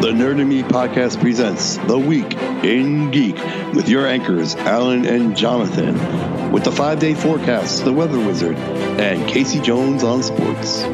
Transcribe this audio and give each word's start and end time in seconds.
The 0.00 0.12
Nerd 0.12 0.40
and 0.40 0.48
Me 0.48 0.62
podcast 0.62 1.20
presents 1.20 1.76
The 1.76 1.98
Week 1.98 2.32
in 2.64 3.10
Geek 3.10 3.36
with 3.74 3.86
your 3.86 4.06
anchors, 4.06 4.54
Alan 4.56 5.04
and 5.04 5.36
Jonathan, 5.36 6.50
with 6.50 6.64
the 6.64 6.72
five 6.72 6.98
day 6.98 7.12
forecast, 7.12 7.84
The 7.84 7.92
Weather 7.92 8.18
Wizard, 8.18 8.56
and 8.56 9.28
Casey 9.28 9.60
Jones 9.60 10.02
on 10.02 10.22
sports. 10.22 10.84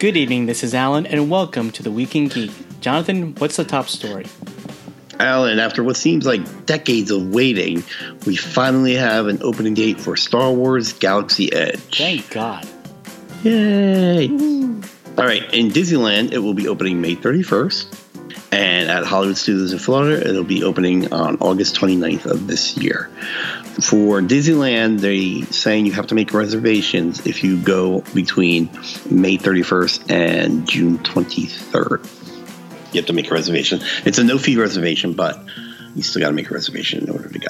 Good 0.00 0.16
evening, 0.16 0.46
this 0.46 0.64
is 0.64 0.74
Alan, 0.74 1.06
and 1.06 1.30
welcome 1.30 1.70
to 1.70 1.84
the 1.84 1.92
Week 1.92 2.16
in 2.16 2.26
Geek. 2.26 2.50
Jonathan, 2.80 3.34
what's 3.36 3.56
the 3.56 3.64
top 3.64 3.88
story? 3.88 4.26
Alan, 5.18 5.58
after 5.58 5.82
what 5.82 5.96
seems 5.96 6.26
like 6.26 6.66
decades 6.66 7.10
of 7.10 7.28
waiting, 7.28 7.82
we 8.26 8.36
finally 8.36 8.94
have 8.94 9.26
an 9.26 9.38
opening 9.42 9.74
date 9.74 10.00
for 10.00 10.16
Star 10.16 10.52
Wars 10.52 10.92
Galaxy 10.92 11.52
Edge. 11.52 11.98
Thank 11.98 12.30
God. 12.30 12.66
Yay! 13.42 14.28
All 15.18 15.24
right, 15.24 15.42
in 15.54 15.70
Disneyland, 15.70 16.32
it 16.32 16.38
will 16.38 16.54
be 16.54 16.68
opening 16.68 17.00
May 17.00 17.16
31st. 17.16 18.02
And 18.52 18.90
at 18.90 19.04
Hollywood 19.04 19.36
Studios 19.36 19.72
in 19.72 19.78
Florida, 19.78 20.28
it'll 20.28 20.44
be 20.44 20.62
opening 20.62 21.12
on 21.12 21.36
August 21.40 21.74
29th 21.76 22.26
of 22.26 22.46
this 22.46 22.76
year. 22.76 23.10
For 23.82 24.20
Disneyland, 24.20 25.00
they're 25.00 25.52
saying 25.52 25.86
you 25.86 25.92
have 25.92 26.06
to 26.08 26.14
make 26.14 26.32
reservations 26.32 27.26
if 27.26 27.42
you 27.42 27.60
go 27.60 28.02
between 28.14 28.70
May 29.10 29.36
31st 29.36 30.10
and 30.10 30.66
June 30.68 30.98
23rd. 30.98 32.25
You 32.96 33.02
have 33.02 33.08
to 33.08 33.12
make 33.12 33.30
a 33.30 33.34
reservation. 33.34 33.80
It's 34.06 34.16
a 34.16 34.24
no 34.24 34.38
fee 34.38 34.56
reservation, 34.56 35.12
but 35.12 35.38
you 35.94 36.02
still 36.02 36.20
got 36.20 36.28
to 36.28 36.34
make 36.34 36.50
a 36.50 36.54
reservation 36.54 37.04
in 37.04 37.10
order 37.10 37.28
to 37.28 37.38
go. 37.38 37.48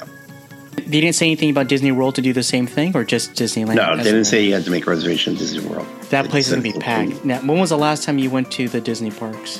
They 0.75 0.99
didn't 0.99 1.15
say 1.15 1.27
anything 1.27 1.49
about 1.49 1.69
Disney 1.69 1.93
World 1.93 2.15
to 2.15 2.21
do 2.21 2.33
the 2.33 2.43
same 2.43 2.67
thing, 2.67 2.95
or 2.97 3.05
just 3.05 3.31
Disneyland? 3.33 3.75
No, 3.75 3.95
they 3.95 4.03
didn't 4.03 4.25
say 4.25 4.43
you 4.43 4.53
had 4.53 4.65
to 4.65 4.71
make 4.71 4.85
a 4.85 4.89
reservation 4.89 5.33
in 5.33 5.39
Disney 5.39 5.65
World. 5.65 5.87
that 6.09 6.27
place 6.27 6.47
is 6.47 6.51
gonna 6.51 6.63
be 6.63 6.73
packed. 6.73 7.23
Now, 7.23 7.39
when 7.39 7.59
was 7.59 7.69
the 7.69 7.77
last 7.77 8.03
time 8.03 8.17
you 8.17 8.29
went 8.29 8.51
to 8.53 8.67
the 8.67 8.81
Disney 8.81 9.09
parks? 9.09 9.59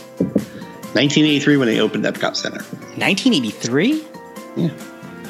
1983 0.94 1.56
when 1.56 1.70
they 1.70 1.80
opened 1.80 2.04
Epcot 2.04 2.36
Center. 2.36 2.62
1983. 2.98 4.04
Yeah. 4.58 4.68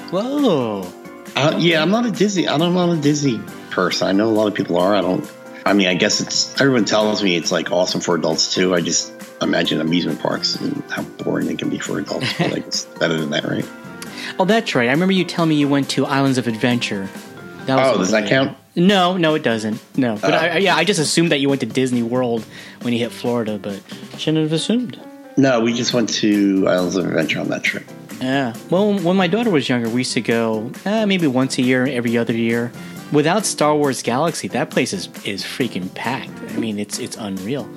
Whoa. 0.10 0.92
Uh, 1.36 1.56
yeah, 1.60 1.84
I'm 1.84 1.92
not 1.92 2.08
a 2.08 2.12
Disney. 2.12 2.48
I'm 2.48 2.60
not 2.60 2.74
want 2.74 2.98
a 2.98 3.02
Disney 3.02 3.40
person. 3.70 4.08
I 4.08 4.12
know 4.12 4.28
a 4.28 4.34
lot 4.34 4.48
of 4.48 4.56
people 4.56 4.78
are. 4.78 4.96
I 4.96 5.02
don't. 5.02 5.32
I 5.68 5.74
mean, 5.74 5.88
I 5.88 5.94
guess 5.94 6.20
it's 6.20 6.60
everyone 6.60 6.86
tells 6.86 7.22
me 7.22 7.36
it's 7.36 7.52
like 7.52 7.72
awesome 7.72 8.02
for 8.02 8.16
adults 8.16 8.56
too. 8.56 8.74
I 8.74 8.82
just 8.82 9.12
imagine 9.42 9.80
amusement 9.82 10.20
parks 10.20 10.56
and 10.56 10.84
how 10.92 11.04
boring 11.24 11.48
they 11.48 11.56
can 11.56 11.70
be 11.70 11.80
for 11.80 12.00
adults. 12.00 12.34
But 12.38 12.52
like 12.52 12.66
it's 12.68 12.86
better 12.86 13.18
than 13.18 13.30
that, 13.32 13.44
right? 13.46 13.66
Oh, 14.40 14.46
that's 14.46 14.74
right. 14.76 14.90
I 14.90 14.92
remember 14.92 15.14
you 15.14 15.24
telling 15.24 15.50
me 15.50 15.56
you 15.56 15.68
went 15.70 15.90
to 15.92 16.06
Islands 16.06 16.38
of 16.38 16.48
Adventure. 16.48 17.08
That 17.66 17.80
Oh, 17.80 17.98
does 17.98 18.12
that 18.12 18.28
count? 18.28 18.58
No, 18.76 19.16
no, 19.16 19.36
it 19.36 19.44
doesn't. 19.44 19.82
No, 19.98 20.16
but. 20.18 20.34
I, 20.34 20.48
I- 20.50 20.58
yeah, 20.58 20.76
I 20.76 20.84
just 20.84 21.00
assumed 21.00 21.32
that 21.32 21.40
you 21.40 21.48
went 21.50 21.62
to 21.62 21.68
Disney 21.68 22.04
World 22.04 22.44
when 22.82 22.94
you 22.94 23.00
hit 23.00 23.12
Florida, 23.12 23.58
but 23.58 23.80
shouldn't 24.18 24.44
have 24.44 24.54
assumed. 24.54 25.00
No, 25.38 25.62
we 25.62 25.72
just 25.74 25.94
went 25.94 26.10
to 26.16 26.66
Islands 26.68 26.96
of 26.96 27.06
Adventure 27.06 27.40
on 27.40 27.50
that 27.50 27.64
trip. 27.64 27.84
Yeah. 28.20 28.54
Well, 28.72 28.98
when 29.00 29.16
my 29.16 29.28
daughter 29.28 29.52
was 29.52 29.70
younger, 29.70 29.88
we 29.88 30.02
used 30.02 30.14
to 30.14 30.22
go 30.22 30.72
eh, 30.86 31.06
maybe 31.06 31.28
once 31.28 31.58
a 31.60 31.62
year, 31.62 31.86
every 31.86 32.18
other 32.18 32.34
year. 32.34 32.72
Without 33.12 33.46
Star 33.46 33.76
Wars 33.76 34.02
Galaxy, 34.02 34.48
that 34.50 34.72
place 34.72 34.92
is 34.94 35.08
is 35.24 35.44
freaking 35.44 35.94
packed. 35.94 36.32
I 36.52 36.58
mean, 36.58 36.80
it's 36.80 37.00
it's 37.00 37.16
unreal. 37.18 37.70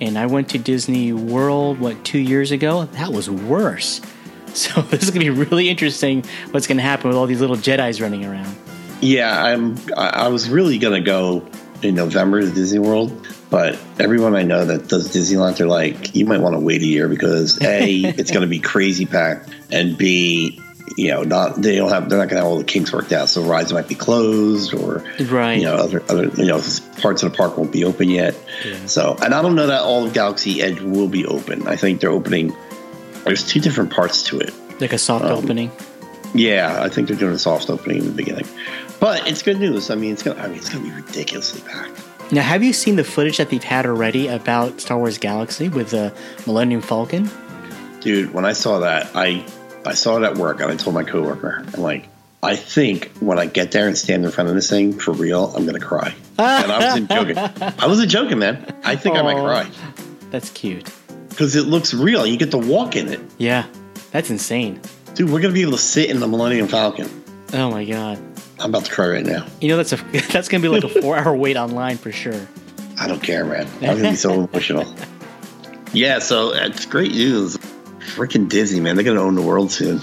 And 0.00 0.18
I 0.18 0.26
went 0.26 0.48
to 0.50 0.58
Disney 0.58 1.12
World 1.12 1.80
what 1.80 2.04
two 2.04 2.18
years 2.18 2.50
ago. 2.50 2.84
That 2.84 3.12
was 3.12 3.30
worse. 3.30 4.00
So 4.54 4.80
this 4.80 5.04
is 5.04 5.10
gonna 5.10 5.26
be 5.26 5.30
really 5.30 5.68
interesting. 5.68 6.24
What's 6.50 6.66
gonna 6.66 6.82
happen 6.82 7.08
with 7.08 7.16
all 7.16 7.26
these 7.26 7.40
little 7.40 7.54
Jedi's 7.54 8.00
running 8.00 8.24
around? 8.24 8.56
Yeah, 9.00 9.44
I'm. 9.44 9.76
I, 9.96 10.28
was 10.28 10.48
really 10.48 10.78
gonna 10.78 11.02
go 11.02 11.46
in 11.82 11.94
November 11.94 12.40
to 12.40 12.50
Disney 12.50 12.80
World, 12.80 13.28
but 13.50 13.78
everyone 14.00 14.34
I 14.34 14.42
know 14.42 14.64
that 14.64 14.88
does 14.88 15.14
Disneyland, 15.14 15.58
they're 15.58 15.68
like, 15.68 16.16
you 16.16 16.24
might 16.24 16.40
want 16.40 16.54
to 16.54 16.60
wait 16.60 16.82
a 16.82 16.86
year 16.86 17.08
because 17.08 17.62
a, 17.62 17.94
it's 18.18 18.30
gonna 18.30 18.48
be 18.48 18.58
crazy 18.58 19.06
packed, 19.06 19.50
and 19.70 19.96
b, 19.96 20.60
you 20.96 21.08
know, 21.10 21.22
not 21.22 21.56
they 21.60 21.76
don't 21.76 21.90
have 21.90 22.08
they're 22.08 22.18
not 22.18 22.28
gonna 22.28 22.40
have 22.42 22.48
all 22.50 22.58
the 22.58 22.64
kinks 22.64 22.92
worked 22.92 23.12
out, 23.12 23.28
so 23.28 23.42
rides 23.42 23.72
might 23.72 23.88
be 23.88 23.94
closed 23.94 24.72
or 24.74 25.04
Right. 25.26 25.58
you 25.58 25.64
know 25.64 25.74
other 25.74 26.02
other 26.08 26.24
you 26.36 26.46
know 26.46 26.60
parts 27.00 27.22
of 27.22 27.30
the 27.32 27.36
park 27.36 27.56
won't 27.58 27.72
be 27.72 27.84
open 27.84 28.08
yet. 28.10 28.34
Yeah. 28.66 28.86
So, 28.86 29.16
and 29.22 29.34
I 29.34 29.42
don't 29.42 29.54
know 29.54 29.66
that 29.68 29.82
all 29.82 30.04
of 30.06 30.12
Galaxy 30.12 30.62
Edge 30.62 30.80
will 30.80 31.08
be 31.08 31.24
open. 31.26 31.66
I 31.68 31.76
think 31.76 32.00
they're 32.00 32.10
opening. 32.10 32.54
There's 33.24 33.46
two 33.46 33.60
different 33.60 33.90
parts 33.92 34.22
to 34.24 34.38
it. 34.40 34.52
Like 34.80 34.92
a 34.92 34.98
soft 34.98 35.24
Um, 35.24 35.32
opening. 35.32 35.70
Yeah, 36.34 36.82
I 36.82 36.88
think 36.88 37.08
they're 37.08 37.16
doing 37.16 37.34
a 37.34 37.38
soft 37.38 37.70
opening 37.70 37.98
in 37.98 38.04
the 38.06 38.12
beginning, 38.12 38.46
but 39.00 39.26
it's 39.26 39.42
good 39.42 39.58
news. 39.58 39.90
I 39.90 39.94
mean, 39.94 40.12
it's 40.12 40.22
gonna. 40.22 40.40
I 40.40 40.46
mean, 40.48 40.58
it's 40.58 40.68
gonna 40.68 40.84
be 40.84 40.90
ridiculously 40.90 41.62
packed. 41.62 42.00
Now, 42.30 42.42
have 42.42 42.62
you 42.62 42.74
seen 42.74 42.96
the 42.96 43.04
footage 43.04 43.38
that 43.38 43.48
they've 43.48 43.64
had 43.64 43.86
already 43.86 44.28
about 44.28 44.80
Star 44.82 44.98
Wars 44.98 45.16
Galaxy 45.16 45.70
with 45.70 45.90
the 45.90 46.12
Millennium 46.46 46.82
Falcon? 46.82 47.30
Dude, 48.00 48.34
when 48.34 48.44
I 48.44 48.52
saw 48.52 48.80
that, 48.80 49.10
I 49.14 49.44
I 49.88 49.94
saw 49.94 50.16
it 50.18 50.22
at 50.24 50.36
work, 50.36 50.60
and 50.60 50.70
I 50.70 50.76
told 50.76 50.94
my 50.94 51.04
coworker, 51.04 51.64
I'm 51.74 51.80
like, 51.82 52.08
I 52.42 52.54
think 52.56 53.10
when 53.20 53.38
I 53.38 53.46
get 53.46 53.72
there 53.72 53.86
and 53.88 53.98
stand 53.98 54.24
in 54.24 54.30
front 54.30 54.48
of 54.48 54.54
this 54.54 54.70
thing 54.70 54.92
for 54.92 55.12
real, 55.12 55.52
I'm 55.56 55.66
gonna 55.66 55.80
cry. 55.80 56.14
and 56.38 56.70
I 56.72 56.78
wasn't 56.78 57.10
joking. 57.10 57.36
I 57.78 57.86
wasn't 57.86 58.10
joking, 58.10 58.38
man. 58.38 58.74
I 58.84 58.94
think 58.96 59.16
I 59.16 59.22
might 59.22 59.34
cry 59.42 59.68
That's 60.30 60.50
cute. 60.50 60.88
because 61.30 61.56
it 61.56 61.66
looks 61.66 61.92
real. 61.94 62.24
You 62.26 62.36
get 62.36 62.50
to 62.52 62.58
walk 62.58 62.94
in 62.94 63.08
it, 63.08 63.20
Yeah, 63.38 63.66
that's 64.12 64.30
insane. 64.30 64.80
dude. 65.14 65.30
We're 65.30 65.40
gonna 65.40 65.54
be 65.54 65.62
able 65.62 65.72
to 65.72 65.78
sit 65.78 66.10
in 66.10 66.20
the 66.20 66.28
Millennium 66.28 66.68
Falcon. 66.68 67.08
Oh 67.54 67.70
my 67.70 67.84
god. 67.84 68.18
I'm 68.60 68.70
about 68.70 68.84
to 68.84 68.92
cry 68.92 69.08
right 69.08 69.26
now. 69.26 69.46
You 69.60 69.68
know 69.68 69.76
that's 69.76 69.92
a 69.92 69.96
that's 70.32 70.48
gonna 70.48 70.62
be 70.62 70.68
like 70.68 70.84
a 70.84 71.00
four 71.00 71.16
hour 71.16 71.34
wait 71.34 71.56
online 71.56 71.96
for 71.96 72.12
sure. 72.12 72.46
I 73.00 73.08
don't 73.08 73.22
care, 73.22 73.44
man. 73.44 73.66
I'm 73.82 73.96
gonna 73.96 74.10
be 74.10 74.16
so 74.16 74.32
emotional. 74.44 74.86
Yeah, 75.94 76.18
so 76.18 76.50
uh, 76.54 76.66
it's 76.66 76.84
great 76.84 77.12
news. 77.12 77.57
Freaking 78.18 78.48
Disney, 78.48 78.80
man. 78.80 78.96
They're 78.96 79.04
gonna 79.04 79.22
own 79.22 79.36
the 79.36 79.42
world 79.42 79.70
soon. 79.70 80.00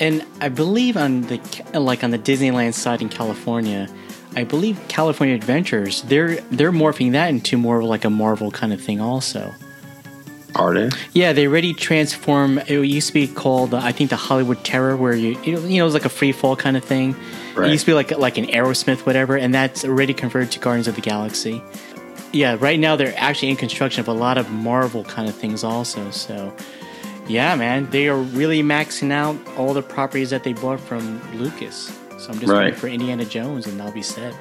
And 0.00 0.26
I 0.40 0.48
believe 0.48 0.96
on 0.96 1.22
the 1.22 1.40
like 1.72 2.02
on 2.02 2.10
the 2.10 2.18
Disneyland 2.18 2.74
side 2.74 3.00
in 3.00 3.08
California, 3.08 3.88
I 4.34 4.42
believe 4.42 4.80
California 4.88 5.34
Adventures 5.34 6.02
they're 6.02 6.40
they're 6.50 6.72
morphing 6.72 7.12
that 7.12 7.28
into 7.28 7.56
more 7.56 7.78
of 7.78 7.84
like 7.84 8.04
a 8.04 8.10
Marvel 8.10 8.50
kind 8.50 8.72
of 8.72 8.80
thing 8.80 9.00
also. 9.00 9.54
Are 10.56 10.72
they? 10.72 10.90
Yeah, 11.12 11.32
they 11.32 11.46
already 11.46 11.74
transform. 11.74 12.58
It 12.58 12.70
used 12.70 13.08
to 13.08 13.12
be 13.12 13.26
called, 13.26 13.74
uh, 13.74 13.78
I 13.78 13.90
think, 13.90 14.10
the 14.10 14.16
Hollywood 14.16 14.62
Terror, 14.64 14.96
where 14.96 15.14
you 15.14 15.38
you 15.42 15.52
know, 15.54 15.60
you 15.60 15.78
know 15.78 15.84
it 15.84 15.86
was 15.86 15.94
like 15.94 16.04
a 16.04 16.08
free 16.10 16.32
fall 16.32 16.56
kind 16.56 16.76
of 16.76 16.84
thing. 16.84 17.16
Right. 17.54 17.68
It 17.68 17.72
used 17.72 17.84
to 17.86 17.90
be 17.90 17.94
like 17.94 18.10
like 18.18 18.38
an 18.38 18.46
Aerosmith, 18.46 19.06
whatever, 19.06 19.36
and 19.36 19.54
that's 19.54 19.84
already 19.84 20.14
converted 20.14 20.52
to 20.52 20.60
Guardians 20.60 20.88
of 20.88 20.94
the 20.94 21.00
Galaxy. 21.00 21.62
Yeah, 22.32 22.56
right 22.58 22.78
now 22.78 22.96
they're 22.96 23.14
actually 23.16 23.50
in 23.50 23.56
construction 23.56 24.00
of 24.00 24.08
a 24.08 24.12
lot 24.12 24.38
of 24.38 24.50
Marvel 24.50 25.04
kind 25.04 25.28
of 25.28 25.34
things 25.36 25.62
also. 25.62 26.10
So, 26.10 26.54
yeah, 27.26 27.54
man, 27.56 27.88
they 27.90 28.08
are 28.08 28.16
really 28.18 28.62
maxing 28.62 29.10
out 29.12 29.36
all 29.56 29.74
the 29.74 29.82
properties 29.82 30.30
that 30.30 30.44
they 30.44 30.52
bought 30.52 30.80
from 30.80 31.20
Lucas. 31.38 31.92
So 32.18 32.30
I'm 32.30 32.38
just 32.38 32.50
Right. 32.52 32.64
waiting 32.66 32.78
for 32.78 32.88
Indiana 32.88 33.24
Jones, 33.24 33.66
and 33.66 33.78
that'll 33.78 33.92
be 33.92 34.02
set. 34.02 34.34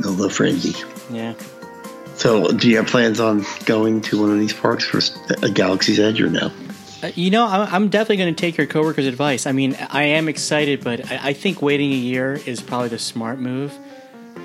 No 0.00 0.10
love 0.10 0.32
for 0.32 0.44
Indy. 0.44 0.74
Yeah. 1.10 1.34
So, 2.16 2.50
do 2.52 2.68
you 2.68 2.76
have 2.78 2.86
plans 2.86 3.20
on 3.20 3.44
going 3.66 4.00
to 4.02 4.20
one 4.20 4.30
of 4.30 4.38
these 4.38 4.52
parks 4.52 4.84
for 4.84 5.00
a 5.42 5.50
Galaxy's 5.50 5.98
Edge 6.00 6.20
or 6.20 6.28
no? 6.30 6.50
Uh, 7.02 7.10
You 7.14 7.30
know, 7.30 7.46
I'm 7.46 7.74
I'm 7.74 7.88
definitely 7.88 8.16
going 8.18 8.34
to 8.34 8.40
take 8.40 8.56
your 8.56 8.66
coworker's 8.66 9.06
advice. 9.06 9.46
I 9.46 9.52
mean, 9.52 9.76
I 9.90 10.04
am 10.04 10.28
excited, 10.28 10.82
but 10.82 11.10
I, 11.10 11.20
I 11.28 11.32
think 11.34 11.60
waiting 11.62 11.92
a 11.92 11.96
year 11.96 12.40
is 12.46 12.60
probably 12.62 12.88
the 12.88 12.98
smart 12.98 13.38
move 13.38 13.72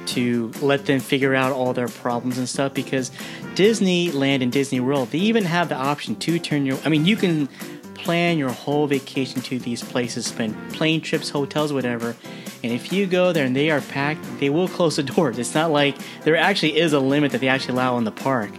to 0.07 0.51
let 0.62 0.85
them 0.85 1.00
figure 1.00 1.35
out 1.35 1.52
all 1.52 1.73
their 1.73 1.87
problems 1.87 2.37
and 2.37 2.47
stuff 2.47 2.73
because 2.73 3.11
Disneyland 3.55 4.41
and 4.41 4.52
Disney 4.52 4.79
World, 4.79 5.09
they 5.09 5.20
even 5.20 5.46
have 5.46 5.70
the 5.70 5.76
option 5.76 6.16
to 6.17 6.40
turn 6.40 6.66
your. 6.66 6.78
I 6.84 6.90
mean, 6.90 7.05
you 7.05 7.16
can 7.16 7.47
plan 7.96 8.37
your 8.37 8.49
whole 8.49 8.87
vacation 8.87 9.41
to 9.41 9.59
these 9.59 9.84
places, 9.84 10.26
spend 10.26 10.55
plane 10.73 11.02
trips, 11.02 11.29
hotels, 11.29 11.72
whatever. 11.72 12.16
And 12.64 12.72
if 12.72 12.91
you 12.91 13.08
go 13.08 13.31
there 13.31 13.46
and 13.46 13.55
they 13.55 13.70
are 13.70 13.81
packed, 13.81 14.23
they 14.40 14.49
will 14.49 14.67
close 14.67 14.96
the 14.96 15.03
doors. 15.16 15.37
It's 15.37 15.53
not 15.55 15.72
like 15.72 15.97
there 16.23 16.35
actually 16.35 16.79
is 16.79 16.93
a 16.93 16.99
limit 16.99 17.31
that 17.31 17.41
they 17.41 17.47
actually 17.47 17.73
allow 17.73 17.97
in 17.97 18.03
the 18.03 18.11
park. 18.11 18.52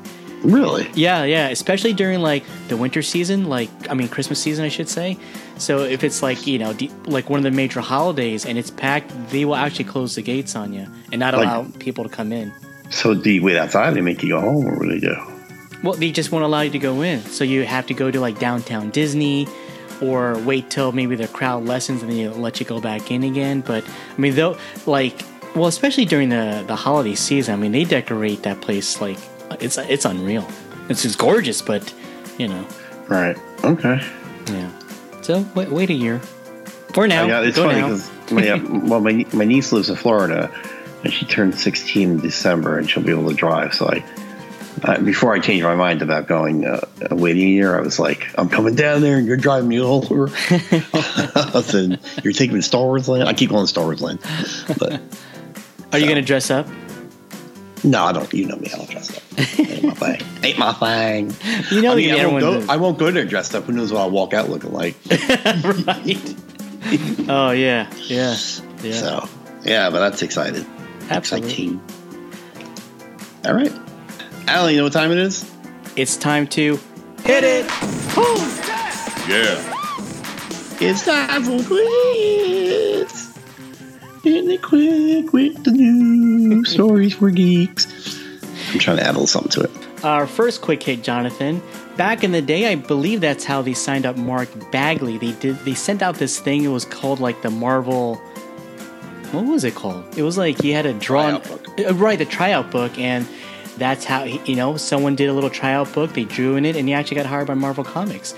Really? 0.43 0.91
Yeah, 0.95 1.23
yeah, 1.23 1.49
especially 1.49 1.93
during 1.93 2.21
like 2.21 2.45
the 2.69 2.77
winter 2.77 3.03
season, 3.03 3.49
like 3.49 3.71
I 3.89 3.95
mean 3.95 4.09
Christmas 4.09 4.41
season, 4.41 4.65
I 4.65 4.69
should 4.69 4.89
say. 4.89 5.17
So 5.63 5.85
if 5.85 6.03
it's 6.03 6.23
like 6.23 6.47
you 6.47 6.59
know, 6.59 6.75
like 7.07 7.31
one 7.31 7.39
of 7.39 7.45
the 7.45 7.51
major 7.53 7.81
holidays 7.81 8.45
and 8.45 8.59
it's 8.59 8.71
packed, 8.71 9.13
they 9.31 9.45
will 9.45 9.55
actually 9.55 9.85
close 9.85 10.17
the 10.17 10.23
gates 10.23 10.57
on 10.57 10.73
you 10.73 10.87
and 11.13 11.21
not 11.21 11.35
Like- 11.35 11.45
allow 11.47 11.67
people 11.79 12.03
to 12.05 12.11
come 12.11 12.33
in. 12.33 12.53
So, 12.91 13.15
do 13.15 13.31
you 13.31 13.43
wait 13.43 13.57
outside? 13.57 13.95
They 13.95 14.03
make 14.03 14.23
you 14.23 14.31
go 14.31 14.41
home, 14.41 14.67
or 14.67 14.77
what 14.77 14.83
do 14.89 14.91
they 14.91 15.01
do? 15.01 15.17
Well, 15.83 15.95
they 15.95 16.11
just 16.11 16.31
won't 16.31 16.45
allow 16.45 16.61
you 16.61 16.71
to 16.71 16.79
go 16.79 17.01
in, 17.01 17.23
so 17.23 17.43
you 17.43 17.65
have 17.65 17.87
to 17.87 17.95
go 17.95 18.11
to 18.11 18.21
like 18.21 18.39
downtown 18.39 18.91
Disney, 18.91 19.49
or 20.03 20.37
wait 20.41 20.69
till 20.69 20.93
maybe 20.93 21.15
the 21.17 21.29
crowd 21.29 21.65
lessens 21.65 22.03
and 22.03 22.11
then 22.11 22.19
they'll 22.19 22.33
let 22.33 22.61
you 22.61 22.67
go 22.67 22.81
back 22.81 23.11
in 23.11 23.23
again. 23.23 23.63
But 23.63 23.83
I 24.17 24.21
mean, 24.21 24.35
though, 24.35 24.59
like, 24.85 25.23
well, 25.55 25.69
especially 25.69 26.05
during 26.05 26.29
the 26.29 26.65
the 26.67 26.77
holiday 26.77 27.15
season, 27.15 27.55
I 27.55 27.57
mean, 27.57 27.73
they 27.73 27.85
decorate 27.85 28.43
that 28.43 28.61
place 28.61 29.01
like 29.01 29.19
it's 29.61 29.79
it's 29.79 30.05
unreal. 30.05 30.47
It's 30.91 31.03
just 31.03 31.19
gorgeous, 31.19 31.63
but 31.63 31.95
you 32.37 32.49
know. 32.49 32.67
Right. 33.09 33.37
Okay. 33.65 34.03
Yeah. 34.49 34.69
So 35.23 35.47
wait, 35.55 35.71
wait 35.71 35.91
a 35.91 35.95
year. 35.95 36.19
For 36.93 37.09
now. 37.09 37.27
Yeah, 37.27 37.41
it's 37.41 37.57
funny 37.57 37.81
because 37.81 38.11
my, 38.31 38.49
uh, 38.51 38.59
well, 38.85 39.01
my 39.01 39.25
my 39.33 39.45
niece 39.45 39.73
lives 39.73 39.89
in 39.89 39.97
Florida, 39.97 40.53
and 41.05 41.13
she 41.13 41.25
turned 41.25 41.55
16 41.55 42.11
in 42.11 42.17
December, 42.19 42.79
and 42.79 42.89
she'll 42.91 43.03
be 43.03 43.13
able 43.13 43.29
to 43.31 43.35
drive. 43.35 43.73
So 43.73 43.89
I, 43.89 44.05
before 44.99 45.33
I 45.33 45.39
changed 45.39 45.65
my 45.65 45.77
mind 45.77 46.03
about 46.03 46.27
going 46.27 46.67
uh, 46.67 46.81
uh, 47.11 47.15
waiting 47.15 47.45
a 47.45 47.51
year, 47.51 47.79
I 47.79 47.81
was 47.81 47.99
like, 47.99 48.29
I'm 48.37 48.49
coming 48.49 48.75
down 48.75 49.01
there, 49.01 49.17
and 49.17 49.27
you're 49.27 49.37
driving 49.37 49.69
me 49.69 49.81
all 49.81 50.05
over. 50.05 50.25
I 50.53 51.63
said, 51.65 52.01
you're 52.25 52.33
taking 52.33 52.55
me 52.55 52.61
to 52.61 52.67
Star 52.67 52.85
Wars 52.85 53.09
Land. 53.09 53.29
I 53.29 53.33
keep 53.33 53.51
going 53.51 53.63
to 53.63 53.69
Star 53.69 53.85
Wars 53.85 54.03
Land, 54.03 54.19
but 54.79 55.01
Are 55.93 55.99
you 55.99 56.07
going 56.07 56.17
to 56.17 56.23
dress 56.23 56.51
up? 56.51 56.67
No, 57.85 58.05
I 58.05 58.13
don't. 58.13 58.33
You 58.33 58.47
know 58.47 58.57
me, 58.57 58.71
I 58.73 58.77
don't 58.77 58.91
dress 58.91 59.17
up. 59.17 59.23
Ain't 59.59 59.85
my 59.85 59.93
thing. 59.95 60.27
Ain't 60.43 60.59
my 60.59 60.73
thing. 60.73 61.35
You 61.71 61.83
know, 61.83 61.93
I 61.93 61.97
mean, 61.97 62.15
the 62.15 62.21
I 62.21 62.27
won't, 62.27 62.43
everyone 62.43 62.67
go, 62.67 62.73
I 62.73 62.77
won't 62.77 62.99
go 62.99 63.11
there 63.11 63.25
dressed 63.25 63.55
up. 63.55 63.65
Who 63.65 63.73
knows 63.73 63.93
what 63.93 64.01
I'll 64.01 64.11
walk 64.11 64.35
out 64.35 64.49
looking 64.49 64.73
like? 64.73 64.97
right. 65.11 66.37
oh 67.29 67.51
yeah, 67.51 67.91
yeah, 68.07 68.37
yeah. 68.83 68.93
So, 68.93 69.29
yeah, 69.63 69.91
but 69.91 69.99
that's 70.01 70.23
excited. 70.23 70.67
Absolutely. 71.11 71.51
Exciting. 71.51 71.81
All 73.45 73.55
right. 73.55 73.73
Alan, 74.47 74.73
you 74.73 74.79
know 74.79 74.85
what 74.85 74.93
time 74.93 75.11
it 75.11 75.19
is? 75.19 75.51
It's 75.97 76.17
time 76.17 76.47
to 76.49 76.79
hit 77.25 77.45
it. 77.45 77.67
Yeah. 79.29 79.73
It's 80.81 81.05
time 81.05 81.45
for 81.45 81.63
quiz. 81.65 83.22
It 84.25 84.63
quick 84.63 85.33
with 85.33 85.65
the 85.65 85.73
news 85.73 86.71
stories 86.71 87.15
for 87.15 87.31
geeks. 87.31 88.21
I'm 88.71 88.79
trying 88.79 88.99
to 88.99 89.03
add 89.03 89.11
a 89.11 89.19
little 89.19 89.27
something 89.27 89.51
to 89.53 89.61
it. 89.63 90.05
Our 90.05 90.29
first 90.29 90.61
quick 90.63 90.81
hit, 90.83 91.03
Jonathan. 91.03 91.61
Back 91.97 92.23
in 92.23 92.31
the 92.31 92.41
day, 92.41 92.71
I 92.71 92.77
believe 92.77 93.21
that's 93.21 93.45
how 93.45 93.63
they 93.63 93.75
signed 93.75 94.07
up 94.07 94.17
Mark 94.17 94.49
Bagley. 94.71 95.19
They 95.19 95.33
did. 95.33 95.59
They 95.65 95.75
sent 95.75 96.03
out 96.03 96.17
this 96.17 96.39
thing. 96.39 96.63
It 96.63 96.69
was 96.69 96.85
called 96.85 97.19
like 97.19 97.43
the 97.43 97.51
Marvel. 97.51 98.17
What 99.33 99.45
was 99.45 99.65
it 99.65 99.75
called? 99.75 100.05
It 100.17 100.23
was 100.23 100.39
like 100.39 100.61
he 100.63 100.71
had 100.71 100.87
a 100.87 100.93
drawn. 100.93 101.43
Uh, 101.79 101.95
right? 101.95 102.19
The 102.19 102.25
tryout 102.25 102.71
book, 102.71 102.97
and 102.99 103.27
that's 103.77 104.05
how 104.05 104.25
he, 104.25 104.41
you 104.51 104.57
know 104.57 104.77
someone 104.77 105.17
did 105.17 105.31
a 105.31 105.33
little 105.33 105.51
tryout 105.51 105.93
book. 105.93 106.13
They 106.13 106.25
drew 106.25 106.55
in 106.55 106.65
it, 106.65 106.77
and 106.77 106.87
he 106.87 106.95
actually 106.95 107.17
got 107.17 107.27
hired 107.27 107.49
by 107.49 107.55
Marvel 107.55 107.85
Comics. 107.85 108.35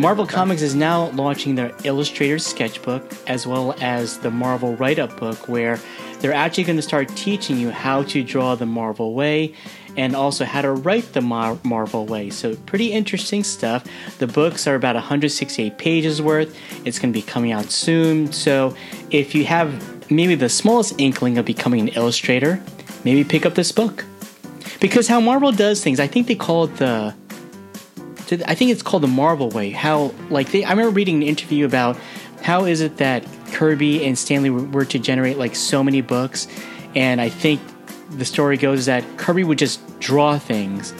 Marvel 0.00 0.26
Comics 0.26 0.62
is 0.62 0.74
now 0.74 1.10
launching 1.10 1.56
their 1.56 1.72
Illustrator's 1.84 2.46
sketchbook 2.46 3.12
as 3.26 3.46
well 3.46 3.74
as 3.82 4.18
the 4.20 4.30
Marvel 4.30 4.74
write 4.76 4.98
up 4.98 5.14
book, 5.18 5.46
where 5.46 5.78
they're 6.20 6.32
actually 6.32 6.64
going 6.64 6.76
to 6.76 6.82
start 6.82 7.14
teaching 7.16 7.58
you 7.58 7.70
how 7.70 8.04
to 8.04 8.24
draw 8.24 8.54
the 8.54 8.64
Marvel 8.64 9.12
way 9.12 9.54
and 9.98 10.16
also 10.16 10.46
how 10.46 10.62
to 10.62 10.72
write 10.72 11.12
the 11.12 11.20
Mar- 11.20 11.58
Marvel 11.64 12.06
way. 12.06 12.30
So, 12.30 12.56
pretty 12.56 12.92
interesting 12.92 13.44
stuff. 13.44 13.84
The 14.16 14.26
books 14.26 14.66
are 14.66 14.74
about 14.74 14.94
168 14.94 15.76
pages 15.76 16.22
worth. 16.22 16.56
It's 16.86 16.98
going 16.98 17.12
to 17.12 17.18
be 17.18 17.20
coming 17.22 17.52
out 17.52 17.66
soon. 17.66 18.32
So, 18.32 18.74
if 19.10 19.34
you 19.34 19.44
have 19.44 20.10
maybe 20.10 20.34
the 20.34 20.48
smallest 20.48 20.98
inkling 20.98 21.36
of 21.36 21.44
becoming 21.44 21.78
an 21.78 21.88
illustrator, 21.88 22.62
maybe 23.04 23.22
pick 23.22 23.44
up 23.44 23.54
this 23.54 23.70
book. 23.70 24.06
Because 24.80 25.08
how 25.08 25.20
Marvel 25.20 25.52
does 25.52 25.84
things, 25.84 26.00
I 26.00 26.06
think 26.06 26.26
they 26.26 26.36
call 26.36 26.64
it 26.64 26.76
the 26.76 27.14
I 28.46 28.54
think 28.54 28.70
it's 28.70 28.82
called 28.82 29.02
the 29.02 29.08
Marvel 29.08 29.48
way. 29.50 29.70
How 29.70 30.12
like 30.30 30.50
they 30.52 30.64
I 30.64 30.70
remember 30.70 30.90
reading 30.90 31.16
an 31.16 31.22
interview 31.22 31.64
about 31.66 31.96
how 32.42 32.64
is 32.64 32.80
it 32.80 32.96
that 32.98 33.24
Kirby 33.52 34.04
and 34.06 34.18
Stan 34.18 34.42
Lee 34.42 34.50
were, 34.50 34.62
were 34.64 34.84
to 34.86 34.98
generate 34.98 35.36
like 35.38 35.54
so 35.56 35.82
many 35.84 36.00
books, 36.00 36.46
and 36.94 37.20
I 37.20 37.28
think 37.28 37.60
the 38.10 38.24
story 38.24 38.56
goes 38.56 38.86
that 38.86 39.04
Kirby 39.18 39.44
would 39.44 39.58
just 39.58 39.80
draw 40.00 40.38
things, 40.38 40.92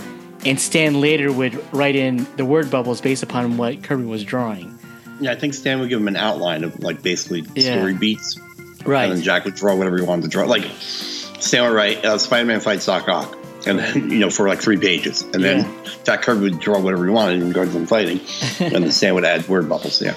and 0.44 0.60
Stan 0.60 1.00
later 1.00 1.32
would 1.32 1.62
write 1.74 1.96
in 1.96 2.26
the 2.36 2.44
word 2.44 2.70
bubbles 2.70 3.00
based 3.00 3.22
upon 3.22 3.56
what 3.56 3.82
Kirby 3.82 4.04
was 4.04 4.22
drawing. 4.24 4.78
Yeah, 5.20 5.32
I 5.32 5.36
think 5.36 5.54
Stan 5.54 5.80
would 5.80 5.88
give 5.88 6.00
him 6.00 6.08
an 6.08 6.16
outline 6.16 6.64
of 6.64 6.78
like 6.82 7.02
basically 7.02 7.44
Yeah. 7.54 7.76
story 7.76 7.94
beats, 7.94 8.38
right? 8.84 9.04
and 9.04 9.16
then 9.16 9.22
Jack 9.22 9.44
would 9.44 9.54
draw 9.54 9.74
whatever 9.74 9.96
he 9.98 10.02
wanted 10.04 10.22
to 10.22 10.28
draw. 10.28 10.44
Like 10.46 10.64
Stan 10.80 11.62
would 11.64 11.74
write 11.74 12.04
uh, 12.04 12.18
Spider-Man 12.18 12.60
fights 12.60 12.86
Doc 12.86 13.08
Ock, 13.08 13.36
and 13.66 13.78
then 13.78 14.10
you 14.10 14.18
know 14.18 14.30
for 14.30 14.48
like 14.48 14.60
three 14.60 14.76
pages, 14.78 15.22
and 15.22 15.42
then 15.44 15.68
Jack 16.04 16.22
Kirby 16.22 16.42
would 16.42 16.60
draw 16.60 16.80
whatever 16.80 17.04
he 17.04 17.10
wanted 17.10 17.40
in 17.42 17.48
regards 17.48 17.72
to 17.72 17.78
them 17.78 17.86
fighting, 17.86 18.20
and 18.60 18.84
then 18.84 18.90
Stan 18.92 19.14
would 19.14 19.24
add 19.24 19.46
word 19.48 19.68
bubbles. 19.68 20.00
Yeah. 20.02 20.14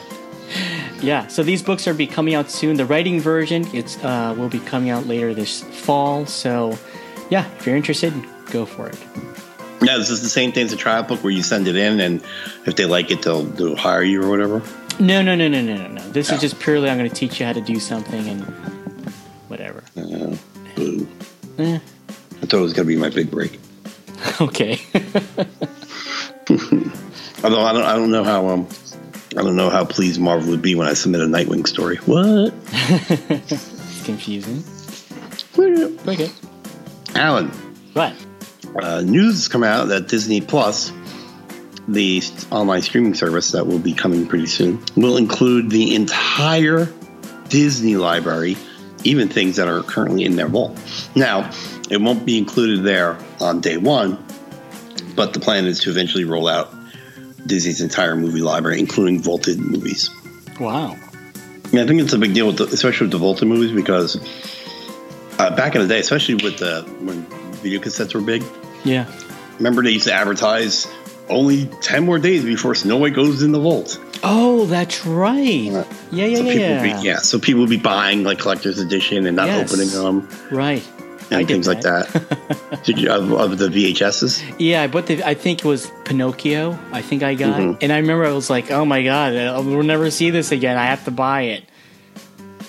Yeah, 1.01 1.27
so 1.27 1.43
these 1.43 1.61
books 1.61 1.85
are 1.87 1.93
be 1.93 2.07
coming 2.07 2.33
out 2.33 2.49
soon. 2.49 2.77
The 2.77 2.85
writing 2.85 3.19
version 3.19 3.67
it's 3.73 3.97
uh, 4.03 4.33
will 4.37 4.47
be 4.47 4.59
coming 4.59 4.89
out 4.89 5.05
later 5.05 5.33
this 5.33 5.61
fall. 5.61 6.25
So, 6.25 6.77
yeah, 7.29 7.45
if 7.57 7.65
you're 7.65 7.75
interested, 7.75 8.13
go 8.51 8.65
for 8.65 8.87
it. 8.87 8.97
Yeah, 9.81 9.97
this 9.97 10.09
is 10.09 10.21
the 10.21 10.29
same 10.29 10.53
thing 10.53 10.65
as 10.67 10.71
a 10.71 10.77
trial 10.77 11.03
book 11.03 11.21
where 11.21 11.33
you 11.33 11.43
send 11.43 11.67
it 11.67 11.75
in, 11.75 11.99
and 11.99 12.23
if 12.65 12.77
they 12.77 12.85
like 12.85 13.11
it, 13.11 13.21
they'll, 13.21 13.43
they'll 13.43 13.75
hire 13.75 14.01
you 14.01 14.23
or 14.23 14.29
whatever. 14.29 14.61
No, 14.97 15.21
no, 15.21 15.35
no, 15.35 15.49
no, 15.49 15.61
no, 15.61 15.75
no, 15.75 15.87
no. 15.89 16.09
This 16.11 16.31
Oh. 16.31 16.35
is 16.35 16.41
just 16.41 16.59
purely 16.61 16.89
I'm 16.89 16.97
going 16.97 17.09
to 17.09 17.15
teach 17.15 17.37
you 17.41 17.47
how 17.47 17.53
to 17.53 17.59
do 17.59 17.81
something 17.81 18.25
and 18.29 18.41
whatever. 19.49 19.83
Uh, 19.97 20.37
boo. 20.75 21.05
Eh. 21.57 21.79
I 22.43 22.45
thought 22.45 22.59
it 22.59 22.61
was 22.61 22.73
going 22.73 22.85
to 22.87 22.93
be 22.93 22.99
my 22.99 23.09
big 23.09 23.31
break. 23.31 23.59
Okay. 24.39 24.79
Although 27.43 27.61
I 27.61 27.73
don't, 27.73 27.83
I 27.83 27.95
don't 27.95 28.09
know 28.11 28.23
how 28.23 28.47
um, 28.47 28.67
I 29.37 29.41
don't 29.41 29.55
know 29.57 29.69
how 29.69 29.83
pleased 29.85 30.19
Marvel 30.19 30.49
would 30.51 30.61
be 30.61 30.75
when 30.75 30.87
I 30.87 30.93
submit 30.93 31.21
a 31.21 31.25
Nightwing 31.25 31.67
story. 31.67 31.97
What? 31.97 32.53
it's 32.71 34.05
confusing. 34.05 34.63
Okay. 36.07 36.29
Alan, 37.15 37.49
What? 37.93 38.13
uh, 38.81 39.01
news 39.01 39.33
has 39.35 39.47
come 39.49 39.63
out 39.63 39.89
that 39.89 40.07
Disney 40.07 40.39
Plus, 40.41 40.91
the 41.87 42.21
online 42.49 42.81
streaming 42.81 43.13
service 43.13 43.51
that 43.51 43.67
will 43.67 43.79
be 43.79 43.93
coming 43.93 44.25
pretty 44.25 44.47
soon, 44.47 44.83
will 44.95 45.17
include 45.17 45.69
the 45.69 45.95
entire 45.95 46.91
Disney 47.49 47.97
library, 47.97 48.55
even 49.03 49.27
things 49.27 49.57
that 49.57 49.67
are 49.67 49.83
currently 49.83 50.23
in 50.23 50.35
their 50.37 50.47
vault. 50.47 50.77
Now, 51.15 51.51
it 51.93 52.01
won't 52.01 52.25
be 52.25 52.37
included 52.37 52.83
there 52.83 53.17
on 53.39 53.61
day 53.61 53.77
one, 53.77 54.17
but 55.15 55.33
the 55.33 55.39
plan 55.39 55.65
is 55.65 55.79
to 55.81 55.89
eventually 55.91 56.25
roll 56.25 56.47
out 56.47 56.73
Disney's 57.45 57.81
entire 57.81 58.15
movie 58.15 58.41
library, 58.41 58.79
including 58.79 59.21
vaulted 59.21 59.59
movies. 59.59 60.09
Wow. 60.59 60.97
Yeah, 61.71 61.83
I 61.83 61.87
think 61.87 62.01
it's 62.01 62.13
a 62.13 62.17
big 62.17 62.33
deal, 62.33 62.47
with 62.47 62.57
the, 62.57 62.65
especially 62.65 63.05
with 63.05 63.11
the 63.11 63.17
vaulted 63.19 63.47
movies, 63.47 63.71
because 63.71 64.15
uh, 65.39 65.55
back 65.55 65.75
in 65.75 65.81
the 65.81 65.87
day, 65.87 65.99
especially 65.99 66.35
with 66.35 66.57
the 66.57 66.81
when 67.01 67.25
video 67.61 67.79
cassettes 67.79 68.13
were 68.13 68.21
big, 68.21 68.43
Yeah. 68.83 69.05
remember 69.57 69.83
they 69.83 69.91
used 69.91 70.05
to 70.07 70.13
advertise 70.13 70.87
only 71.29 71.65
10 71.81 72.05
more 72.05 72.19
days 72.19 72.43
before 72.43 72.75
Snow 72.75 72.97
White 72.97 73.13
goes 73.13 73.41
in 73.43 73.51
the 73.53 73.59
vault. 73.59 73.99
Oh, 74.23 74.65
that's 74.67 75.05
right. 75.05 75.69
Right. 75.71 75.87
Yeah, 76.11 76.25
yeah, 76.25 76.37
so 76.37 76.43
yeah, 76.43 76.51
people 76.53 76.59
yeah. 76.87 77.01
Be, 77.01 77.07
yeah, 77.07 77.17
so 77.17 77.39
people 77.39 77.61
would 77.61 77.69
be 77.69 77.77
buying 77.77 78.23
like 78.23 78.39
collector's 78.39 78.77
edition 78.79 79.25
and 79.25 79.35
not 79.35 79.47
Yes. 79.47 79.71
opening 79.71 79.89
them 79.89 80.29
Right. 80.51 80.83
And 81.31 81.47
things 81.47 81.67
like 81.67 81.81
that. 81.81 82.09
Did 82.83 82.99
you 82.99 83.09
of, 83.11 83.31
of 83.31 83.57
the 83.57 83.67
VHSs? 83.69 84.55
Yeah, 84.59 84.81
I 84.83 84.87
bought 84.87 85.07
the. 85.07 85.23
I 85.23 85.33
think 85.33 85.59
it 85.59 85.65
was 85.65 85.89
Pinocchio. 86.05 86.77
I 86.91 87.01
think 87.01 87.23
I 87.23 87.33
got, 87.35 87.59
Mhm. 87.59 87.77
and 87.81 87.91
I 87.91 87.97
remember 87.97 88.25
I 88.25 88.31
was 88.33 88.49
like, 88.49 88.69
"Oh 88.71 88.85
my 88.85 89.01
god, 89.03 89.33
we'll 89.65 89.83
never 89.83 90.11
see 90.11 90.29
this 90.29 90.51
again. 90.51 90.77
I 90.77 90.85
have 90.85 91.05
to 91.05 91.11
buy 91.11 91.41
it." 91.57 91.63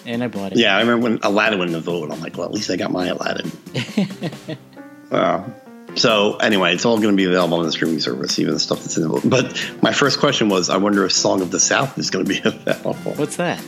And 0.07 0.23
I 0.23 0.29
bought 0.29 0.53
it. 0.53 0.59
Yeah, 0.59 0.77
I 0.77 0.81
remember 0.81 1.03
when 1.05 1.19
Aladdin 1.23 1.59
went 1.59 1.71
in 1.71 1.73
the 1.73 1.81
vote. 1.81 2.11
I'm 2.13 2.21
like, 2.21 2.37
well, 2.37 2.47
at 2.47 2.53
least 2.53 2.71
I 2.71 2.77
got 2.77 2.91
my 2.93 3.07
Aladdin. 3.07 3.51
wow. 5.11 5.51
So 5.95 6.37
anyway, 6.37 6.75
it's 6.75 6.85
all 6.85 6.97
going 6.99 7.11
to 7.11 7.17
be 7.17 7.25
available 7.25 7.59
on 7.59 7.65
the 7.65 7.73
streaming 7.73 8.01
service, 8.01 8.39
even 8.39 8.53
the 8.55 8.61
stuff 8.61 8.81
that's 8.81 8.97
in 8.97 9.05
the 9.05 9.09
book. 9.09 9.23
But 9.25 9.55
my 9.83 9.93
first 9.93 10.19
question 10.21 10.49
was, 10.49 10.69
I 10.69 10.77
wonder 10.77 11.05
if 11.07 11.13
Song 11.13 11.41
of 11.41 11.51
the 11.51 11.61
South 11.61 11.97
is 11.99 12.11
going 12.11 12.25
to 12.27 12.29
be 12.29 12.41
available. 12.45 13.13
What's 13.15 13.37
that? 13.37 13.63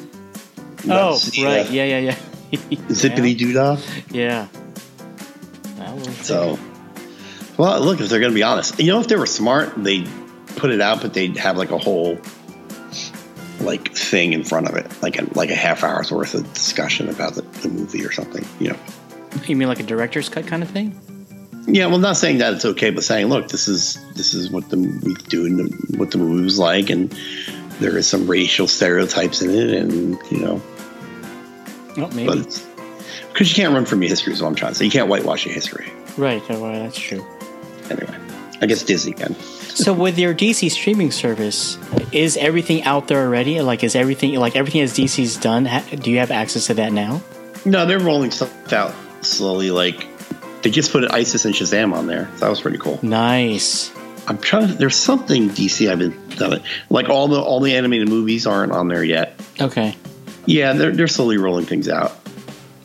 Oh, 0.89 1.19
right. 1.43 1.67
uh, 1.67 1.71
Yeah, 1.71 1.85
yeah, 1.85 1.99
yeah. 1.99 2.17
Zippity 2.91 3.37
doo 3.37 3.53
dah. 3.53 3.79
Yeah. 4.11 4.49
So, 6.23 6.59
well, 7.57 7.81
look, 7.81 8.01
if 8.01 8.09
they're 8.09 8.21
going 8.21 8.33
to 8.33 8.35
be 8.35 8.43
honest, 8.43 8.79
you 8.79 8.93
know, 8.93 9.01
if 9.01 9.09
they 9.09 9.17
were 9.17 9.27
smart, 9.27 9.73
they'd 9.83 10.09
put 10.57 10.71
it 10.71 10.81
out, 10.81 11.01
but 11.03 11.15
they'd 11.15 11.37
have 11.37 11.57
like 11.57 11.71
a 11.71 11.79
whole 11.79 12.19
like 13.61 13.95
thing 13.95 14.33
in 14.33 14.45
front 14.45 14.69
of 14.69 14.77
it, 14.77 14.87
like 15.03 15.19
a, 15.19 15.25
like 15.35 15.51
a 15.51 15.55
half 15.55 15.83
hour's 15.83 16.13
worth 16.13 16.35
of 16.35 16.53
discussion 16.53 17.09
about 17.09 17.35
the, 17.35 17.43
the 17.43 17.69
movie 17.69 18.05
or 18.05 18.13
something. 18.13 18.45
You 18.61 18.71
know, 18.71 18.77
You 19.47 19.57
mean 19.57 19.69
like 19.69 19.81
a 19.81 19.85
director's 19.85 20.29
cut 20.29 20.47
kind 20.47 20.63
of 20.63 20.71
thing? 20.71 20.99
yeah. 21.67 21.87
Well, 21.87 21.99
not 21.99 22.17
saying 22.17 22.39
that 22.39 22.53
it's 22.55 22.65
okay, 22.65 22.91
but 22.91 23.03
saying, 23.03 23.27
look, 23.27 23.49
this 23.49 23.67
is 23.69 23.99
this 24.15 24.35
is 24.35 24.51
what 24.51 24.69
the 24.69 24.77
we 24.77 25.15
do 25.29 25.47
and 25.47 25.59
the, 25.59 25.97
what 25.99 26.11
the 26.11 26.19
movie 26.19 26.45
was 26.45 26.59
like, 26.59 26.91
and 26.91 27.11
there 27.81 27.97
is 27.97 28.07
some 28.07 28.27
racial 28.29 28.69
stereotypes 28.69 29.41
in 29.43 29.51
it, 29.51 29.71
and 29.71 30.19
you 30.31 30.39
know, 30.39 30.63
Oh, 31.99 32.09
maybe. 32.15 32.27
but 32.27 32.39
it's 32.39 32.65
because 33.37 33.51
you 33.51 33.63
can't 33.63 33.75
run 33.75 33.85
from 33.85 34.01
your 34.01 34.09
history. 34.09 34.33
Is 34.33 34.41
what 34.41 34.49
I'm 34.49 34.55
trying 34.55 34.73
to 34.73 34.79
say. 34.79 34.87
You 34.87 34.91
can't 34.91 35.09
whitewash 35.09 35.45
your 35.45 35.55
history. 35.55 35.93
right. 36.17 36.43
Well, 36.49 36.73
that's 36.73 36.99
true. 36.99 37.23
Anyway, 37.91 38.19
I 38.63 38.67
guess 38.67 38.83
Disney 38.83 39.13
can. 39.13 39.35
so 39.41 39.93
with 39.93 40.19
your 40.19 40.35
DC 40.35 40.71
streaming 40.71 41.11
service, 41.11 41.77
is 42.13 42.39
everything 42.39 42.85
out 42.85 43.09
there 43.09 43.27
already? 43.27 43.61
Like, 43.61 43.85
is 43.85 43.95
everything 43.95 44.35
like 44.37 44.57
everything 44.57 44.81
as 44.81 44.95
DC's 44.95 45.37
done? 45.37 45.67
Ha- 45.67 45.85
do 45.97 46.11
you 46.11 46.19
have 46.19 46.31
access 46.31 46.69
to 46.69 46.75
that 46.75 46.95
now? 46.95 47.21
No, 47.67 47.85
they're 47.85 47.99
rolling 47.99 48.31
stuff 48.31 48.73
out 48.73 48.95
slowly. 49.21 49.71
Like 49.71 50.07
they 50.63 50.71
just 50.71 50.91
put 50.91 51.05
Isis 51.13 51.45
and 51.45 51.55
Shazam 51.55 51.93
on 51.93 52.07
there. 52.07 52.31
That 52.39 52.49
was 52.49 52.63
pretty 52.63 52.79
cool. 52.79 52.99
Nice. 53.03 53.93
I'm 54.27 54.39
trying 54.39 54.69
to. 54.69 54.73
There's 54.73 54.97
something 54.97 55.51
DC 55.51 55.91
I've 55.91 55.99
been 55.99 56.29
done 56.31 56.55
it. 56.55 56.63
Like 56.89 57.11
all 57.11 57.29
the 57.29 57.39
all 57.39 57.61
the 57.61 57.77
animated 57.77 58.09
movies 58.09 58.47
aren't 58.47 58.73
on 58.73 58.89
there 58.89 59.05
yet. 59.05 59.39
Okay. 59.61 59.95
Yeah, 60.47 60.73
they're 60.73 60.93
they're 60.93 61.07
slowly 61.07 61.37
rolling 61.37 61.67
things 61.67 61.87
out. 61.87 62.19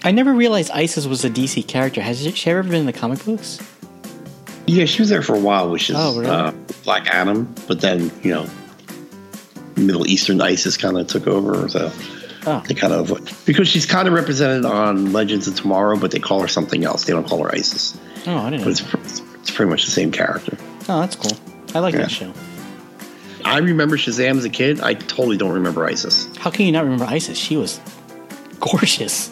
I 0.04 0.12
never 0.12 0.34
realized 0.34 0.72
Isis 0.72 1.06
was 1.06 1.24
a 1.24 1.30
DC 1.30 1.68
character. 1.68 2.02
Has 2.02 2.22
she 2.36 2.50
ever 2.50 2.64
been 2.64 2.74
in 2.74 2.86
the 2.86 2.94
comic 2.94 3.24
books? 3.24 3.60
Yeah, 4.66 4.86
she 4.86 5.02
was 5.02 5.10
there 5.10 5.22
for 5.22 5.36
a 5.36 5.40
while, 5.40 5.70
which 5.70 5.90
is 5.90 5.96
Oh, 6.00 6.18
really? 6.20 6.28
uh, 6.32 6.52
Black 6.84 7.08
Adam. 7.08 7.54
But 7.68 7.82
then 7.82 8.12
you 8.24 8.34
know, 8.34 8.48
Middle 9.76 10.08
Eastern 10.08 10.42
ISIS 10.42 10.78
kind 10.78 10.98
of 10.98 11.08
took 11.08 11.28
over. 11.28 11.68
So 11.70 11.92
Oh, 12.48 12.64
they 12.68 12.74
kind 12.74 12.92
of 12.94 13.44
because 13.46 13.68
she's 13.68 13.86
kind 13.86 14.08
of 14.08 14.16
represented 14.16 14.66
on 14.66 15.14
Legends 15.14 15.48
of 15.48 15.56
Tomorrow, 15.56 15.98
but 15.98 16.10
they 16.10 16.20
call 16.20 16.42
her 16.42 16.48
something 16.48 16.84
else. 16.84 17.06
They 17.06 17.14
don't 17.14 17.28
call 17.28 17.44
her 17.44 17.54
ISIS, 17.54 17.96
oh, 18.26 18.36
I 18.38 18.50
didn't 18.50 18.66
but 18.66 18.82
know. 18.94 19.00
it's 19.04 19.22
it's 19.42 19.52
pretty 19.52 19.70
much 19.70 19.86
the 19.86 19.92
same 19.92 20.12
character. 20.12 20.58
Oh, 20.90 21.02
that's 21.02 21.16
cool. 21.16 21.38
I 21.76 21.80
like 21.80 21.94
Yeah. 21.94 22.02
that 22.02 22.12
show. 22.12 22.34
I 23.46 23.58
remember 23.60 23.96
Shazam 23.98 24.38
as 24.38 24.46
a 24.46 24.50
kid. 24.50 24.82
I 24.82 24.96
totally 24.96 25.38
don't 25.38 25.52
remember 25.52 25.86
ISIS. 25.86 26.28
How 26.38 26.50
can 26.50 26.66
you 26.66 26.72
not 26.72 26.84
remember 26.84 27.06
Isis? 27.06 27.38
She 27.38 27.58
was 27.58 27.80
gorgeous. 28.60 29.30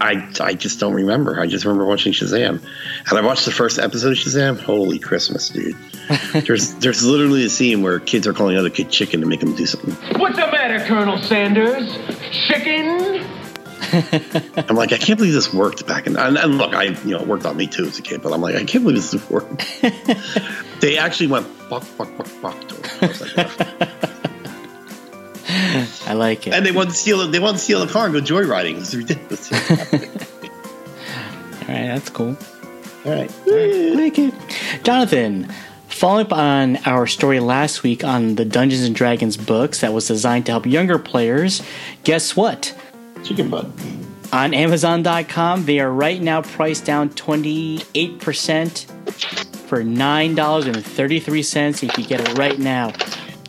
I, 0.00 0.28
I 0.40 0.54
just 0.54 0.80
don't 0.80 0.94
remember. 0.94 1.40
I 1.40 1.46
just 1.46 1.64
remember 1.64 1.86
watching 1.86 2.12
Shazam, 2.12 2.60
and 3.08 3.18
I 3.18 3.20
watched 3.20 3.44
the 3.44 3.52
first 3.52 3.78
episode 3.78 4.12
of 4.12 4.18
Shazam. 4.18 4.58
Holy 4.58 4.98
Christmas, 4.98 5.48
dude! 5.48 5.76
there's 6.46 6.74
there's 6.74 7.04
literally 7.04 7.44
a 7.44 7.48
scene 7.48 7.82
where 7.82 8.00
kids 8.00 8.26
are 8.26 8.32
calling 8.32 8.56
other 8.56 8.70
kid 8.70 8.90
chicken 8.90 9.20
to 9.20 9.26
make 9.26 9.40
them 9.40 9.54
do 9.54 9.66
something. 9.66 9.94
What's 10.20 10.36
the 10.36 10.46
matter, 10.46 10.84
Colonel 10.84 11.18
Sanders? 11.22 11.96
Chicken? 12.30 13.24
I'm 14.68 14.76
like, 14.76 14.92
I 14.92 14.98
can't 14.98 15.18
believe 15.18 15.34
this 15.34 15.52
worked 15.52 15.86
back 15.86 16.06
in. 16.06 16.16
And, 16.16 16.36
and 16.36 16.58
look, 16.58 16.74
I 16.74 16.84
you 16.84 17.10
know 17.10 17.20
it 17.20 17.26
worked 17.26 17.46
on 17.46 17.56
me 17.56 17.66
too 17.66 17.84
as 17.84 17.98
a 17.98 18.02
kid, 18.02 18.22
but 18.22 18.32
I'm 18.32 18.40
like, 18.40 18.56
I 18.56 18.64
can't 18.64 18.84
believe 18.84 18.96
this 18.96 19.30
worked. 19.30 19.64
they 20.80 20.98
actually 20.98 21.28
went 21.28 21.46
fuck 21.46 21.84
fuck 21.84 22.08
fuck 22.16 22.26
fuck 22.26 22.68
to 22.68 23.42
her. 23.42 24.23
I 26.06 26.14
like, 26.14 26.46
it. 26.46 26.54
and 26.54 26.64
they 26.64 26.72
want 26.72 26.90
to 26.90 26.94
steal. 26.94 27.26
They 27.28 27.38
want 27.38 27.56
to 27.58 27.62
steal 27.62 27.82
a 27.82 27.88
car 27.88 28.06
and 28.06 28.14
go 28.14 28.20
joyriding. 28.20 28.78
It's 28.78 28.94
ridiculous. 28.94 29.52
All 31.62 31.68
right, 31.68 31.86
that's 31.86 32.10
cool. 32.10 32.36
All 33.04 33.12
right. 33.12 33.30
Like 33.46 34.18
it. 34.18 34.34
Jonathan, 34.82 35.48
following 35.88 36.26
up 36.26 36.32
on 36.32 36.76
our 36.86 37.06
story 37.06 37.40
last 37.40 37.82
week 37.82 38.02
on 38.04 38.34
the 38.36 38.44
Dungeons 38.44 38.84
and 38.84 38.94
Dragons 38.94 39.36
books 39.36 39.80
that 39.80 39.92
was 39.92 40.08
designed 40.08 40.46
to 40.46 40.52
help 40.52 40.66
younger 40.66 40.98
players, 40.98 41.62
guess 42.04 42.34
what? 42.36 42.74
Chicken 43.22 43.50
butt. 43.50 43.66
On 44.32 44.52
Amazon.com, 44.54 45.64
they 45.66 45.78
are 45.80 45.90
right 45.90 46.20
now 46.20 46.42
priced 46.42 46.84
down 46.84 47.10
28% 47.10 48.86
for 49.68 49.82
$9.33. 49.82 51.68
if 51.72 51.82
You 51.82 51.88
can 51.88 52.04
get 52.04 52.20
it 52.20 52.36
right 52.38 52.58
now. 52.58 52.92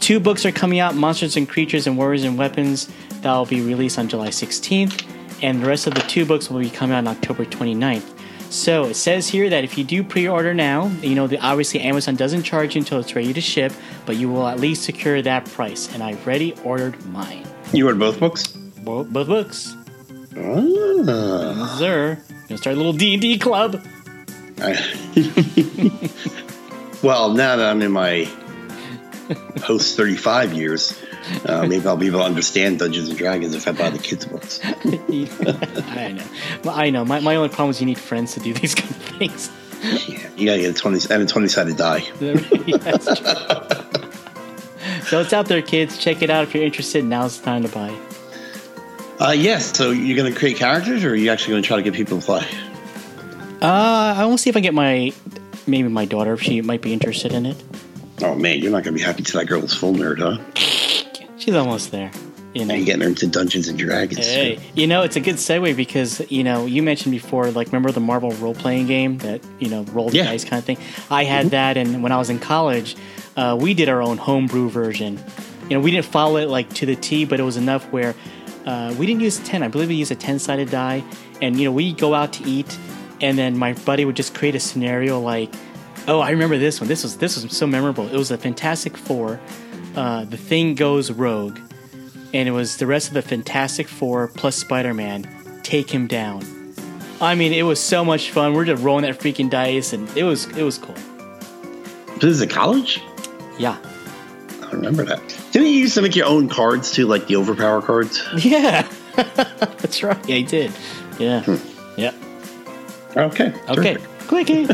Two 0.06 0.20
books 0.20 0.46
are 0.46 0.52
coming 0.52 0.78
out 0.78 0.94
Monsters 0.94 1.36
and 1.36 1.50
Creatures 1.50 1.88
and 1.88 1.98
Warriors 1.98 2.26
and 2.26 2.38
Weapons. 2.38 2.88
That 3.22 3.34
will 3.34 3.48
be 3.48 3.62
released 3.62 3.98
on 3.98 4.08
July 4.08 4.28
16th. 4.28 5.04
And 5.42 5.64
the 5.64 5.66
rest 5.66 5.88
of 5.88 5.96
the 5.96 6.02
two 6.02 6.28
books 6.28 6.48
will 6.48 6.60
be 6.60 6.70
coming 6.70 6.96
out 6.96 7.00
on 7.00 7.08
October 7.08 7.44
29th. 7.44 8.08
So 8.52 8.84
it 8.86 8.94
says 8.94 9.28
here 9.28 9.50
that 9.50 9.64
if 9.64 9.80
you 9.80 9.84
do 9.84 10.04
pre 10.04 10.28
order 10.28 10.54
now, 10.54 10.90
you 11.02 11.16
know, 11.16 11.26
the, 11.26 11.40
obviously 11.40 11.80
Amazon 11.80 12.16
doesn't 12.16 12.44
charge 12.44 12.76
you 12.76 12.82
until 12.82 13.00
it's 13.00 13.16
ready 13.16 13.34
to 13.34 13.42
ship, 13.42 13.74
but 14.06 14.18
you 14.18 14.30
will 14.30 14.46
at 14.46 14.60
least 14.60 14.84
secure 14.84 15.24
that 15.24 15.46
price. 15.46 15.92
And 15.92 16.04
I've 16.04 16.24
already 16.24 16.54
ordered 16.64 17.04
mine. 17.08 17.44
You 17.74 17.88
ordered 17.88 17.98
both 18.00 18.20
books. 18.20 18.46
Both, 18.46 19.10
both 19.10 19.28
books. 19.28 19.76
Ah. 20.38 21.78
Sir, 21.80 22.22
gonna 22.48 22.60
start 22.60 22.76
a 22.76 22.78
little 22.78 22.94
D 22.94 23.14
and 23.14 23.22
D 23.24 23.40
club. 23.40 23.84
I- 24.60 24.78
well, 27.02 27.34
now 27.34 27.56
that 27.56 27.72
I'm 27.72 27.82
in 27.82 27.92
my 27.92 28.30
post 29.58 29.98
35 29.98 30.54
years, 30.54 31.00
uh, 31.46 31.66
maybe 31.68 31.86
I'll 31.88 31.98
be 31.98 32.08
able 32.08 32.20
to 32.20 32.26
understand 32.26 32.80
Dungeons 32.80 33.10
and 33.10 33.18
Dragons 33.18 33.54
if 33.56 33.68
I 33.68 33.72
buy 33.72 33.90
the 33.90 34.00
kids' 34.00 34.26
books. 34.26 34.60
I 34.64 36.12
know. 36.12 36.26
Well, 36.64 36.76
I 36.76 36.90
know. 36.90 37.06
My, 37.06 37.20
my 37.20 37.36
only 37.36 37.50
problem 37.50 37.72
is 37.72 37.80
you 37.80 37.88
need 37.88 38.00
friends 38.00 38.34
to 38.36 38.40
do 38.40 38.54
these 38.54 38.76
kind 38.76 38.92
of 38.92 38.98
things. 38.98 39.52
Yeah, 40.08 40.30
you 40.36 40.46
gotta 40.46 40.62
get 40.62 40.72
a 40.72 40.74
20 40.74 41.14
and 41.14 41.24
a 41.24 41.26
20 41.26 41.48
sided 41.48 41.78
die. 41.78 42.04
So 45.06 45.20
it's 45.20 45.34
out 45.34 45.46
there, 45.46 45.62
kids. 45.62 46.00
Check 46.00 46.24
it 46.24 46.32
out 46.32 46.44
if 46.44 46.56
you're 46.56 46.64
interested. 46.64 47.06
Now's 47.06 47.38
the 47.40 47.46
time 47.46 47.62
to 47.62 47.70
buy. 47.70 47.96
Uh, 49.20 49.32
yes, 49.32 49.76
so 49.78 49.92
you're 49.92 50.18
gonna 50.18 50.36
create 50.36 50.58
characters, 50.58 51.04
or 51.04 51.12
are 51.12 51.16
you 51.16 51.30
actually 51.30 51.54
gonna 51.54 51.62
try 51.62 51.78
to 51.78 51.84
get 51.84 51.94
people 51.94 52.20
to 52.20 52.26
play? 52.26 52.46
Uh, 53.62 54.16
I 54.18 54.26
will 54.26 54.38
see 54.38 54.50
if 54.50 54.58
I 54.58 54.62
get 54.62 54.74
my 54.74 55.14
maybe 55.68 55.88
my 55.90 56.06
daughter 56.06 56.34
if 56.34 56.42
she 56.42 56.62
might 56.62 56.82
be 56.82 56.92
interested 56.92 57.34
in 57.34 57.46
it. 57.46 57.56
Oh 58.22 58.36
man, 58.36 58.60
you're 58.60 58.72
not 58.72 58.84
gonna 58.84 58.96
be 58.96 59.02
happy 59.02 59.24
till 59.24 59.40
that 59.40 59.46
girl's 59.48 59.74
full 59.74 59.94
nerd, 59.94 60.20
huh? 60.20 60.38
She's 61.38 61.54
almost 61.56 61.92
there. 61.92 62.12
You 62.54 62.64
know. 62.64 62.74
And 62.74 62.86
getting 62.86 63.02
her 63.02 63.08
into 63.10 63.28
Dungeons 63.28 63.68
and 63.68 63.78
Dragons. 63.78 64.26
Hey, 64.26 64.60
you 64.76 64.88
know, 64.88 65.02
it's 65.02 65.18
a 65.18 65.20
good 65.20 65.36
segue 65.36 65.76
because, 65.76 66.22
you 66.32 66.42
know, 66.42 66.66
you 66.66 66.82
mentioned 66.82 67.12
before, 67.12 67.52
like, 67.52 67.68
remember 67.68 67.92
the 67.92 68.00
Marvel 68.00 68.32
role 68.32 68.56
playing 68.56 68.88
game 68.88 69.18
that, 69.20 69.42
you 69.60 69.68
know, 69.68 69.84
roll 69.92 70.08
the 70.10 70.18
Yeah. 70.20 70.24
dice 70.24 70.46
kind 70.46 70.60
of 70.60 70.64
thing? 70.64 70.78
I 71.12 71.26
had 71.26 71.48
that, 71.48 71.76
and 71.76 72.02
when 72.02 72.14
I 72.14 72.18
was 72.18 72.30
in 72.30 72.40
college, 72.40 72.96
uh, 73.36 73.58
we 73.60 73.74
did 73.74 73.90
our 73.90 74.02
own 74.02 74.18
homebrew 74.18 74.70
version. 74.70 75.20
You 75.70 75.76
know, 75.76 75.82
we 75.82 75.92
didn't 75.92 76.06
follow 76.06 76.38
it, 76.38 76.48
like, 76.48 76.72
to 76.76 76.86
the 76.86 76.96
T, 76.96 77.26
but 77.26 77.42
it 77.42 77.44
was 77.44 77.58
enough 77.58 77.84
where 77.92 78.16
uh, 78.66 78.96
we 78.98 79.06
didn't 79.06 79.20
use 79.22 79.38
10. 79.40 79.62
I 79.62 79.68
believe 79.68 79.90
we 79.90 79.96
used 79.96 80.12
a 80.14 80.16
10 80.16 80.40
sided 80.40 80.72
die. 80.72 81.04
And, 81.42 81.60
you 81.60 81.66
know, 81.66 81.74
we 81.74 81.92
go 81.92 82.14
out 82.14 82.32
to 82.34 82.44
eat, 82.50 82.78
and 83.20 83.38
then 83.38 83.58
my 83.58 83.74
buddy 83.74 84.06
would 84.06 84.16
just 84.16 84.34
create 84.34 84.56
a 84.56 84.62
scenario 84.62 85.20
like, 85.20 85.54
oh, 86.08 86.20
I 86.20 86.32
remember 86.32 86.58
this 86.58 86.80
one. 86.80 86.88
This 86.88 87.04
was, 87.04 87.18
this 87.18 87.42
was 87.42 87.56
so 87.56 87.68
memorable. 87.68 88.08
It 88.08 88.18
was 88.18 88.32
a 88.32 88.38
Fantastic 88.38 88.98
Four. 88.98 89.40
Uh, 89.96 90.26
the 90.26 90.38
thing 90.38 90.76
goes 90.76 91.12
rogue 91.12 91.58
and 92.36 92.50
it 92.50 92.52
was 92.52 92.76
the 92.78 92.86
rest 92.86 93.08
of 93.08 93.14
the 93.14 93.22
Fantastic 93.22 93.88
Four 93.88 94.28
plus 94.28 94.58
Spider 94.58 94.94
Man 94.94 95.26
take 95.64 95.90
him 95.90 96.06
down. 96.06 96.44
I 97.22 97.34
mean, 97.34 97.54
it 97.54 97.64
was 97.64 97.80
so 97.80 98.04
much 98.04 98.32
fun. 98.32 98.54
We're 98.54 98.66
just 98.66 98.84
rolling 98.84 99.04
that 99.04 99.18
freaking 99.18 99.50
dice, 99.50 99.94
and 99.94 100.10
it 100.18 100.24
was 100.24 100.46
it 100.58 100.64
was 100.64 100.78
cool. 100.78 100.96
This 102.16 102.26
is 102.26 102.42
a 102.42 102.48
college? 102.48 103.02
Yeah, 103.58 103.78
I 104.64 104.72
remember 104.72 105.06
that. 105.06 105.22
Didn't 105.54 105.70
you 105.70 105.76
used 105.76 105.96
to 105.96 106.02
make 106.02 106.14
your 106.14 106.28
own 106.28 106.50
cards 106.50 106.92
too, 106.92 107.08
like 107.08 107.28
the 107.28 107.38
overpower 107.38 107.82
cards? 107.82 108.22
yeah, 108.44 108.86
that's 109.16 110.04
right. 110.04 110.28
Yeah, 110.28 110.36
he 110.36 110.44
did. 110.44 110.74
Yeah, 111.18 111.58
yeah. 111.96 112.14
Okay. 113.16 113.54
Okay, 113.70 113.94
terrific. 113.94 114.15
Quickie. 114.28 114.68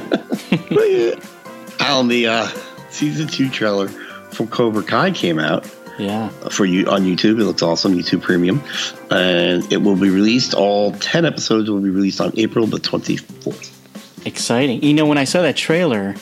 on 1.79 2.07
the 2.07 2.27
uh, 2.27 2.47
season 2.89 3.27
two 3.27 3.49
trailer 3.49 3.87
from 3.87 4.47
Cobra 4.47 4.83
Kai 4.83 5.11
came 5.11 5.39
out 5.39 5.69
Yeah, 5.99 6.29
for 6.49 6.65
you 6.65 6.87
on 6.87 7.01
YouTube. 7.03 7.39
It 7.39 7.45
looks 7.45 7.61
awesome, 7.61 7.93
YouTube 7.93 8.21
Premium, 8.21 8.61
and 9.09 9.69
it 9.71 9.77
will 9.77 9.95
be 9.95 10.09
released. 10.09 10.53
All 10.53 10.93
ten 10.93 11.25
episodes 11.25 11.69
will 11.69 11.81
be 11.81 11.89
released 11.89 12.21
on 12.21 12.31
April 12.37 12.65
the 12.67 12.79
twenty 12.79 13.17
fourth. 13.17 13.77
exciting. 14.25 14.83
You 14.83 14.93
know, 14.93 15.05
when 15.05 15.17
I 15.17 15.25
saw 15.25 15.41
that 15.41 15.55
trailer, 15.57 16.15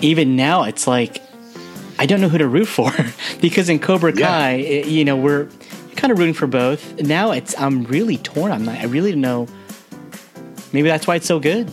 even 0.00 0.36
now 0.36 0.64
it's 0.64 0.86
like 0.86 1.22
I 1.98 2.06
don't 2.06 2.20
know 2.20 2.28
who 2.28 2.38
to 2.38 2.46
root 2.48 2.66
for 2.66 2.90
because 3.40 3.68
in 3.68 3.78
Cobra 3.78 4.12
Yeah. 4.14 4.26
Kai, 4.26 4.50
it- 4.52 4.86
you 4.86 5.04
know, 5.04 5.16
we're 5.16 5.48
kind 5.96 6.12
of 6.12 6.18
rooting 6.18 6.34
for 6.34 6.46
both. 6.46 7.00
Now 7.00 7.32
it's 7.32 7.58
I'm 7.58 7.84
really 7.84 8.18
torn. 8.18 8.52
I'm 8.52 8.64
not. 8.64 8.76
I 8.76 8.84
really 8.84 9.12
don't 9.12 9.20
know. 9.22 9.46
Maybe 10.72 10.88
that's 10.88 11.06
why 11.06 11.14
it's 11.16 11.26
so 11.26 11.40
good. 11.40 11.70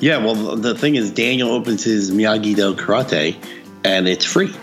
Yeah, 0.00 0.18
well, 0.18 0.56
the 0.56 0.74
thing 0.74 0.94
is, 0.94 1.10
Daniel 1.10 1.50
opens 1.50 1.82
his 1.84 2.10
Miyagi 2.10 2.54
Do 2.54 2.74
Karate, 2.74 3.36
and 3.84 4.06
it's 4.08 4.24
free. 4.24 4.54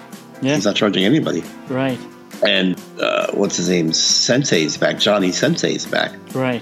Yeah, 0.42 0.56
He's 0.56 0.66
not 0.66 0.76
charging 0.76 1.04
anybody. 1.06 1.44
right. 1.70 2.00
And 2.46 2.80
uh, 3.00 3.32
what's 3.32 3.56
his 3.56 3.70
name? 3.70 3.94
Sensei's 3.94 4.76
back. 4.78 5.00
Johnny 5.00 5.32
Sensei's 5.32 5.86
back. 5.86 6.12
Right. 6.34 6.62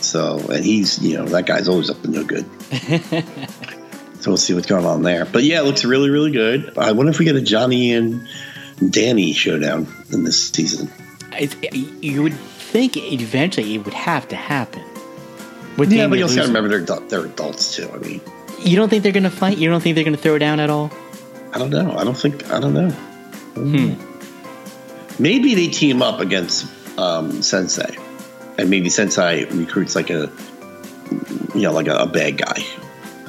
So, 0.00 0.38
and 0.50 0.64
he's, 0.64 0.98
you 1.02 1.18
know, 1.18 1.26
that 1.26 1.44
guy's 1.46 1.68
always 1.68 1.90
up 1.90 2.00
to 2.02 2.08
no 2.10 2.24
good. 2.24 2.46
so 4.20 4.30
we'll 4.30 4.36
see 4.38 4.54
what's 4.54 4.66
going 4.66 4.86
on 4.86 5.02
there. 5.02 5.26
But 5.26 5.44
yeah, 5.44 5.60
it 5.60 5.64
looks 5.64 5.84
really, 5.84 6.08
really 6.08 6.30
good. 6.32 6.76
I 6.78 6.92
wonder 6.92 7.10
if 7.10 7.18
we 7.18 7.26
get 7.26 7.36
a 7.36 7.42
Johnny 7.42 7.92
and 7.92 8.26
Danny 8.90 9.34
showdown 9.34 9.86
in 10.10 10.24
this 10.24 10.48
season. 10.50 10.90
It, 11.32 11.74
you 12.02 12.22
would 12.22 12.34
think 12.34 12.96
eventually 12.96 13.74
it 13.74 13.84
would 13.84 13.94
have 13.94 14.26
to 14.28 14.36
happen. 14.36 14.82
With 15.78 15.90
Yeah, 15.90 16.02
Daniel 16.02 16.10
but 16.10 16.18
you 16.18 16.24
also 16.24 16.36
got 16.36 16.42
to 16.42 16.48
remember 16.48 16.68
they're, 16.68 16.78
adult- 16.80 17.08
they're 17.08 17.24
adults 17.24 17.74
too. 17.76 17.90
I 17.92 17.98
mean, 17.98 18.20
You 18.60 18.76
don't 18.76 18.88
think 18.88 19.02
they're 19.02 19.12
going 19.12 19.22
to 19.24 19.30
fight? 19.30 19.58
You 19.58 19.68
don't 19.70 19.80
think 19.80 19.94
they're 19.94 20.04
going 20.04 20.16
to 20.16 20.22
throw 20.22 20.38
down 20.38 20.60
at 20.60 20.70
all? 20.70 20.90
I 21.52 21.58
don't 21.58 21.70
know. 21.70 21.96
I 21.96 22.04
don't 22.04 22.16
think, 22.16 22.50
I 22.50 22.60
don't 22.60 22.74
know. 22.74 22.90
Hmm. 22.90 23.94
Maybe 25.22 25.54
they 25.54 25.68
team 25.68 26.02
up 26.02 26.20
against 26.20 26.66
um, 26.98 27.42
Sensei. 27.42 27.96
And 28.58 28.70
maybe 28.70 28.88
Sensei 28.90 29.44
recruits 29.46 29.94
like 29.94 30.10
a, 30.10 30.30
you 31.54 31.62
know, 31.62 31.72
like 31.72 31.88
a, 31.88 31.96
a 31.96 32.06
bad 32.06 32.38
guy. 32.38 32.62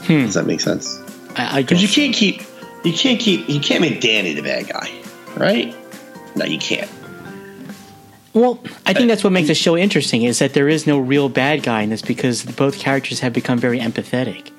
Does 0.07 0.33
that 0.33 0.45
make 0.45 0.59
sense? 0.61 0.99
I, 1.35 1.59
I 1.59 1.61
Because 1.61 1.81
guess. 1.81 1.95
you 1.97 2.03
can't 2.03 2.15
keep, 2.15 2.41
you 2.83 2.93
can't 2.93 3.19
keep, 3.19 3.47
you 3.49 3.59
can't 3.59 3.81
make 3.81 4.01
Danny 4.01 4.33
the 4.33 4.41
bad 4.43 4.67
guy, 4.67 4.91
right? 5.37 5.73
No, 6.35 6.45
you 6.45 6.59
can't. 6.59 6.89
Well, 8.33 8.59
I 8.85 8.93
think 8.93 9.05
uh, 9.05 9.07
that's 9.07 9.23
what 9.23 9.31
makes 9.31 9.47
the 9.47 9.55
show 9.55 9.77
interesting 9.77 10.23
is 10.23 10.39
that 10.39 10.53
there 10.53 10.67
is 10.67 10.87
no 10.87 10.97
real 10.99 11.29
bad 11.29 11.61
guy 11.63 11.81
in 11.83 11.89
this 11.89 12.01
because 12.01 12.43
both 12.43 12.79
characters 12.79 13.19
have 13.19 13.31
become 13.33 13.59
very 13.59 13.79
empathetic. 13.79 14.51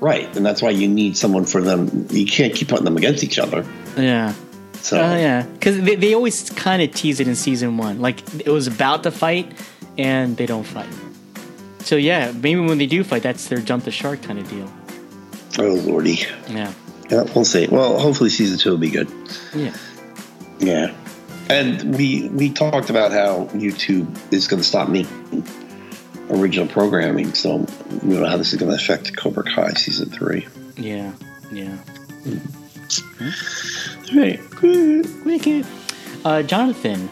Right, 0.00 0.34
and 0.36 0.46
that's 0.46 0.62
why 0.62 0.70
you 0.70 0.88
need 0.88 1.16
someone 1.16 1.44
for 1.44 1.60
them. 1.60 2.06
You 2.10 2.24
can't 2.24 2.54
keep 2.54 2.68
putting 2.68 2.84
them 2.84 2.96
against 2.96 3.22
each 3.24 3.38
other. 3.38 3.66
Yeah. 3.96 4.32
So 4.74 4.98
Oh 4.98 5.16
yeah, 5.16 5.42
because 5.42 5.82
they, 5.82 5.94
they 5.96 6.14
always 6.14 6.48
kind 6.50 6.80
of 6.80 6.92
tease 6.94 7.20
it 7.20 7.28
in 7.28 7.34
season 7.34 7.76
one, 7.76 8.00
like 8.00 8.22
it 8.40 8.48
was 8.48 8.66
about 8.66 9.02
to 9.02 9.10
fight, 9.10 9.52
and 9.98 10.36
they 10.38 10.46
don't 10.46 10.64
fight. 10.64 10.88
So 11.80 11.96
yeah, 11.96 12.32
maybe 12.32 12.60
when 12.60 12.78
they 12.78 12.86
do 12.86 13.04
fight, 13.04 13.22
that's 13.22 13.48
their 13.48 13.58
jump 13.58 13.84
the 13.84 13.90
shark 13.90 14.22
kind 14.22 14.38
of 14.38 14.48
deal. 14.48 14.72
oh 15.58 15.74
lordy, 15.84 16.24
Yeah, 16.48 16.72
yeah, 17.10 17.24
we'll 17.34 17.44
see. 17.44 17.66
Well, 17.66 17.98
hopefully 17.98 18.30
season 18.30 18.56
two 18.58 18.70
will 18.70 18.78
be 18.78 18.88
good. 18.90 19.08
yeah, 19.54 19.76
Yeah, 20.60 20.94
and 21.50 21.96
we 21.96 22.28
we 22.30 22.50
talked 22.50 22.90
about 22.90 23.12
how 23.12 23.46
YouTube 23.52 24.08
is 24.32 24.46
going 24.46 24.62
to 24.62 24.68
stop 24.68 24.88
making 24.88 25.44
original 26.30 26.68
programming, 26.68 27.34
so 27.34 27.56
we 28.02 28.14
don't 28.14 28.22
know 28.22 28.26
how 28.26 28.36
this 28.36 28.52
is 28.52 28.58
going 28.58 28.70
to 28.70 28.76
affect 28.76 29.16
Cobra 29.16 29.42
Kai 29.42 29.70
season 29.70 30.10
three. 30.10 30.46
yeah, 30.76 31.12
yeah. 31.52 31.76
Right, 34.14 34.40
good. 34.50 35.24
Wicked. 35.24 35.66
Uh, 36.24 36.42
Jonathan, 36.42 37.08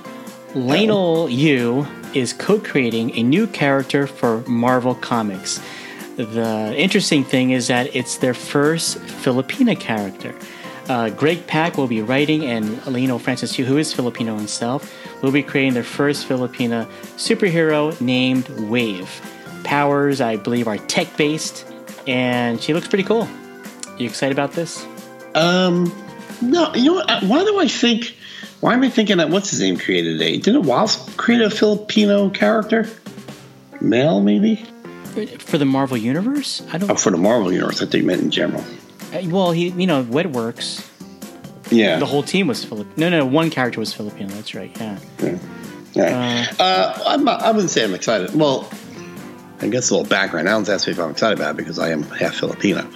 Leinil 0.54 1.30
Yu 1.30 1.86
is 2.14 2.32
co-creating 2.32 3.16
a 3.16 3.22
new 3.22 3.46
character 3.46 4.06
for 4.06 4.40
Marvel 4.48 4.94
Comics. 4.94 5.60
The 6.16 6.74
interesting 6.76 7.22
thing 7.22 7.50
is 7.50 7.68
that 7.68 7.94
it's 7.94 8.18
their 8.18 8.34
first 8.34 8.98
Filipina 8.98 9.78
character. 9.78 10.34
Uh, 10.88 11.10
Greg 11.10 11.46
Pak 11.46 11.76
will 11.76 11.86
be 11.86 12.00
writing, 12.00 12.44
and 12.44 12.66
Leinil 12.82 13.20
Francis 13.20 13.58
Yu, 13.58 13.64
who 13.66 13.76
is 13.76 13.92
Filipino 13.92 14.36
himself, 14.36 14.90
will 15.22 15.32
be 15.32 15.42
creating 15.42 15.74
their 15.74 15.82
first 15.84 16.26
Filipina 16.28 16.86
superhero 17.16 17.98
named 18.00 18.48
Wave. 18.70 19.20
Powers, 19.64 20.20
I 20.20 20.36
believe, 20.36 20.66
are 20.66 20.78
tech-based, 20.78 21.66
and 22.06 22.60
she 22.62 22.72
looks 22.72 22.88
pretty 22.88 23.04
cool. 23.04 23.28
You 23.98 24.06
excited 24.06 24.32
about 24.32 24.52
this? 24.52 24.86
Um, 25.34 25.92
no, 26.40 26.72
you 26.74 26.84
know 26.86 26.94
what? 26.94 27.10
Uh, 27.10 27.20
Why 27.26 27.44
do 27.44 27.60
I 27.60 27.68
think? 27.68 28.14
Why 28.60 28.72
am 28.74 28.82
I 28.82 28.88
thinking 28.88 29.18
that 29.18 29.28
what's 29.30 29.50
his 29.50 29.60
name 29.60 29.76
created 29.76 30.20
a? 30.22 30.38
Didn't 30.38 30.62
Wasp 30.64 31.16
create 31.16 31.42
a 31.42 31.50
Filipino 31.50 32.30
character? 32.30 32.88
Male, 33.80 34.20
maybe? 34.20 34.64
For 35.38 35.58
the 35.58 35.64
Marvel 35.64 35.96
Universe? 35.96 36.62
I 36.72 36.78
don't 36.78 36.90
Oh, 36.90 36.94
for 36.94 37.10
the 37.10 37.16
Marvel 37.18 37.52
universe, 37.52 37.82
I 37.82 37.86
think 37.86 38.04
meant 38.04 38.22
in 38.22 38.30
general. 38.30 38.64
Uh, 39.12 39.22
Well, 39.28 39.52
he, 39.52 39.68
you 39.68 39.86
know, 39.86 40.04
Wetworks. 40.04 40.86
Yeah. 41.70 41.98
The 41.98 42.06
whole 42.06 42.22
team 42.22 42.46
was 42.46 42.64
Filipino. 42.64 42.94
No, 42.96 43.10
no, 43.10 43.26
one 43.26 43.50
character 43.50 43.80
was 43.80 43.92
Filipino. 43.92 44.28
That's 44.30 44.54
right. 44.54 44.74
Yeah. 44.80 44.98
Yeah. 45.92 46.46
Uh, 46.58 47.02
I'm 47.06 47.24
not, 47.24 47.42
I 47.42 47.50
wouldn't 47.50 47.70
say 47.70 47.84
I'm 47.84 47.94
excited. 47.94 48.34
Well, 48.34 48.70
I 49.60 49.68
guess 49.68 49.90
a 49.90 49.94
little 49.96 50.08
background. 50.08 50.48
Alan's 50.48 50.68
asked 50.68 50.86
me 50.86 50.92
if 50.92 50.98
I'm 50.98 51.10
excited 51.10 51.38
about 51.38 51.54
it 51.54 51.56
because 51.56 51.78
I 51.78 51.90
am 51.90 52.02
half 52.04 52.36
Filipino. 52.36 52.88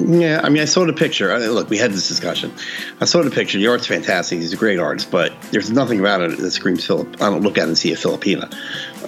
Yeah, 0.00 0.40
I 0.42 0.48
mean, 0.48 0.62
I 0.62 0.64
saw 0.64 0.86
the 0.86 0.94
picture. 0.94 1.30
I, 1.32 1.38
look, 1.38 1.68
we 1.68 1.76
had 1.76 1.92
this 1.92 2.08
discussion. 2.08 2.52
I 3.00 3.04
saw 3.04 3.22
the 3.22 3.30
picture. 3.30 3.58
The 3.58 3.66
art's 3.66 3.86
fantastic. 3.86 4.38
He's 4.38 4.52
a 4.52 4.56
great 4.56 4.78
artist, 4.78 5.10
but 5.10 5.32
there's 5.52 5.70
nothing 5.70 6.00
about 6.00 6.22
it 6.22 6.38
that 6.38 6.50
screams 6.52 6.86
Philip. 6.86 7.20
I 7.20 7.28
don't 7.28 7.42
look 7.42 7.58
at 7.58 7.64
it 7.64 7.68
and 7.68 7.78
see 7.78 7.92
a 7.92 7.96
Filipina, 7.96 8.52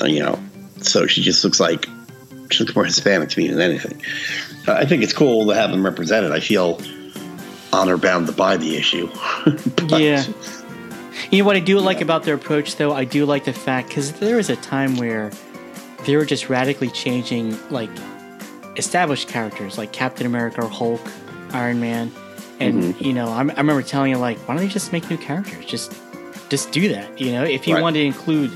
uh, 0.01 0.05
you 0.05 0.21
know. 0.21 0.39
So 0.83 1.07
she 1.07 1.23
just 1.23 1.43
looks 1.45 1.61
like 1.61 1.87
she 2.51 2.63
looks 2.63 2.77
more 2.77 2.85
Hispanic 2.85 3.31
to 3.31 3.41
me 3.41 3.49
than 3.49 3.61
anything. 3.61 4.03
I 4.67 4.85
think 4.85 5.03
it's 5.03 5.13
cool 5.13 5.47
to 5.47 5.55
have 5.55 5.71
them 5.71 5.85
represented. 5.85 6.33
I 6.33 6.41
feel 6.41 6.81
honor 7.73 7.97
bound 7.97 8.27
to 8.27 8.33
buy 8.33 8.57
the 8.57 8.77
issue. 8.77 9.09
Yeah. 9.89 10.25
You 11.31 11.39
know 11.39 11.45
what 11.45 11.57
I 11.57 11.61
do 11.61 11.79
like 11.79 12.01
about 12.01 12.25
their 12.25 12.35
approach, 12.35 12.77
though? 12.77 12.93
I 12.93 13.05
do 13.05 13.25
like 13.27 13.45
the 13.45 13.53
fact 13.53 13.89
because 13.89 14.13
there 14.13 14.37
was 14.37 14.51
a 14.51 14.57
time 14.57 14.97
where 14.97 15.31
they 16.07 16.17
were 16.17 16.25
just 16.25 16.49
radically 16.49 16.91
changing, 16.91 17.59
like, 17.71 17.91
established 18.77 19.29
characters 19.29 19.79
like 19.79 19.93
Captain 19.93 20.27
America, 20.27 20.63
or 20.63 20.69
Hulk, 20.69 21.01
Iron 21.53 21.81
Man, 21.81 22.13
and 22.61 22.83
mm-hmm. 22.83 23.05
you 23.05 23.13
know, 23.13 23.29
I'm, 23.29 23.51
I 23.51 23.55
remember 23.55 23.83
telling 23.83 24.11
you 24.11 24.19
like, 24.19 24.39
why 24.41 24.55
don't 24.55 24.65
they 24.65 24.69
just 24.69 24.93
make 24.93 25.09
new 25.11 25.17
characters? 25.19 25.65
Just, 25.65 25.95
just 26.49 26.71
do 26.73 26.89
that. 26.89 27.21
You 27.21 27.33
know, 27.33 27.45
if 27.45 27.67
you 27.67 27.75
Right. 27.75 27.83
want 27.83 27.95
to 27.97 28.03
include, 28.03 28.53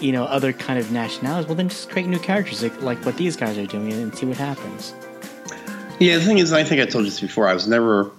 you 0.00 0.12
know, 0.12 0.24
other 0.24 0.52
kind 0.52 0.78
of 0.78 0.90
nationalities, 0.92 1.46
well, 1.48 1.56
then 1.56 1.68
just 1.68 1.90
create 1.90 2.08
new 2.08 2.18
characters 2.18 2.62
like, 2.62 2.80
like 2.82 3.04
what 3.04 3.16
these 3.16 3.36
guys 3.36 3.58
are 3.58 3.66
doing 3.66 3.92
and 3.92 4.14
see 4.16 4.26
what 4.26 4.36
happens. 4.36 4.94
Yeah, 5.98 6.18
the 6.18 6.24
thing 6.24 6.38
is, 6.38 6.52
I 6.52 6.64
think 6.64 6.80
I 6.80 6.84
told 6.84 7.04
you 7.04 7.10
this 7.10 7.20
before. 7.20 7.48
I 7.48 7.54
was 7.54 7.66
never, 7.66 8.10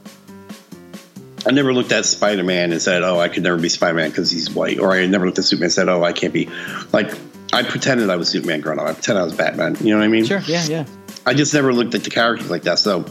I 1.46 1.52
never 1.52 1.74
looked 1.74 1.92
at 1.92 2.06
Spider 2.06 2.44
Man 2.44 2.72
and 2.72 2.82
said, 2.82 3.04
"Oh, 3.04 3.20
I 3.20 3.30
could 3.30 3.44
never 3.44 3.58
be 3.58 3.70
Spider 3.70 3.94
Man 3.94 4.10
because 4.10 4.32
he's 4.32 4.50
white," 4.50 4.80
or 4.80 4.94
I 4.94 5.06
never 5.06 5.26
looked 5.26 5.38
at 5.38 5.46
Superman 5.46 5.66
and 5.66 5.74
said, 5.74 5.90
"Oh, 5.90 6.04
I 6.04 6.12
can't 6.12 6.34
be." 6.34 6.50
Like, 6.92 7.13
I 7.54 7.63
pretended 7.63 8.10
I 8.10 8.16
was 8.16 8.30
Superman 8.30 8.62
growing 8.62 8.80
up. 8.80 8.88
I 8.88 8.94
pretended 8.94 9.22
I 9.22 9.26
was 9.26 9.34
Batman. 9.34 9.78
You 9.80 9.92
know 9.92 10.00
what 10.00 10.06
I 10.06 10.08
mean? 10.08 10.26
Sure. 10.26 10.40
Yeah. 10.40 10.66
Yeah. 10.66 10.86
I 11.26 11.34
just 11.34 11.54
never 11.54 11.74
looked 11.74 11.94
at 11.94 12.04
the 12.04 12.10
characters 12.10 12.50
like 12.50 12.63
that. 12.63 12.80
So, 12.80 13.06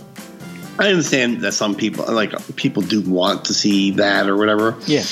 I 0.79 0.89
understand 0.89 1.43
that 1.43 1.53
some 1.53 1.75
people, 1.75 2.13
like 2.13 2.33
people, 2.57 2.83
do 2.83 3.03
want 3.03 3.45
to 3.47 3.55
see 3.55 3.93
that 3.93 4.29
or 4.29 4.37
whatever. 4.37 4.77
Yeah. 4.87 5.05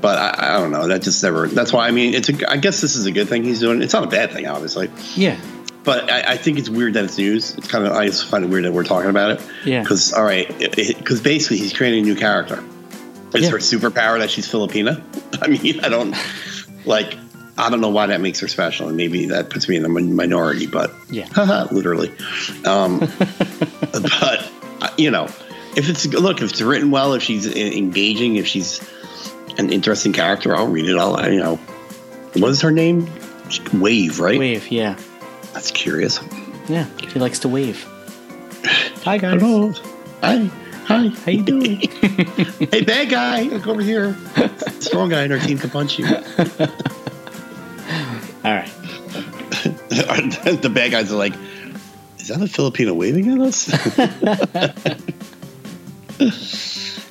But 0.00 0.18
I, 0.18 0.54
I 0.54 0.58
don't 0.60 0.70
know. 0.70 0.88
That 0.88 1.02
just 1.02 1.22
never. 1.22 1.46
That's 1.46 1.72
why 1.72 1.88
I 1.88 1.90
mean, 1.90 2.14
it's. 2.14 2.30
A, 2.30 2.50
I 2.50 2.56
guess 2.56 2.80
this 2.80 2.96
is 2.96 3.04
a 3.04 3.12
good 3.12 3.28
thing 3.28 3.44
he's 3.44 3.60
doing. 3.60 3.82
It's 3.82 3.92
not 3.92 4.04
a 4.04 4.08
bad 4.08 4.32
thing, 4.32 4.46
obviously. 4.46 4.90
Yeah. 5.14 5.38
But 5.84 6.10
I, 6.10 6.32
I 6.32 6.36
think 6.36 6.58
it's 6.58 6.68
weird 6.68 6.94
that 6.94 7.04
it's 7.04 7.16
news. 7.16 7.54
It's 7.56 7.68
kind 7.68 7.86
of 7.86 7.92
I 7.92 8.06
just 8.06 8.26
find 8.26 8.44
it 8.44 8.48
weird 8.50 8.64
that 8.64 8.72
we're 8.72 8.84
talking 8.84 9.08
about 9.10 9.30
it. 9.32 9.40
Yeah. 9.64 9.82
Because 9.82 10.12
all 10.12 10.24
right, 10.24 10.46
because 10.58 11.20
basically 11.20 11.58
he's 11.58 11.72
creating 11.72 12.00
a 12.00 12.06
new 12.06 12.16
character. 12.16 12.62
Is 13.34 13.44
Yeah. 13.44 13.50
her 13.50 13.58
superpower 13.58 14.18
that 14.18 14.30
she's 14.30 14.46
Filipina? 14.50 15.02
I 15.42 15.48
mean, 15.48 15.80
I 15.84 15.88
don't 15.88 16.14
like. 16.84 17.16
I 17.56 17.70
don't 17.70 17.80
know 17.80 17.88
why 17.88 18.06
that 18.06 18.20
makes 18.20 18.38
her 18.40 18.48
special, 18.48 18.86
and 18.88 18.96
maybe 18.96 19.26
that 19.26 19.50
puts 19.50 19.68
me 19.68 19.76
in 19.76 19.82
the 19.82 19.88
minority. 19.88 20.66
But 20.66 20.92
Yeah. 21.10 21.26
literally. 21.72 22.10
Um, 22.64 22.98
but 23.92 24.50
uh, 24.80 24.88
you 24.96 25.10
know, 25.10 25.24
if 25.76 25.88
it's 25.88 26.06
look, 26.06 26.40
if 26.42 26.50
it's 26.50 26.60
written 26.60 26.90
well, 26.90 27.14
if 27.14 27.22
she's 27.22 27.46
engaging, 27.46 28.36
if 28.36 28.46
she's 28.46 28.80
an 29.58 29.72
interesting 29.72 30.12
character, 30.12 30.54
I'll 30.56 30.68
read 30.68 30.86
it. 30.88 30.96
I'll 30.96 31.32
you 31.32 31.40
know, 31.40 31.56
what 32.36 32.50
is 32.50 32.60
her 32.62 32.70
name? 32.70 33.08
Wave, 33.74 34.20
right? 34.20 34.38
Wave. 34.38 34.70
Yeah. 34.70 34.96
That's 35.52 35.70
curious. 35.70 36.20
Yeah. 36.68 36.84
he 37.00 37.18
likes 37.18 37.38
to 37.40 37.48
wave. 37.48 37.84
Hi 39.04 39.18
guys. 39.18 39.40
Hello. 39.40 39.72
Hi. 40.22 40.50
Hi. 40.86 41.08
How 41.08 41.30
you 41.30 41.42
doing? 41.42 41.80
hey, 42.70 42.82
bad 42.82 43.10
guy, 43.10 43.42
look 43.42 43.66
over 43.66 43.80
here. 43.80 44.16
Strong 44.80 45.10
guy 45.10 45.24
in 45.24 45.32
our 45.32 45.38
team 45.38 45.58
can 45.58 45.70
punch 45.70 45.98
you. 45.98 46.06
All 48.44 48.54
right. 48.54 48.68
the 49.90 50.70
bad 50.72 50.90
guys 50.90 51.12
are 51.12 51.16
like, 51.16 51.34
is 52.18 52.28
that 52.28 52.42
a 52.42 52.48
Filipino 52.48 52.94
waving 52.94 53.30
at 53.30 53.40
us? 53.40 53.68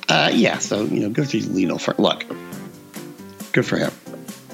uh, 0.08 0.30
yeah, 0.32 0.58
so, 0.58 0.84
you 0.84 1.00
know, 1.00 1.10
good 1.10 1.30
for 1.30 1.36
Lino 1.36 1.78
for 1.78 1.94
luck. 1.98 2.24
Good 3.52 3.66
for 3.66 3.76
him. 3.76 3.92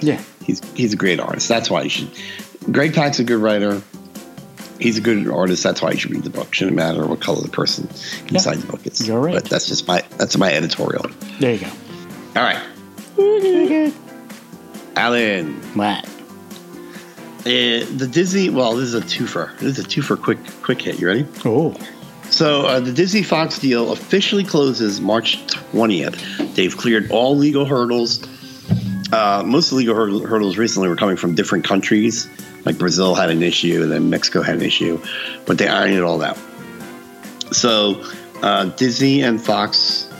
Yeah. 0.00 0.22
He's 0.42 0.60
he's 0.74 0.92
a 0.92 0.96
great 0.96 1.20
artist. 1.20 1.48
That's 1.48 1.70
why 1.70 1.82
you 1.82 1.90
should. 1.90 2.10
Greg 2.70 2.94
Pak's 2.94 3.18
a 3.18 3.24
good 3.24 3.40
writer. 3.40 3.82
He's 4.80 4.98
a 4.98 5.00
good 5.00 5.28
artist. 5.28 5.62
That's 5.62 5.80
why 5.80 5.92
you 5.92 5.98
should 5.98 6.10
read 6.10 6.24
the 6.24 6.30
book. 6.30 6.52
Shouldn't 6.52 6.76
matter 6.76 7.06
what 7.06 7.20
color 7.20 7.40
the 7.40 7.48
person 7.48 7.88
inside 8.28 8.56
the 8.56 8.66
book 8.66 8.86
is. 8.86 9.06
You're 9.06 9.20
right. 9.20 9.34
But 9.34 9.44
that's 9.44 9.68
just 9.68 9.86
my 9.86 10.02
that's 10.18 10.36
my 10.36 10.52
editorial. 10.52 11.06
There 11.38 11.54
you 11.54 11.60
go. 11.60 11.70
All 12.36 12.42
right, 12.42 12.60
Alan. 14.96 15.54
What? 15.74 16.04
Uh, 17.40 17.84
the 17.96 18.08
Disney. 18.10 18.50
Well, 18.50 18.74
this 18.74 18.92
is 18.92 18.94
a 18.94 19.02
twofer. 19.02 19.56
This 19.58 19.78
is 19.78 19.84
a 19.84 19.88
twofer. 19.88 20.20
Quick, 20.20 20.38
quick 20.62 20.82
hit. 20.82 20.98
You 20.98 21.06
ready? 21.06 21.26
Oh. 21.44 21.76
So 22.30 22.66
uh, 22.66 22.80
the 22.80 22.92
Disney 22.92 23.22
Fox 23.22 23.58
deal 23.58 23.92
officially 23.92 24.44
closes 24.44 25.00
March 25.00 25.46
twentieth. 25.46 26.56
They've 26.56 26.76
cleared 26.76 27.10
all 27.10 27.36
legal 27.36 27.64
hurdles. 27.64 28.26
Uh, 29.12 29.44
most 29.46 29.70
of 29.70 29.78
the 29.78 29.84
legal 29.84 29.94
hurdles 30.26 30.58
recently 30.58 30.88
were 30.88 30.96
coming 30.96 31.16
from 31.16 31.34
different 31.36 31.64
countries. 31.64 32.28
Like 32.64 32.78
Brazil 32.78 33.14
had 33.14 33.30
an 33.30 33.42
issue, 33.42 33.82
and 33.82 33.92
then 33.92 34.10
Mexico 34.10 34.42
had 34.42 34.56
an 34.56 34.62
issue, 34.62 35.00
but 35.46 35.58
they 35.58 35.68
ironed 35.68 35.94
it 35.94 36.02
all 36.02 36.22
out. 36.22 36.38
So 37.52 38.02
uh, 38.42 38.66
Disney 38.76 39.22
and 39.22 39.40
Fox 39.40 40.10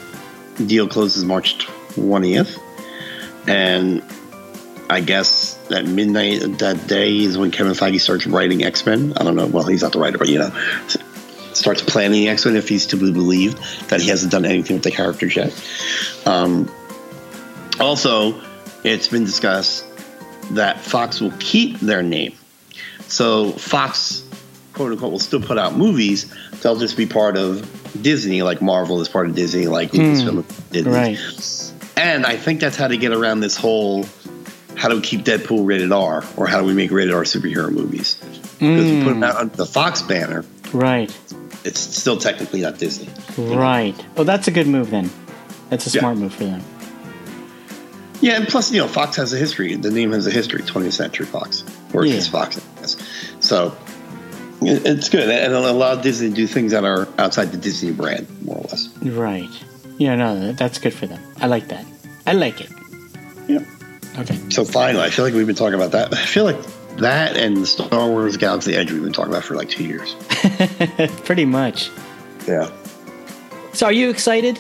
deal 0.67 0.87
closes 0.89 1.25
March 1.25 1.59
twentieth, 1.59 2.59
and 3.47 4.03
I 4.91 5.01
guess 5.01 5.59
at 5.71 5.87
midnight 5.87 6.59
that 6.59 6.87
day 6.87 7.17
is 7.17 7.39
when 7.39 7.51
Kevin 7.51 7.73
Feige 7.73 8.01
starts 8.01 8.27
writing 8.27 8.63
X 8.65 8.85
Men. 8.85 9.15
I 9.17 9.25
don't 9.25 9.37
know. 9.37 9.47
Well, 9.47 9.65
he's 9.65 9.83
not 9.83 9.93
the 9.93 9.99
writer, 9.99 10.19
but 10.19 10.29
you 10.29 10.39
know, 10.39 10.51
starts 11.55 11.83
planning 11.83 12.29
X 12.29 12.45
Men 12.45 12.57
if 12.57 12.69
he's 12.69 12.87
to 12.87 12.97
be 12.97 13.11
believed 13.11 13.59
that 13.89 14.03
he 14.03 14.11
hasn't 14.11 14.33
done 14.33 14.45
anything 14.45 14.77
with 14.77 14.85
the 14.85 14.91
characters 14.91 15.35
yet. 15.35 15.53
Um, 16.27 16.71
also, 17.81 18.39
it's 18.85 19.09
been 19.09 19.25
discussed 19.25 19.87
that 20.53 20.81
Fox 20.81 21.21
will 21.21 21.33
keep 21.39 21.81
their 21.81 22.03
name. 22.03 22.35
So 23.09 23.53
Fox, 23.53 24.25
quote 24.73 24.93
unquote, 24.93 25.13
will 25.13 25.19
still 25.19 25.43
put 25.43 25.59
out 25.59 25.77
movies. 25.77 26.33
They'll 26.63 26.77
just 26.77 26.97
be 26.97 27.07
part 27.07 27.37
of 27.37 27.69
Disney, 28.01 28.43
like 28.43 28.61
Marvel 28.61 29.01
is 29.01 29.09
part 29.09 29.29
of 29.29 29.35
Disney, 29.35 29.67
like 29.67 29.91
hmm. 29.91 29.99
Lucasfilm 29.99 30.71
did. 30.71 30.87
Right. 30.87 31.19
And 31.97 32.27
I 32.27 32.37
think 32.37 32.61
that's 32.61 32.77
how 32.77 32.89
to 32.89 32.97
get 32.97 33.13
around 33.13 33.41
this 33.41 33.57
whole 33.57 34.05
how 34.77 34.89
do 34.89 34.97
we 34.97 35.03
keep 35.03 35.25
Deadpool 35.25 35.67
rated 35.67 35.93
R 35.93 36.25
or 36.37 36.47
how 36.47 36.61
do 36.61 36.67
we 36.67 36.75
make 36.75 36.91
rated 36.91 37.15
R 37.15 37.23
superhero 37.23 37.71
movies? 37.71 38.17
Because 38.59 38.91
you 38.91 39.03
put 39.05 39.15
hmm. 39.15 39.21
them 39.21 39.23
out 39.23 39.37
under 39.37 39.57
the 39.57 39.67
Fox 39.67 40.03
banner, 40.03 40.45
Right. 40.73 41.17
it's 41.65 41.81
still 41.81 42.17
technically 42.17 42.61
not 42.61 42.79
Disney. 42.79 43.09
Right. 43.39 43.95
Oh, 44.17 44.25
that's 44.25 44.49
a 44.49 44.51
good 44.51 44.67
move 44.67 44.91
then. 44.91 45.11
That's 45.71 45.87
a 45.87 45.91
Yeah. 45.91 46.01
smart 46.01 46.19
move 46.19 46.35
for 46.35 46.45
them. 46.45 46.63
Yeah, 48.25 48.37
and 48.37 48.49
plus, 48.49 48.73
you 48.73 48.81
know, 48.81 48.89
Fox 48.89 49.17
has 49.17 49.35
a 49.35 49.37
history. 49.37 49.77
The 49.77 49.91
name 49.91 50.13
has 50.13 50.27
a 50.27 50.31
history. 50.31 50.63
20th 50.63 50.95
Century 50.95 51.27
Fox, 51.27 51.63
or 51.93 52.07
Yeah. 52.07 52.21
Fox. 52.21 52.59
So 53.41 53.77
it's 54.63 55.11
good, 55.11 55.29
and 55.29 55.53
it'll 55.53 55.69
allow 55.69 55.95
Disney 55.97 56.31
to 56.31 56.35
do 56.35 56.47
things 56.47 56.73
that 56.73 56.85
are 56.85 57.07
outside 57.19 57.53
the 57.53 57.59
Disney 57.59 57.93
brand, 57.93 58.27
more 58.43 58.57
or 58.57 58.63
less. 58.63 58.89
Right. 59.03 59.51
Yeah, 59.99 60.15
no, 60.15 60.53
that's 60.53 60.79
good 60.79 60.95
for 60.95 61.07
them. 61.07 61.21
I 61.43 61.49
like 61.49 61.69
that. 61.69 61.85
I 62.27 62.33
like 62.33 62.63
it. 62.63 62.71
Yeah. 63.47 63.59
Okay. 64.21 64.39
So 64.49 64.65
finally, 64.65 65.05
I 65.05 65.11
feel 65.11 65.27
like 65.27 65.35
we've 65.35 65.47
been 65.47 65.55
talking 65.55 65.75
about 65.75 65.93
that. 65.93 66.15
I 66.15 66.25
feel 66.25 66.45
like 66.45 66.57
that 66.97 67.37
and 67.37 67.59
the 67.59 67.67
Star 67.67 68.09
Wars 68.09 68.39
Galaxy 68.39 68.75
Edge 68.75 68.91
we've 68.91 69.03
been 69.03 69.13
talking 69.13 69.33
about 69.33 69.45
for 69.45 69.55
like 69.55 69.69
two 69.69 69.85
years. 69.85 70.15
Pretty 71.25 71.45
much. 71.45 71.91
Yeah. 72.49 72.71
So, 73.75 73.85
are 73.87 73.93
you 73.93 74.09
excited? 74.09 74.59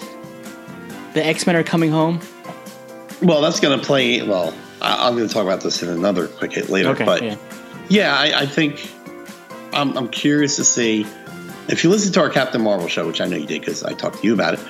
The 1.14 1.24
X 1.24 1.46
Men 1.46 1.57
are 1.57 1.62
coming 1.62 1.90
home. 1.90 2.20
Well, 3.22 3.40
that's 3.40 3.61
going 3.61 3.79
to 3.79 3.85
play. 3.85 4.22
Well, 4.22 4.55
I, 4.81 5.07
I'm 5.07 5.16
going 5.16 5.27
to 5.29 5.33
talk 5.33 5.44
about 5.44 5.61
this 5.61 5.83
in 5.83 5.88
another 5.88 6.29
quick 6.29 6.53
hit 6.53 6.68
later. 6.68 6.90
Okay. 6.90 7.05
but 7.05 7.22
yeah. 7.22 7.37
yeah, 7.88 8.16
I, 8.16 8.42
I 8.42 8.46
think 8.46 8.90
I'm, 9.72 9.96
I'm 9.96 10.09
curious 10.09 10.57
to 10.57 10.64
see 10.64 11.07
if 11.68 11.85
you 11.85 11.90
listen 11.90 12.12
to 12.12 12.20
our 12.20 12.31
Captain 12.31 12.61
Marvel 12.61 12.88
show, 12.88 13.07
which 13.07 13.20
I 13.20 13.27
know 13.27 13.37
you 13.37 13.46
did 13.46 13.61
because 13.61 13.83
I 13.83 13.92
talked 13.92 14.18
to 14.20 14.27
you 14.27 14.35
about 14.35 14.55
it. 14.55 14.61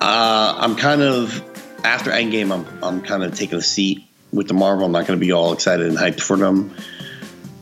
Uh, 0.00 0.54
I'm 0.58 0.76
kind 0.76 1.02
of 1.02 1.42
after 1.84 2.10
Endgame. 2.10 2.52
I'm 2.52 2.84
I'm 2.84 3.02
kind 3.02 3.24
of 3.24 3.34
taking 3.34 3.58
a 3.58 3.62
seat 3.62 4.04
with 4.32 4.46
the 4.46 4.54
Marvel. 4.54 4.86
I'm 4.86 4.92
not 4.92 5.06
going 5.06 5.18
to 5.18 5.24
be 5.24 5.32
all 5.32 5.52
excited 5.52 5.86
and 5.86 5.96
hyped 5.96 6.20
for 6.20 6.36
them. 6.36 6.74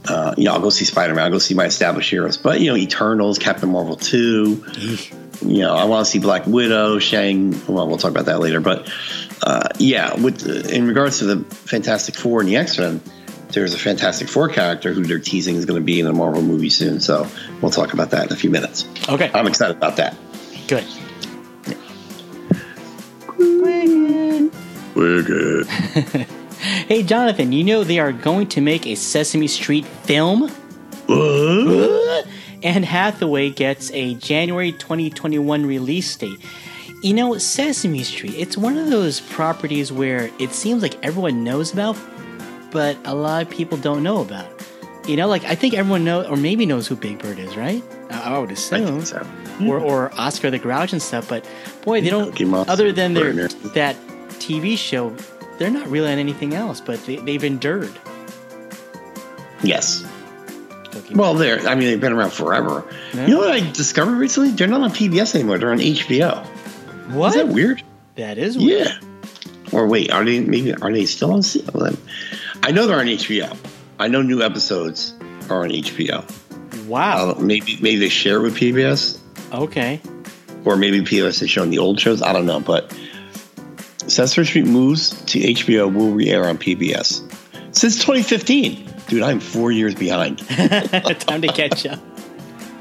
Uh, 0.07 0.35
you 0.37 0.45
know, 0.45 0.53
I'll 0.53 0.61
go 0.61 0.71
see 0.71 0.85
Spider 0.85 1.15
Man. 1.15 1.25
I'll 1.25 1.31
go 1.31 1.39
see 1.39 1.55
my 1.55 1.65
established 1.65 2.11
heroes. 2.11 2.37
But 2.37 2.61
you 2.61 2.71
know, 2.71 2.77
Eternals, 2.77 3.39
Captain 3.39 3.71
Marvel 3.71 3.97
two. 3.97 4.65
You 5.43 5.61
know, 5.61 5.75
I 5.75 5.85
want 5.85 6.07
to 6.07 6.11
see 6.11 6.19
Black 6.19 6.47
Widow, 6.47 6.99
Shang. 6.99 7.51
Well, 7.67 7.87
we'll 7.89 7.99
talk 7.99 8.11
about 8.11 8.27
that 8.27 8.41
later. 8.41 8.61
But 8.61 8.91
uh, 9.43 9.69
yeah, 9.79 10.15
with 10.21 10.39
the, 10.39 10.75
in 10.75 10.87
regards 10.87 11.19
to 11.19 11.25
the 11.25 11.55
Fantastic 11.55 12.15
Four 12.15 12.41
and 12.41 12.49
the 12.49 12.57
X 12.57 12.79
Men, 12.79 13.01
there's 13.51 13.75
a 13.75 13.79
Fantastic 13.79 14.29
Four 14.29 14.49
character 14.49 14.93
who 14.93 15.05
they're 15.05 15.19
teasing 15.19 15.57
is 15.57 15.65
going 15.65 15.81
to 15.81 15.85
be 15.85 16.01
in 16.01 16.07
a 16.07 16.13
Marvel 16.13 16.43
movie 16.43 16.71
soon. 16.71 17.01
So 17.01 17.29
we'll 17.61 17.71
talk 17.71 17.93
about 17.93 18.11
that 18.11 18.27
in 18.27 18.33
a 18.33 18.37
few 18.37 18.51
minutes. 18.51 18.87
Okay. 19.09 19.31
I'm 19.35 19.47
excited 19.47 19.77
about 19.77 19.97
that. 19.97 20.17
Good. 20.67 20.85
We're 24.95 25.23
good. 25.23 25.67
Hey, 26.89 27.03
Jonathan, 27.03 27.53
you 27.53 27.63
know 27.63 27.85
they 27.85 27.99
are 27.99 28.13
going 28.13 28.49
to 28.49 28.61
make 28.61 28.87
a 28.87 28.95
Sesame 28.95 29.47
Street 29.47 29.85
film? 29.85 30.51
Anne 32.63 32.83
Hathaway 32.83 33.51
gets 33.51 33.91
a 33.93 34.15
January 34.15 34.73
2021 34.73 35.67
release 35.67 36.17
date. 36.17 36.41
You 37.07 37.15
know, 37.15 37.39
Sesame 37.39 38.03
Street, 38.03 38.35
it's 38.37 38.59
one 38.59 38.77
of 38.77 38.91
those 38.91 39.21
properties 39.21 39.93
where 39.93 40.29
it 40.41 40.51
seems 40.51 40.83
like 40.83 40.97
everyone 41.05 41.45
knows 41.45 41.73
about, 41.73 41.97
but 42.73 42.99
a 43.05 43.15
lot 43.15 43.43
of 43.43 43.49
people 43.49 43.79
don't 43.79 44.03
know 44.03 44.23
about. 44.23 44.49
You 45.07 45.17
know, 45.17 45.29
like 45.29 45.45
I 45.45 45.55
think 45.55 45.75
everyone 45.75 46.03
knows, 46.03 46.27
or 46.27 46.37
maybe 46.37 46.67
knows 46.67 46.89
who 46.89 46.97
Big 46.97 47.21
Bird 47.21 47.39
is, 47.39 47.57
right? 47.57 47.81
I, 48.11 48.35
I 48.35 48.39
would 48.41 48.51
I 48.51 48.55
assume. 48.55 49.03
think 49.03 49.07
so. 49.07 49.25
Or, 49.69 49.79
or 49.79 50.11
Oscar 50.19 50.51
the 50.51 50.59
Grouch 50.59 50.93
and 50.93 51.01
stuff, 51.01 51.29
but 51.29 51.49
boy, 51.85 52.01
they 52.01 52.11
don't. 52.11 52.37
Other 52.69 52.91
than 52.91 53.15
their 53.15 53.33
that 53.35 53.95
TV 54.41 54.77
show, 54.77 55.15
they're 55.59 55.71
not 55.71 55.87
really 55.87 56.11
on 56.11 56.19
anything 56.19 56.55
else. 56.55 56.81
But 56.81 57.07
they, 57.07 57.19
they've 57.19 57.45
endured. 57.45 57.97
Yes. 59.63 60.05
Well, 61.15 61.35
they're. 61.35 61.61
I 61.69 61.77
mean, 61.77 61.87
they've 61.87 62.01
been 62.01 62.15
around 62.15 62.33
forever. 62.33 62.85
Yeah. 63.15 63.27
You 63.27 63.35
know 63.35 63.39
what 63.43 63.53
I 63.53 63.61
discovered 63.61 64.17
recently? 64.17 64.51
They're 64.51 64.67
not 64.67 64.81
on 64.81 64.91
PBS 64.91 65.37
anymore. 65.37 65.59
They're 65.59 65.71
on 65.71 65.79
HBO. 65.79 66.45
What? 67.11 67.29
Is 67.29 67.35
that 67.35 67.49
weird? 67.49 67.83
That 68.17 68.39
is 68.39 68.57
weird. 68.57 68.89
Yeah. 68.89 68.99
Or 69.73 69.87
wait, 69.87 70.11
are 70.13 70.25
they 70.25 70.41
maybe 70.41 70.75
are 70.75 70.93
they 70.93 71.07
still 71.07 71.33
on? 71.33 71.43
C- 71.43 71.65
well, 71.75 71.85
then- 71.85 71.99
I 72.63 72.71
know 72.71 72.87
they're 72.87 72.99
on 72.99 73.07
HBO. 73.07 73.57
I 73.99 74.09
know 74.09 74.23
new 74.23 74.43
episodes 74.43 75.15
are 75.51 75.63
on 75.65 75.71
HBO. 75.71 76.25
Wow. 76.87 77.31
Uh, 77.31 77.41
maybe 77.41 77.79
maybe 77.81 77.97
they 77.97 78.09
share 78.09 78.41
with 78.41 78.57
PBS, 78.57 79.19
okay. 79.53 80.01
or 80.65 80.77
maybe 80.77 81.01
PBS 81.01 81.43
is 81.43 81.51
showing 81.51 81.71
the 81.71 81.79
old 81.79 81.99
shows. 82.01 82.23
I 82.23 82.33
don't 82.33 82.47
know, 82.47 82.61
but 82.61 82.97
Sesame 84.07 84.47
Street 84.47 84.67
moves 84.67 85.11
to 85.27 85.39
HBO 85.41 85.93
will 85.93 86.13
re-air 86.13 86.47
on 86.49 86.59
PBS 86.59 87.23
since 87.75 87.97
2015. 87.97 88.89
Dude, 89.09 89.23
I'm 89.23 89.41
four 89.41 89.71
years 89.73 89.95
behind. 89.95 90.39
Time 90.49 91.43
to 91.43 91.49
catch 91.49 91.87
up. 91.87 92.01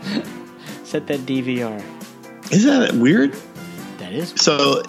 Set 0.83 1.07
that 1.07 1.19
DVR. 1.21 1.83
Isn't 2.51 2.79
that 2.79 2.93
weird? 2.93 3.35
Is. 4.15 4.33
So, 4.37 4.81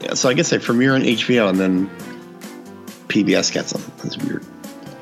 yeah, 0.00 0.14
so 0.14 0.28
I 0.28 0.34
guess 0.34 0.50
they 0.50 0.58
premiere 0.58 0.94
on 0.94 1.02
HBO 1.02 1.48
and 1.48 1.58
then 1.58 1.88
PBS 3.08 3.52
gets 3.52 3.72
them. 3.72 3.82
That's 4.02 4.16
weird. 4.18 4.44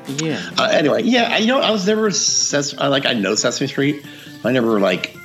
Yeah. 0.07 0.41
Uh, 0.57 0.63
anyway, 0.71 1.03
yeah, 1.03 1.29
I, 1.31 1.37
you 1.37 1.47
know, 1.47 1.59
I 1.61 1.71
was 1.71 1.87
never 1.87 2.11
Ses- 2.11 2.77
I, 2.77 2.87
like 2.87 3.05
I 3.05 3.13
know 3.13 3.35
Sesame 3.35 3.67
Street. 3.67 4.05
I 4.43 4.51
never 4.51 4.79
like 4.79 5.15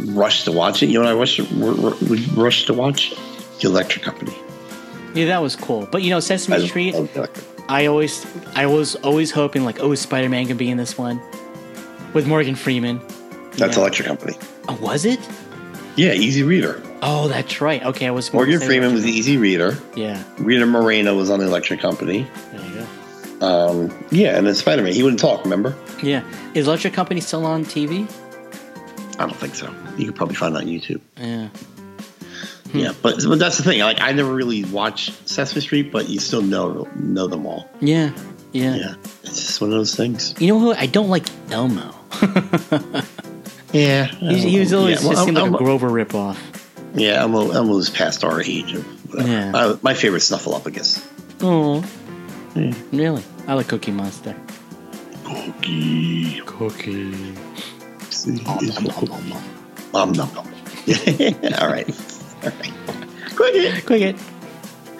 rushed 0.00 0.44
to 0.46 0.52
watch 0.52 0.82
it. 0.82 0.86
You 0.86 0.94
know, 0.94 1.00
what 1.00 1.10
I 1.10 1.14
wish 1.14 1.38
would 1.38 2.36
rush 2.36 2.64
to 2.66 2.74
watch 2.74 3.10
the 3.60 3.68
Electric 3.68 4.02
Company. 4.04 4.32
Yeah, 5.14 5.26
that 5.26 5.42
was 5.42 5.56
cool. 5.56 5.86
But 5.90 6.02
you 6.02 6.10
know, 6.10 6.20
Sesame 6.20 6.56
I 6.56 6.66
Street. 6.66 6.94
love 6.94 7.12
the 7.12 7.18
Electric- 7.20 7.46
I 7.70 7.84
always, 7.84 8.24
I 8.54 8.64
was 8.64 8.94
always 8.96 9.30
hoping 9.30 9.62
like, 9.64 9.80
oh, 9.80 9.94
Spider 9.94 10.30
Man 10.30 10.46
can 10.46 10.56
be 10.56 10.70
in 10.70 10.78
this 10.78 10.96
one 10.96 11.20
with 12.14 12.26
Morgan 12.26 12.54
Freeman. 12.54 12.98
That's 13.56 13.76
Yeah. 13.76 13.82
Electric 13.82 14.08
Company. 14.08 14.38
Oh, 14.68 14.78
was 14.80 15.04
it? 15.04 15.20
Yeah, 15.96 16.12
Easy 16.14 16.42
Reader. 16.42 16.80
Oh, 17.00 17.28
that's 17.28 17.60
right. 17.60 17.82
Okay, 17.84 18.06
I 18.06 18.10
was 18.10 18.32
Morgan 18.32 18.60
Freeman 18.60 18.92
was 18.92 19.02
the 19.04 19.10
Easy 19.10 19.36
Reader. 19.36 19.78
Yeah, 19.94 20.22
Rita 20.38 20.66
Moreno 20.66 21.16
was 21.16 21.30
on 21.30 21.38
the 21.40 21.46
Electric 21.46 21.80
Company. 21.80 22.26
there 22.52 22.64
you 22.66 22.86
go. 23.40 23.46
Um, 23.46 24.04
yeah, 24.10 24.36
and 24.36 24.46
then 24.46 24.54
Spider 24.54 24.82
Man. 24.82 24.92
He 24.92 25.02
wouldn't 25.02 25.20
talk. 25.20 25.44
Remember? 25.44 25.76
Yeah, 26.02 26.22
is 26.54 26.66
Electric 26.66 26.94
Company 26.94 27.20
still 27.20 27.46
on 27.46 27.64
TV? 27.64 28.10
I 29.18 29.26
don't 29.26 29.36
think 29.36 29.54
so. 29.54 29.72
You 29.96 30.06
could 30.06 30.16
probably 30.16 30.34
find 30.36 30.54
it 30.54 30.58
on 30.58 30.66
YouTube. 30.66 31.00
Yeah. 31.16 31.48
Yeah, 32.74 32.92
but 33.00 33.22
but 33.26 33.38
that's 33.38 33.56
the 33.56 33.62
thing. 33.62 33.80
Like 33.80 34.00
I 34.00 34.12
never 34.12 34.32
really 34.34 34.64
watched 34.64 35.28
Sesame 35.28 35.60
Street, 35.62 35.90
but 35.90 36.08
you 36.08 36.18
still 36.20 36.42
know 36.42 36.86
know 36.96 37.26
them 37.26 37.46
all. 37.46 37.68
Yeah. 37.80 38.10
Yeah. 38.52 38.74
Yeah, 38.76 38.94
it's 39.22 39.46
just 39.46 39.60
one 39.60 39.70
of 39.70 39.76
those 39.76 39.94
things. 39.94 40.34
You 40.38 40.48
know 40.48 40.58
who 40.58 40.72
I 40.72 40.86
don't 40.86 41.08
like 41.08 41.26
Elmo. 41.50 41.94
Yeah, 43.70 44.06
He, 44.06 44.38
he 44.48 44.60
was 44.60 44.72
always 44.72 45.02
yeah, 45.04 45.10
just 45.10 45.24
seemed 45.24 45.36
like 45.36 45.52
a 45.52 45.56
Grover 45.58 45.90
ripoff. 45.90 46.38
Yeah, 46.94 47.20
Elmo, 47.20 47.50
Elmo's 47.50 47.90
past 47.90 48.24
our 48.24 48.40
age. 48.42 48.74
Of 48.74 48.84
whatever. 49.14 49.28
Yeah. 49.28 49.52
Uh, 49.54 49.76
my 49.82 49.94
favorite 49.94 50.20
Snuffleupagus. 50.20 51.04
Oh, 51.40 51.84
Yeah. 52.54 52.74
really? 52.92 53.22
I 53.46 53.54
like 53.54 53.68
Cookie 53.68 53.92
Monster. 53.92 54.34
Cookie. 55.24 56.40
Cookie. 56.46 57.34
Um, 59.94 60.12
nom, 60.12 60.12
nom. 60.12 60.36
all 61.58 61.68
right, 61.68 61.88
all 62.42 62.50
right. 62.50 62.72
Quick, 63.36 63.54
it. 63.54 63.86
Quick 63.86 64.02
it. 64.02 64.16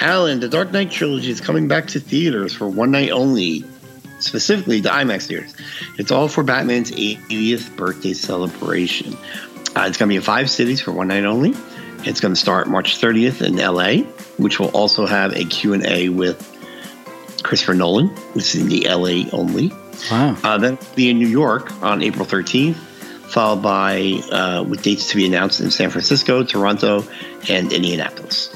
Alan, 0.01 0.41
the 0.41 0.49
Dark 0.49 0.71
Knight 0.73 0.91
trilogy 0.91 1.31
is 1.31 1.41
coming 1.41 1.67
back 1.69 1.89
to 1.89 2.01
theaters 2.01 2.55
for 2.55 2.69
one 2.69 2.91
night 2.93 3.11
only, 3.11 3.65
specifically 4.21 4.81
the 4.81 4.89
IMAX 4.91 5.27
theaters. 5.27 5.55
It's 5.99 6.11
all 6.13 6.29
for 6.29 6.43
Batman's 6.45 6.91
80th 6.93 7.75
birthday 7.77 8.13
celebration. 8.13 9.15
Uh, 9.75 9.85
it's 9.89 9.97
going 9.99 10.09
to 10.09 10.13
be 10.13 10.17
in 10.17 10.23
five 10.23 10.49
cities 10.51 10.81
for 10.81 10.93
one 10.93 11.09
night 11.09 11.25
only. 11.25 11.55
It's 12.05 12.21
going 12.21 12.33
to 12.35 12.41
start 12.41 12.69
March 12.69 13.01
30th 13.01 13.43
in 13.47 13.57
LA, 13.57 14.09
which 14.37 14.59
will 14.61 14.69
also 14.69 15.05
have 15.07 15.33
a 15.35 15.45
Q&A 15.45 16.09
with 16.09 16.39
Christopher 17.43 17.75
Nolan. 17.75 18.15
This 18.35 18.55
is 18.55 18.63
in 18.63 18.69
the 18.69 18.89
LA 18.89 19.29
only. 19.37 19.73
Wow. 20.11 20.37
Uh, 20.45 20.59
then 20.59 20.79
be 20.95 21.11
in 21.11 21.19
New 21.19 21.27
York 21.27 21.71
on 21.83 22.03
April 22.03 22.25
13th, 22.25 22.77
followed 22.77 23.63
by 23.63 24.21
uh, 24.31 24.63
with 24.67 24.83
dates 24.83 25.09
to 25.11 25.17
be 25.17 25.27
announced 25.27 25.61
in 25.61 25.71
San 25.71 25.91
Francisco, 25.91 26.45
Toronto, 26.45 27.05
and 27.49 27.73
Indianapolis. 27.73 28.55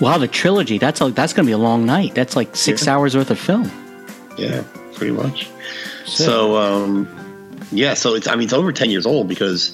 Wow, 0.00 0.18
the 0.18 0.28
trilogy. 0.28 0.78
That's 0.78 1.00
a, 1.00 1.10
that's 1.10 1.32
going 1.32 1.46
to 1.46 1.48
be 1.48 1.52
a 1.54 1.58
long 1.58 1.84
night. 1.84 2.14
That's 2.14 2.36
like 2.36 2.54
six 2.54 2.86
Yeah. 2.86 2.94
hours 2.94 3.16
worth 3.16 3.30
of 3.30 3.38
film. 3.38 3.70
Yeah, 4.38 4.62
pretty 4.94 5.12
much. 5.12 5.48
So, 6.04 6.56
um, 6.56 7.08
yeah, 7.72 7.94
so 7.94 8.14
it's, 8.14 8.28
I 8.28 8.34
mean, 8.36 8.44
it's 8.44 8.52
over 8.52 8.72
10 8.72 8.90
years 8.90 9.06
old 9.06 9.26
because 9.28 9.72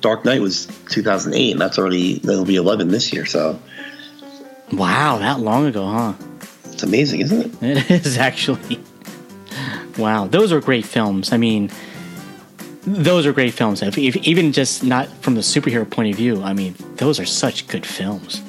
Dark 0.00 0.24
Knight 0.24 0.40
was 0.40 0.66
2008, 0.90 1.52
and 1.52 1.60
that's 1.60 1.78
already, 1.78 2.18
that'll 2.20 2.44
be 2.44 2.56
11 2.56 2.88
this 2.88 3.12
year. 3.12 3.26
So 3.26 3.58
Wow, 4.72 5.18
that 5.18 5.40
long 5.40 5.66
ago, 5.66 5.86
huh? 5.86 6.12
it's 6.70 6.82
amazing, 6.82 7.20
isn't 7.22 7.62
it? 7.62 7.90
It 7.90 7.90
is 8.06 8.18
actually. 8.18 8.80
Wow, 9.96 10.26
those 10.26 10.52
are 10.52 10.60
great 10.60 10.84
films. 10.84 11.32
I 11.32 11.36
mean, 11.38 11.70
those 12.82 13.26
are 13.26 13.32
great 13.32 13.52
films. 13.54 13.82
If, 13.82 13.98
if, 13.98 14.16
even 14.18 14.52
just 14.52 14.84
not 14.84 15.08
from 15.22 15.34
the 15.34 15.40
superhero 15.40 15.88
point 15.88 16.10
of 16.10 16.16
view, 16.16 16.42
I 16.42 16.52
mean, 16.52 16.74
those 16.96 17.18
are 17.18 17.26
such 17.26 17.66
good 17.66 17.84
films. 17.84 18.42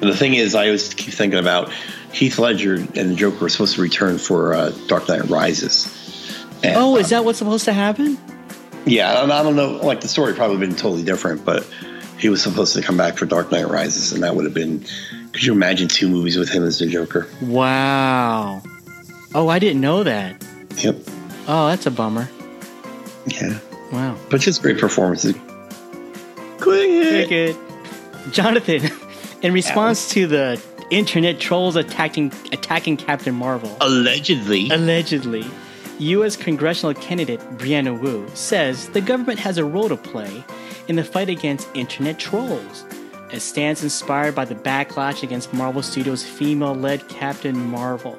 The 0.00 0.16
thing 0.16 0.34
is, 0.34 0.54
I 0.54 0.66
always 0.66 0.94
keep 0.94 1.12
thinking 1.12 1.38
about 1.40 1.70
Heath 2.12 2.38
Ledger 2.38 2.74
and 2.76 3.10
the 3.10 3.14
Joker 3.14 3.36
were 3.40 3.48
supposed 3.48 3.74
to 3.74 3.82
return 3.82 4.16
for 4.18 4.54
uh, 4.54 4.70
Dark 4.86 5.08
Knight 5.08 5.28
Rises. 5.28 5.94
And, 6.62 6.76
Oh, 6.76 6.96
is 6.96 7.10
that 7.10 7.24
what's 7.24 7.38
supposed 7.38 7.64
to 7.66 7.72
happen? 7.72 8.16
Yeah, 8.88 9.22
I 9.22 9.42
don't 9.42 9.56
know. 9.56 9.72
Like 9.76 10.00
the 10.00 10.08
story 10.08 10.34
probably 10.34 10.58
been 10.58 10.74
totally 10.74 11.02
different, 11.04 11.44
but 11.44 11.66
he 12.18 12.28
was 12.28 12.42
supposed 12.42 12.74
to 12.74 12.82
come 12.82 12.96
back 12.96 13.16
for 13.16 13.26
Dark 13.26 13.50
Knight 13.52 13.68
Rises, 13.68 14.12
and 14.12 14.22
that 14.22 14.34
would 14.34 14.44
have 14.44 14.54
been. 14.54 14.84
Could 15.32 15.44
you 15.44 15.52
imagine 15.52 15.88
two 15.88 16.08
movies 16.08 16.36
with 16.36 16.48
him 16.48 16.64
as 16.64 16.78
the 16.78 16.86
Joker? 16.86 17.28
Wow. 17.42 18.62
Oh, 19.34 19.48
I 19.48 19.58
didn't 19.58 19.80
know 19.82 20.02
that. 20.02 20.42
Yep. 20.78 20.96
Oh, 21.46 21.68
that's 21.68 21.86
a 21.86 21.90
bummer. 21.90 22.28
Yeah, 23.26 23.58
Wow. 23.92 24.16
but 24.30 24.40
just 24.40 24.62
great 24.62 24.78
performances. 24.78 25.34
Quick 26.60 26.88
Very 26.90 27.26
good. 27.26 27.56
Jonathan, 28.32 28.90
in 29.42 29.52
response 29.52 30.08
to 30.10 30.26
the 30.26 30.60
internet 30.90 31.38
trolls 31.38 31.76
attacking 31.76 32.32
attacking 32.52 32.96
Captain 32.96 33.34
Marvel, 33.34 33.76
Allegedly. 33.80 34.70
allegedly, 34.70 35.44
U.S. 35.98 36.36
congressional 36.36 36.94
candidate 36.94 37.40
Brianna 37.58 37.98
Wu 37.98 38.28
says 38.34 38.88
the 38.90 39.00
government 39.00 39.38
has 39.40 39.58
a 39.58 39.64
role 39.64 39.88
to 39.88 39.96
play 39.96 40.44
in 40.86 40.96
the 40.96 41.04
fight 41.04 41.28
against 41.28 41.68
internet 41.74 42.18
trolls. 42.18 42.84
It 43.32 43.40
stands 43.40 43.82
inspired 43.82 44.34
by 44.34 44.44
the 44.44 44.54
backlash 44.54 45.22
against 45.22 45.52
Marvel 45.52 45.82
Studios' 45.82 46.24
female-led 46.24 47.08
Captain 47.08 47.58
Marvel. 47.58 48.16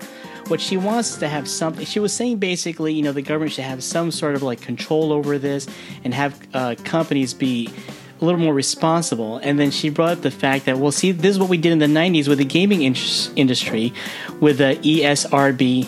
What 0.47 0.61
she 0.61 0.77
wants 0.77 1.17
to 1.17 1.27
have 1.27 1.47
something. 1.47 1.85
She 1.85 1.99
was 1.99 2.13
saying 2.13 2.37
basically, 2.37 2.93
you 2.93 3.01
know, 3.01 3.11
the 3.11 3.21
government 3.21 3.53
should 3.53 3.63
have 3.63 3.83
some 3.83 4.11
sort 4.11 4.35
of 4.35 4.43
like 4.43 4.61
control 4.61 5.13
over 5.13 5.37
this 5.37 5.67
and 6.03 6.13
have 6.13 6.39
uh, 6.53 6.75
companies 6.83 7.33
be 7.33 7.69
a 8.19 8.25
little 8.25 8.39
more 8.39 8.53
responsible. 8.53 9.37
And 9.37 9.59
then 9.59 9.71
she 9.71 9.89
brought 9.89 10.17
up 10.17 10.21
the 10.21 10.31
fact 10.31 10.65
that, 10.65 10.77
well, 10.77 10.91
see, 10.91 11.11
this 11.11 11.31
is 11.31 11.39
what 11.39 11.49
we 11.49 11.57
did 11.57 11.71
in 11.71 11.79
the 11.79 11.85
90s 11.85 12.27
with 12.27 12.39
the 12.39 12.45
gaming 12.45 12.81
in- 12.81 12.95
industry 13.35 13.93
with 14.39 14.57
the 14.57 14.75
ESRB. 14.81 15.87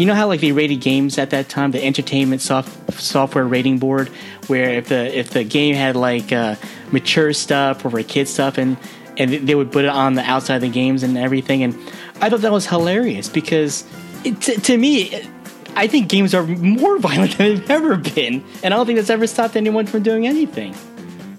You 0.00 0.06
know 0.06 0.14
how 0.14 0.28
like 0.28 0.40
they 0.40 0.52
rated 0.52 0.80
games 0.80 1.18
at 1.18 1.28
that 1.28 1.50
time, 1.50 1.72
the 1.72 1.84
Entertainment 1.84 2.40
soft- 2.40 2.94
Software 2.94 3.44
Rating 3.44 3.76
Board, 3.76 4.08
where 4.46 4.70
if 4.70 4.88
the 4.88 5.14
if 5.14 5.28
the 5.28 5.44
game 5.44 5.74
had 5.74 5.94
like 5.94 6.32
uh, 6.32 6.56
mature 6.90 7.34
stuff 7.34 7.84
or 7.84 7.90
kid 8.02 8.26
stuff, 8.26 8.56
and 8.56 8.78
and 9.18 9.30
they 9.46 9.54
would 9.54 9.70
put 9.70 9.84
it 9.84 9.90
on 9.90 10.14
the 10.14 10.22
outside 10.22 10.54
of 10.54 10.62
the 10.62 10.70
games 10.70 11.02
and 11.02 11.18
everything. 11.18 11.62
And 11.62 11.74
I 12.22 12.30
thought 12.30 12.40
that 12.40 12.50
was 12.50 12.64
hilarious 12.64 13.28
because 13.28 13.84
it, 14.24 14.40
to, 14.40 14.58
to 14.62 14.78
me. 14.78 15.02
It, 15.02 15.28
I 15.76 15.86
think 15.86 16.08
games 16.08 16.34
are 16.34 16.46
more 16.46 16.98
violent 17.10 17.36
than 17.36 17.56
they've 17.56 17.70
ever 17.70 17.96
been, 17.96 18.42
and 18.62 18.72
I 18.72 18.78
don't 18.78 18.86
think 18.86 18.96
that's 18.96 19.10
ever 19.10 19.26
stopped 19.26 19.54
anyone 19.54 19.84
from 19.84 20.02
doing 20.02 20.26
anything. 20.26 20.74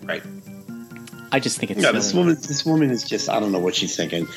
Right. 0.03 0.21
I 1.31 1.39
just 1.39 1.57
think 1.57 1.71
it's 1.71 1.81
Yeah, 1.81 1.93
this 1.93 2.13
woman. 2.13 2.35
This 2.35 2.63
woman 2.63 2.91
is 2.91 3.03
just. 3.03 3.27
I 3.27 3.39
don't 3.39 3.51
know 3.51 3.59
what 3.59 3.73
she's 3.73 3.95
thinking. 3.95 4.27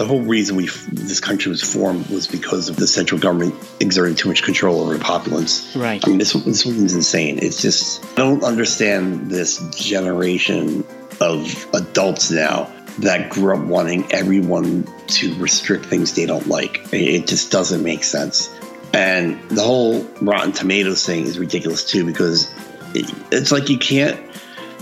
The 0.00 0.06
whole 0.06 0.22
reason 0.22 0.56
we 0.56 0.66
this 0.90 1.20
country 1.20 1.50
was 1.50 1.62
formed 1.62 2.06
was 2.08 2.26
because 2.26 2.70
of 2.70 2.76
the 2.76 2.86
central 2.86 3.20
government 3.20 3.54
exerting 3.80 4.14
too 4.14 4.30
much 4.30 4.42
control 4.42 4.80
over 4.80 4.94
the 4.94 5.04
populace. 5.04 5.76
Right. 5.76 6.02
I 6.02 6.08
mean, 6.08 6.16
this 6.16 6.32
this 6.32 6.64
woman's 6.64 6.94
insane. 6.94 7.38
It's 7.42 7.60
just 7.60 8.02
I 8.12 8.14
don't 8.14 8.42
understand 8.42 9.30
this 9.30 9.58
generation 9.76 10.86
of 11.20 11.68
adults 11.74 12.30
now 12.30 12.72
that 13.00 13.28
grew 13.28 13.54
up 13.54 13.62
wanting 13.66 14.10
everyone 14.10 14.88
to 15.08 15.34
restrict 15.34 15.84
things 15.84 16.14
they 16.14 16.24
don't 16.24 16.46
like. 16.46 16.78
It, 16.94 17.02
it 17.02 17.26
just 17.26 17.52
doesn't 17.52 17.82
make 17.82 18.02
sense. 18.02 18.48
And 18.94 19.38
the 19.50 19.62
whole 19.62 20.02
Rotten 20.22 20.52
Tomatoes 20.52 21.04
thing 21.04 21.26
is 21.26 21.38
ridiculous 21.38 21.84
too 21.84 22.06
because 22.06 22.50
it, 22.94 23.12
it's 23.30 23.52
like 23.52 23.68
you 23.68 23.76
can't. 23.76 24.18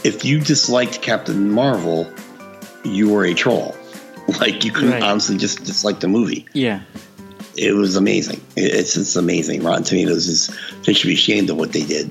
If 0.04 0.24
you 0.24 0.38
disliked 0.38 1.02
Captain 1.02 1.50
Marvel, 1.50 2.08
you 2.84 3.12
were 3.12 3.24
a 3.24 3.34
troll. 3.34 3.76
Like 4.40 4.64
you 4.64 4.72
couldn't 4.72 4.90
Right. 4.92 5.02
honestly 5.02 5.36
just 5.36 5.64
dislike 5.64 6.00
the 6.00 6.08
movie. 6.08 6.46
Yeah. 6.52 6.80
It 7.56 7.72
was 7.74 7.96
amazing. 7.96 8.40
It's 8.56 8.96
it's 8.96 9.16
amazing. 9.16 9.62
Rotten 9.64 9.82
Tomatoes 9.84 10.28
is 10.28 10.50
they 10.84 10.92
should 10.92 11.08
be 11.08 11.14
ashamed 11.14 11.50
of 11.50 11.56
what 11.56 11.72
they 11.72 11.82
did. 11.82 12.10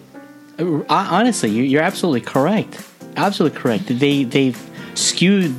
Uh, 0.60 0.82
Honestly, 0.90 1.50
you- 1.50 1.64
you're 1.64 1.84
absolutely 1.84 2.22
correct. 2.22 2.84
Absolutely 3.16 3.58
correct. 3.60 3.84
They 3.88 4.24
they've 4.24 4.60
skewed 4.96 5.56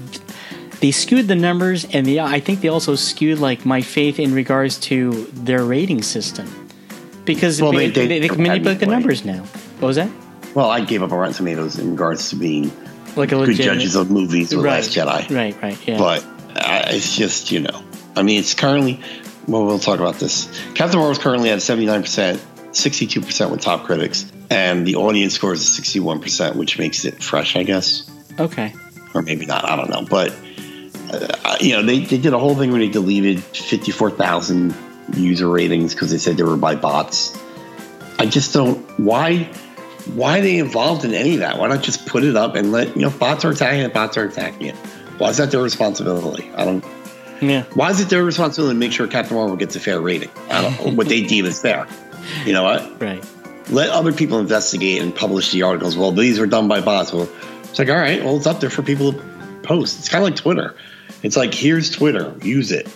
they 0.81 0.91
skewed 0.93 1.27
the 1.27 1.35
numbers, 1.35 1.85
and 1.93 2.07
they, 2.07 2.21
I 2.21 2.39
think 2.39 2.61
they 2.61 2.69
also 2.69 2.95
skewed 2.95 3.39
like 3.41 3.65
my 3.67 3.81
faith 3.81 4.21
in 4.21 4.33
regards 4.33 4.79
to 4.91 5.27
their 5.35 5.65
rating 5.65 6.03
system 6.03 6.47
because 7.25 7.61
Well, 7.61 7.73
they, 7.73 7.89
they- 7.91 8.07
they, 8.07 8.19
they- 8.21 8.29
can 8.29 8.43
manipulate 8.43 8.79
the 8.81 8.87
numbers 8.87 9.25
now. 9.25 9.43
What 9.81 9.89
was 9.89 9.97
that? 9.97 10.11
Well, 10.55 10.71
I 10.71 10.81
gave 10.85 11.03
up 11.03 11.13
on 11.13 11.19
Rotten 11.19 11.35
Tomatoes 11.35 11.79
in 11.79 11.91
regards 11.93 12.31
to 12.31 12.37
being 12.37 12.71
Like 13.17 13.33
a 13.33 13.45
good 13.45 13.57
judges 13.57 13.95
of 13.97 14.11
movies 14.11 14.55
with 14.55 14.65
right, 14.65 14.77
Last 14.77 14.91
Jedi. 14.91 15.35
Right, 15.35 15.57
right, 15.63 15.79
yeah. 15.87 15.99
But 15.99 16.25
it's 16.61 17.17
just 17.17 17.51
you 17.51 17.61
know, 17.61 17.83
I 18.17 18.23
mean, 18.23 18.39
it's 18.39 18.55
currently. 18.55 19.01
Well, 19.47 19.65
we'll 19.65 19.79
talk 19.79 19.99
about 19.99 20.17
this. 20.17 20.47
Captain 20.75 20.99
Marvel's 20.99 21.19
currently 21.19 21.51
at 21.51 21.63
seventy 21.63 21.87
nine 21.87 22.03
percent, 22.03 22.45
sixty 22.73 23.07
two 23.07 23.21
percent 23.21 23.51
with 23.51 23.61
top 23.61 23.85
critics, 23.85 24.31
and 24.51 24.87
the 24.87 24.97
audience 24.97 25.35
score 25.35 25.53
is 25.53 25.67
sixty 25.67 26.01
one 26.01 26.21
percent, 26.21 26.57
which 26.57 26.79
makes 26.79 27.05
it 27.05 27.23
fresh, 27.23 27.57
I 27.57 27.63
guess, 27.63 28.11
okay. 28.39 28.75
or 29.15 29.23
maybe 29.23 29.47
not. 29.47 29.65
I 29.65 29.77
don't 29.77 29.91
know, 29.91 30.05
but. 30.09 30.35
Uh, 31.11 31.57
you 31.59 31.73
know, 31.73 31.83
they, 31.83 32.01
they 32.01 32.19
did 32.19 32.35
a 32.35 32.39
whole 32.39 32.55
thing 32.55 32.71
where 32.71 32.81
they 32.81 32.89
deleted 32.91 33.41
54,000 33.41 34.75
user 35.15 35.49
ratings 35.49 35.95
because 35.95 36.11
they 36.11 36.19
said 36.19 36.37
they 36.37 36.43
were 36.43 36.59
by 36.59 36.75
bots. 36.75 37.35
I 38.19 38.27
just 38.27 38.53
don't. 38.53 38.79
Why? 38.99 39.45
Why 40.15 40.39
are 40.39 40.43
they 40.43 40.59
involved 40.59 41.05
in 41.05 41.15
any 41.15 41.35
of 41.35 41.41
that? 41.41 41.59
Why 41.59 41.69
not 41.69 41.83
just 41.83 42.07
put 42.07 42.25
it 42.25 42.37
up 42.37 42.55
and 42.57 42.73
let 42.73 42.97
you 42.97 43.03
know 43.03 43.11
bots 43.11 43.45
are 43.45 43.51
attacking 43.51 43.81
it, 43.81 43.95
bots 43.95 44.17
are 44.17 44.25
attacking 44.25 44.69
it? 44.69 44.77
Why 45.19 45.31
is 45.31 45.37
that 45.37 45.51
their 45.51 45.63
responsibility? 45.63 46.51
I 46.57 46.65
don't. 46.65 46.85
Yeah. 47.41 47.65
Why 47.75 47.91
is 47.91 48.01
it 48.01 48.09
their 48.09 48.25
responsibility 48.25 48.75
to 48.75 48.79
make 48.79 48.93
sure 48.93 49.07
Captain 49.07 49.37
Marvel 49.37 49.57
gets 49.57 49.77
a 49.77 49.81
fair 49.81 50.01
rating? 50.01 50.31
I 50.51 50.63
don't 50.63 50.87
know 50.87 50.93
what 50.95 51.09
they 51.09 51.23
deem 51.23 51.45
is 51.45 51.61
fair. 51.61 51.87
You 52.45 52.53
know 52.53 52.65
what? 52.65 53.01
Right. 53.01 53.25
Let 53.71 53.91
other 53.91 54.13
people 54.13 54.39
investigate 54.39 55.03
and 55.03 55.15
publish 55.15 55.53
the 55.53 55.63
articles. 55.63 55.97
Well, 55.97 56.13
these 56.13 56.39
were 56.41 56.47
done 56.47 56.69
by 56.69 56.81
bots. 56.81 57.13
Well, 57.13 57.29
it's 57.65 57.79
like 57.79 57.89
all 57.89 57.97
right. 57.97 58.25
Well, 58.25 58.37
it's 58.37 58.47
up 58.47 58.61
there 58.61 58.71
for 58.71 58.83
people 58.83 59.13
to 59.13 59.23
post. 59.63 59.99
It's 59.99 60.09
kind 60.09 60.25
of 60.25 60.31
like 60.31 60.37
Twitter. 60.37 60.75
It's 61.23 61.37
like 61.37 61.53
here's 61.55 61.91
Twitter. 61.91 62.35
Use 62.43 62.73
it. 62.73 62.89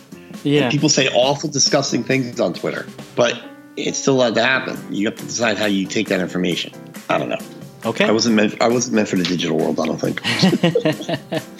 Yeah. 0.44 0.70
People 0.70 0.88
say 0.88 1.08
awful, 1.08 1.50
disgusting 1.50 2.02
things 2.04 2.40
on 2.40 2.54
Twitter, 2.54 2.86
but 3.14 3.40
it's 3.76 3.98
still 3.98 4.14
allowed 4.14 4.34
to 4.34 4.42
happen. 4.42 4.78
You 4.92 5.06
have 5.06 5.16
to 5.16 5.24
decide 5.24 5.56
how 5.58 5.66
you 5.66 5.86
take 5.86 6.08
that 6.08 6.20
information. 6.20 6.72
I 7.08 7.18
don't 7.18 7.28
know. 7.28 7.38
okay. 7.84 8.06
I 8.06 8.10
wasn't 8.10 8.36
meant. 8.36 8.60
I 8.60 8.68
wasn't 8.68 8.96
meant 8.96 9.08
for 9.08 9.16
the 9.16 9.24
digital 9.24 9.56
world. 9.56 9.78
I 9.78 9.86
don't 9.86 10.00
think. 10.00 10.20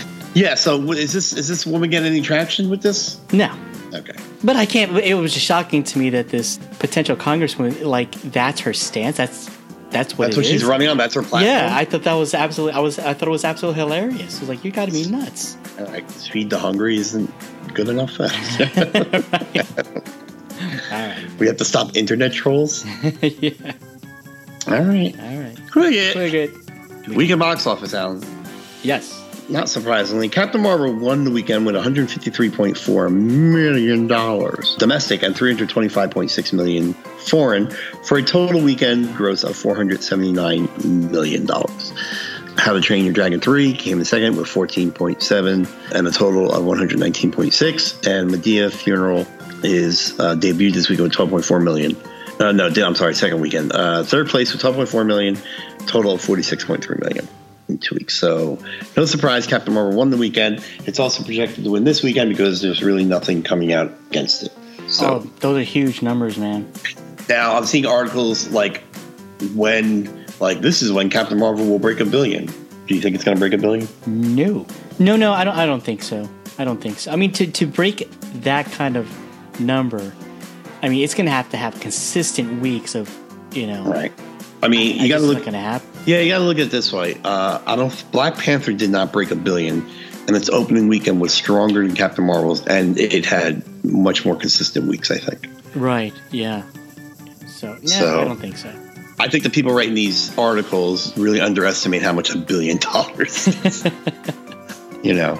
yeah. 0.34 0.54
So 0.54 0.92
is 0.92 1.12
this? 1.12 1.32
Is 1.32 1.48
this 1.48 1.66
woman 1.66 1.90
getting 1.90 2.12
any 2.12 2.22
traction 2.22 2.70
with 2.70 2.82
this? 2.82 3.18
no. 3.32 3.52
Okay. 3.94 4.14
But 4.42 4.56
I 4.56 4.64
can't. 4.64 4.96
It 4.96 5.14
was 5.14 5.34
just 5.34 5.44
shocking 5.44 5.82
to 5.84 5.98
me 5.98 6.08
that 6.10 6.30
this 6.30 6.56
potential 6.78 7.14
congresswoman, 7.14 7.84
like, 7.84 8.10
that's 8.22 8.60
her 8.60 8.72
stance. 8.72 9.18
That's 9.18 9.50
that's 9.90 10.16
what 10.16 10.26
That's 10.26 10.36
it 10.36 10.40
what 10.40 10.46
she's 10.46 10.64
running 10.64 10.88
on. 10.88 10.96
That's 10.96 11.14
her 11.14 11.20
platform. 11.20 11.42
Yeah, 11.44 11.68
I 11.70 11.84
thought 11.84 12.04
that 12.04 12.14
was 12.14 12.32
absolutely. 12.32 12.78
I 12.78 12.80
was. 12.80 12.98
I 12.98 13.12
thought 13.12 13.28
it 13.28 13.32
was 13.32 13.44
absolutely 13.44 13.82
hilarious. 13.82 14.38
I 14.38 14.40
was 14.40 14.48
like, 14.48 14.64
you 14.64 14.70
got 14.70 14.86
to 14.86 14.92
be 14.92 15.06
nuts. 15.06 15.58
Like, 15.78 16.08
feed 16.10 16.48
the 16.48 16.58
hungry 16.58 16.96
isn't 16.96 17.30
good 17.74 17.90
enough. 17.90 18.18
All 18.18 18.26
right. 20.90 21.26
we 21.38 21.46
have 21.46 21.58
to 21.58 21.64
stop 21.64 21.94
internet 21.94 22.32
trolls. 22.32 22.84
yeah. 23.20 23.50
All 24.68 24.80
right. 24.80 25.14
All 25.20 25.38
right. 25.38 25.56
Cricket. 25.70 26.14
Very 26.14 26.30
good. 26.30 27.08
Weekend 27.08 27.40
box 27.40 27.66
office, 27.66 27.94
Alan. 27.94 28.22
Yes. 28.82 29.21
Not 29.48 29.68
surprisingly, 29.68 30.28
Captain 30.28 30.62
Marvel 30.62 30.94
won 30.94 31.24
the 31.24 31.30
weekend 31.30 31.66
with 31.66 31.74
153.4 31.74 33.12
million 33.12 34.06
dollars 34.06 34.76
domestic 34.76 35.22
and 35.22 35.34
325.6 35.34 36.52
million 36.52 36.94
foreign 36.94 37.70
for 38.04 38.18
a 38.18 38.22
total 38.22 38.62
weekend 38.62 39.14
gross 39.16 39.42
of 39.44 39.56
479 39.56 40.68
million 41.10 41.44
dollars. 41.44 41.92
How 42.56 42.74
to 42.74 42.80
Train 42.80 43.04
Your 43.04 43.14
Dragon 43.14 43.40
3 43.40 43.72
came 43.74 43.98
in 43.98 44.04
second 44.04 44.36
with 44.36 44.46
14.7 44.46 45.92
and 45.94 46.06
a 46.06 46.10
total 46.10 46.52
of 46.52 46.64
119.6. 46.64 48.06
And 48.06 48.30
Madea 48.30 48.70
Funeral 48.70 49.26
is 49.64 50.18
uh, 50.20 50.36
debuted 50.36 50.74
this 50.74 50.88
week 50.88 51.00
with 51.00 51.12
12.4 51.12 51.62
million. 51.62 51.96
Uh, 52.38 52.52
no, 52.52 52.66
I'm 52.68 52.94
sorry, 52.94 53.14
second 53.14 53.40
weekend. 53.40 53.72
Uh, 53.72 54.04
third 54.04 54.28
place 54.28 54.52
with 54.52 54.62
12.4 54.62 55.06
million, 55.06 55.38
total 55.86 56.12
of 56.12 56.20
46.3 56.20 57.00
million 57.00 57.26
in 57.72 57.78
two 57.78 57.94
weeks. 57.96 58.14
So, 58.16 58.58
no 58.96 59.04
surprise, 59.04 59.46
Captain 59.46 59.74
Marvel 59.74 59.96
won 59.96 60.10
the 60.10 60.16
weekend. 60.16 60.64
It's 60.86 60.98
also 61.00 61.24
projected 61.24 61.64
to 61.64 61.70
win 61.70 61.84
this 61.84 62.02
weekend 62.02 62.30
because 62.30 62.60
there's 62.62 62.82
really 62.82 63.04
nothing 63.04 63.42
coming 63.42 63.72
out 63.72 63.92
against 64.10 64.44
it. 64.44 64.52
So 64.88 65.06
Oh, 65.06 65.18
those 65.40 65.58
are 65.58 65.62
huge 65.64 66.02
numbers, 66.02 66.36
man. 66.38 66.70
now 67.28 67.56
I'm 67.56 67.64
seeing 67.66 67.86
articles 67.86 68.48
like 68.50 68.82
when, 69.54 70.26
like 70.40 70.60
this 70.60 70.82
is 70.82 70.92
when 70.92 71.10
Captain 71.10 71.38
Marvel 71.38 71.66
will 71.66 71.78
break 71.78 72.00
a 72.00 72.04
billion. 72.04 72.46
Do 72.86 72.94
you 72.94 73.00
think 73.00 73.14
it's 73.14 73.24
going 73.24 73.36
to 73.36 73.40
break 73.40 73.52
a 73.52 73.58
billion? 73.58 73.88
No. 74.06 74.66
No, 74.98 75.16
no. 75.16 75.32
I 75.32 75.44
don't. 75.44 75.56
I 75.56 75.66
don't 75.66 75.82
think 75.82 76.02
so. 76.02 76.28
I 76.58 76.64
don't 76.64 76.80
think 76.80 76.98
so. 76.98 77.10
I 77.12 77.16
mean, 77.16 77.32
to 77.32 77.46
to 77.46 77.66
break 77.66 78.08
that 78.42 78.66
kind 78.72 78.96
of 78.96 79.08
number, 79.60 80.12
I 80.82 80.88
mean, 80.88 81.02
it's 81.04 81.14
going 81.14 81.26
to 81.26 81.32
have 81.32 81.48
to 81.50 81.56
have 81.56 81.78
consistent 81.80 82.60
weeks 82.60 82.94
of, 82.94 83.08
you 83.52 83.66
know. 83.68 83.84
Right. 83.84 84.12
I 84.62 84.68
mean, 84.68 85.00
you 85.00 85.08
got 85.08 85.18
to 85.18 85.24
look. 85.24 85.38
not 85.38 85.44
going 85.44 85.54
to 85.54 85.58
happen. 85.60 85.88
Yeah, 86.04 86.20
you 86.20 86.30
got 86.32 86.38
to 86.38 86.44
look 86.44 86.58
at 86.58 86.66
it 86.66 86.70
this 86.70 86.92
way. 86.92 87.16
Uh, 87.24 87.60
I 87.64 87.76
don't. 87.76 88.04
Black 88.12 88.36
Panther 88.36 88.72
did 88.72 88.90
not 88.90 89.12
break 89.12 89.30
a 89.30 89.36
billion, 89.36 89.88
and 90.26 90.36
its 90.36 90.48
opening 90.48 90.88
weekend 90.88 91.20
was 91.20 91.32
stronger 91.32 91.86
than 91.86 91.94
Captain 91.96 92.24
Marvel's, 92.26 92.66
and 92.66 92.98
it 92.98 93.24
had 93.24 93.62
much 93.84 94.24
more 94.24 94.34
consistent 94.36 94.86
weeks. 94.88 95.10
I 95.10 95.18
think. 95.18 95.48
Right. 95.76 96.12
Yeah. 96.30 96.62
So 97.46 97.74
no, 97.74 97.86
So- 97.86 98.20
I 98.20 98.24
don't 98.24 98.40
think 98.40 98.56
so. 98.56 98.72
I 99.20 99.28
think 99.28 99.44
the 99.44 99.50
people 99.50 99.72
writing 99.72 99.94
these 99.94 100.36
articles 100.36 101.16
really 101.16 101.40
underestimate 101.40 102.02
how 102.02 102.12
much 102.12 102.30
a 102.34 102.38
billion 102.38 102.78
dollars 102.78 103.46
is. 103.64 103.84
you 105.04 105.14
know. 105.14 105.38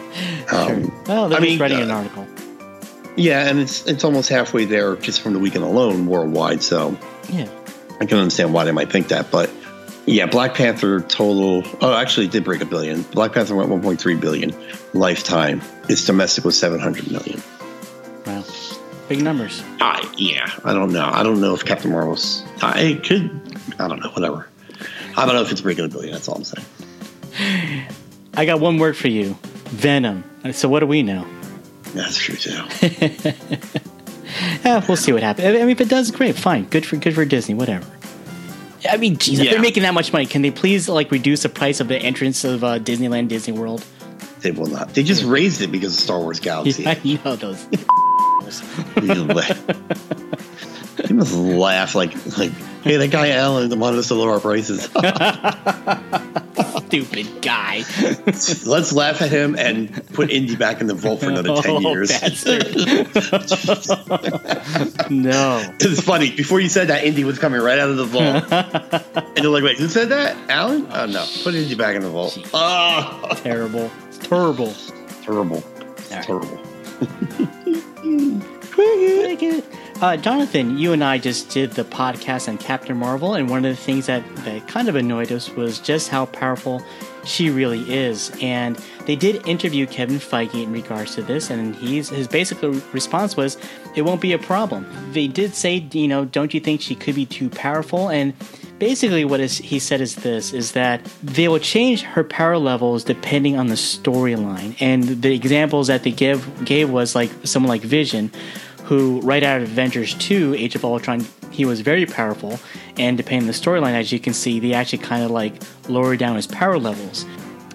Um, 0.53 0.93
Well, 1.09 1.29
they're 1.29 1.39
I 1.39 1.41
just 1.41 1.51
mean, 1.51 1.59
writing 1.59 1.79
uh, 1.79 1.85
an 1.85 1.91
article. 1.91 2.27
yeah, 3.17 3.49
and 3.49 3.59
it's 3.59 3.85
it's 3.89 4.05
almost 4.05 4.29
halfway 4.29 4.67
there 4.67 4.95
just 4.97 5.21
from 5.21 5.33
the 5.33 5.41
weekend 5.41 5.65
alone 5.65 6.07
worldwide. 6.07 6.63
So 6.63 6.97
Yeah. 7.33 7.49
I 8.01 8.05
can 8.07 8.19
understand 8.19 8.53
why 8.55 8.65
they 8.65 8.71
might 8.73 8.93
think 8.93 9.09
that, 9.09 9.33
but 9.33 9.51
yeah, 10.07 10.27
Black 10.27 10.55
Panther 10.55 11.01
total. 11.01 11.63
Oh, 11.81 11.95
actually, 11.95 12.29
did 12.29 12.45
break 12.45 12.61
a 12.61 12.65
billion. 12.65 13.03
Black 13.03 13.33
Panther 13.33 13.55
went 13.55 13.71
1.3 13.71 14.21
billion 14.21 14.55
lifetime. 14.95 15.63
Its 15.89 16.05
domestic 16.05 16.45
was 16.45 16.59
700 16.59 17.11
million. 17.11 17.43
Wow. 18.27 18.45
Big 19.09 19.23
numbers. 19.23 19.63
I 19.81 20.09
yeah, 20.17 20.49
I 20.65 20.73
don't 20.73 20.93
know. 20.93 21.05
I 21.05 21.23
don't 21.23 21.41
know 21.41 21.55
if 21.55 21.65
Captain 21.65 21.91
Marvel's. 21.91 22.45
I 22.63 22.81
it 22.81 23.05
could. 23.05 23.31
I 23.79 23.89
don't 23.89 24.01
know. 24.01 24.11
Whatever. 24.11 24.49
I 25.17 25.27
don't 25.27 25.35
know 25.35 25.43
if 25.43 25.53
it's 25.53 25.61
breaking 25.61 25.85
a 25.85 25.89
billion. 25.89 26.13
That's 26.13 26.29
all 26.29 26.37
I'm 26.37 26.45
saying. 26.45 26.67
I 28.35 28.45
got 28.47 28.61
one 28.61 28.79
word 28.79 28.97
for 28.97 29.09
you 29.09 29.37
Venom. 29.67 30.25
So, 30.53 30.69
what 30.69 30.81
do 30.81 30.87
we 30.87 31.03
know? 31.03 31.27
That's 31.95 32.17
true 32.17 32.37
too. 32.37 32.63
Eh, 34.65 34.83
we'll 34.89 34.97
see 34.97 35.13
what 35.13 35.23
happens. 35.23 35.47
I 35.47 35.53
mean, 35.53 35.71
if 35.71 35.81
it 35.81 35.89
does, 35.89 36.11
great, 36.11 36.37
fine, 36.37 36.65
good 36.65 36.87
for 36.87 36.97
good 36.97 37.15
for 37.15 37.25
Disney, 37.25 37.55
whatever. 37.55 37.87
I 38.89 38.97
mean, 38.97 39.17
geez, 39.17 39.39
if 39.39 39.51
they're 39.51 39.61
making 39.61 39.85
that 39.85 39.95
much 39.95 40.13
money, 40.13 40.27
can 40.27 40.43
they 40.43 40.51
please 40.51 40.89
like 40.89 41.11
reduce 41.11 41.43
the 41.43 41.49
price 41.49 41.81
of 41.81 41.89
the 41.89 41.97
entrance 41.97 42.45
of 42.45 42.65
uh, 42.65 42.79
Disneyland, 42.79 43.29
Disney 43.29 43.53
World? 43.53 43.85
they 44.43 44.51
will 44.51 44.67
not. 44.67 44.93
They 44.95 45.03
just 45.03 45.25
raised 45.25 45.63
it 45.63 45.73
because 45.73 45.95
of 45.95 46.01
Star 46.01 46.19
Wars 46.19 46.41
Galaxy. 46.41 46.83
Yeah, 46.83 46.99
you 47.03 47.19
know 47.25 47.37
those. 47.37 47.67
They 50.97 51.15
must 51.15 51.35
laugh 51.35 51.95
like 51.95 52.15
like. 52.37 52.53
Hey, 52.83 52.97
that 52.97 53.11
guy 53.11 53.31
Alan 53.31 53.79
wanted 53.79 53.99
us 53.99 54.09
to 54.09 54.15
lower 54.15 54.33
our 54.33 54.41
prices. 54.41 54.89
Stupid 56.93 57.41
guy. 57.41 57.85
Let's 58.67 58.93
laugh 58.93 59.23
at 59.23 59.31
him 59.31 59.57
and 59.59 60.07
put 60.13 60.31
Indy 60.31 60.57
back 60.57 60.83
in 60.83 60.89
the 60.89 60.95
vault 60.95 61.21
for 61.21 61.31
another 61.31 61.57
ten 61.63 61.77
Oh, 61.87 61.91
years. 61.91 62.11
no. 65.11 65.75
It's 65.81 66.03
funny. 66.03 66.37
Before 66.37 66.61
you 66.61 66.69
said 66.69 66.89
that, 66.89 67.05
Indy 67.05 67.25
was 67.25 67.39
coming 67.39 67.63
right 67.63 67.79
out 67.79 67.89
of 67.89 67.97
the 67.97 68.05
vault, 68.05 68.45
and 68.53 69.39
you're 69.43 69.51
like, 69.51 69.65
"Wait, 69.65 69.79
who 69.79 69.89
said 69.89 70.11
that? 70.11 70.37
Alan? 70.51 70.87
Oh 70.93 71.07
no, 71.07 71.25
put 71.43 71.55
Indy 71.55 71.75
back 71.75 71.97
in 71.97 72.03
the 72.03 72.11
vault." 72.11 72.37
Oh, 72.53 73.27
Terrible. 73.37 73.91
Terrible. 74.21 74.75
terrible, 75.23 75.65
right. 76.11 76.23
terrible. 76.23 76.61
Uh, 80.03 80.17
Jonathan, 80.17 80.77
you 80.77 80.93
and 80.93 81.05
I 81.05 81.17
just 81.17 81.51
did 81.51 81.71
the 81.71 81.85
podcast 81.85 82.49
on 82.49 82.59
Captain 82.59 82.97
Marvel, 82.97 83.35
and 83.35 83.49
one 83.49 83.65
of 83.65 83.71
the 83.71 83.81
things 83.81 84.07
that, 84.07 84.25
that 84.39 84.67
kind 84.67 84.89
of 84.89 84.97
annoyed 84.97 85.31
us 85.31 85.49
was 85.51 85.79
just 85.79 86.09
how 86.09 86.27
powerful 86.27 86.83
she 87.25 87.51
really 87.51 87.83
is. 87.89 88.33
And 88.43 88.75
they 89.07 89.15
did 89.15 89.47
interview 89.47 89.87
Kevin 89.87 90.17
Feige 90.17 90.61
in 90.61 90.73
regards 90.73 91.15
to 91.15 91.23
this, 91.23 91.51
and 91.51 91.77
he's 91.77 92.09
his 92.09 92.27
basic 92.27 92.61
response 92.93 93.37
was, 93.37 93.57
"It 93.95 94.03
won't 94.03 94.21
be 94.21 94.33
a 94.33 94.41
problem." 94.41 94.89
They 95.13 95.29
did 95.29 95.55
say, 95.55 95.87
you 95.93 96.09
know, 96.09 96.25
don't 96.25 96.53
you 96.53 96.59
think 96.59 96.81
she 96.81 96.97
could 96.97 97.15
be 97.15 97.25
too 97.25 97.49
powerful? 97.49 98.09
And 98.09 98.35
basically, 98.81 99.25
what 99.25 99.39
is, 99.39 99.59
he 99.59 99.79
said 99.79 100.01
is 100.01 100.17
this: 100.17 100.53
is 100.53 100.73
that 100.73 101.05
they 101.23 101.47
will 101.47 101.61
change 101.61 102.03
her 102.03 102.25
power 102.25 102.59
levels 102.59 103.05
depending 103.05 103.57
on 103.57 103.69
the 103.69 103.77
storyline. 103.77 104.75
And 104.81 105.23
the 105.23 105.33
examples 105.33 105.87
that 105.87 106.03
they 106.03 106.11
give 106.11 106.65
gave 106.65 106.91
was 106.91 107.15
like 107.15 107.31
someone 107.45 107.69
like 107.69 107.83
Vision 107.83 108.33
who 108.85 109.21
right 109.21 109.43
out 109.43 109.61
of 109.61 109.69
Avengers 109.71 110.15
2, 110.15 110.55
Age 110.55 110.75
of 110.75 110.85
Ultron, 110.85 111.27
he 111.51 111.65
was 111.65 111.81
very 111.81 112.07
powerful, 112.07 112.59
and 112.97 113.17
depending 113.17 113.43
on 113.43 113.47
the 113.47 113.53
storyline, 113.53 113.95
as 113.95 114.13
you 114.13 114.19
can 114.19 114.33
see, 114.33 114.59
they 114.59 114.73
actually 114.73 114.99
kind 114.99 115.23
of 115.23 115.31
like 115.31 115.55
lower 115.89 116.17
down 116.17 116.37
his 116.37 116.47
power 116.47 116.79
levels. 116.79 117.25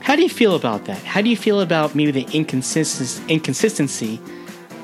How 0.02 0.16
do 0.16 0.24
you 0.24 0.30
feel 0.30 0.56
about 0.56 0.86
that? 0.86 0.98
How 1.04 1.22
do 1.22 1.30
you 1.30 1.38
feel 1.38 1.62
about 1.62 1.96
maybe 1.96 2.12
the 2.12 2.28
inconsistency, 2.36 3.22
inconsistency 3.28 4.20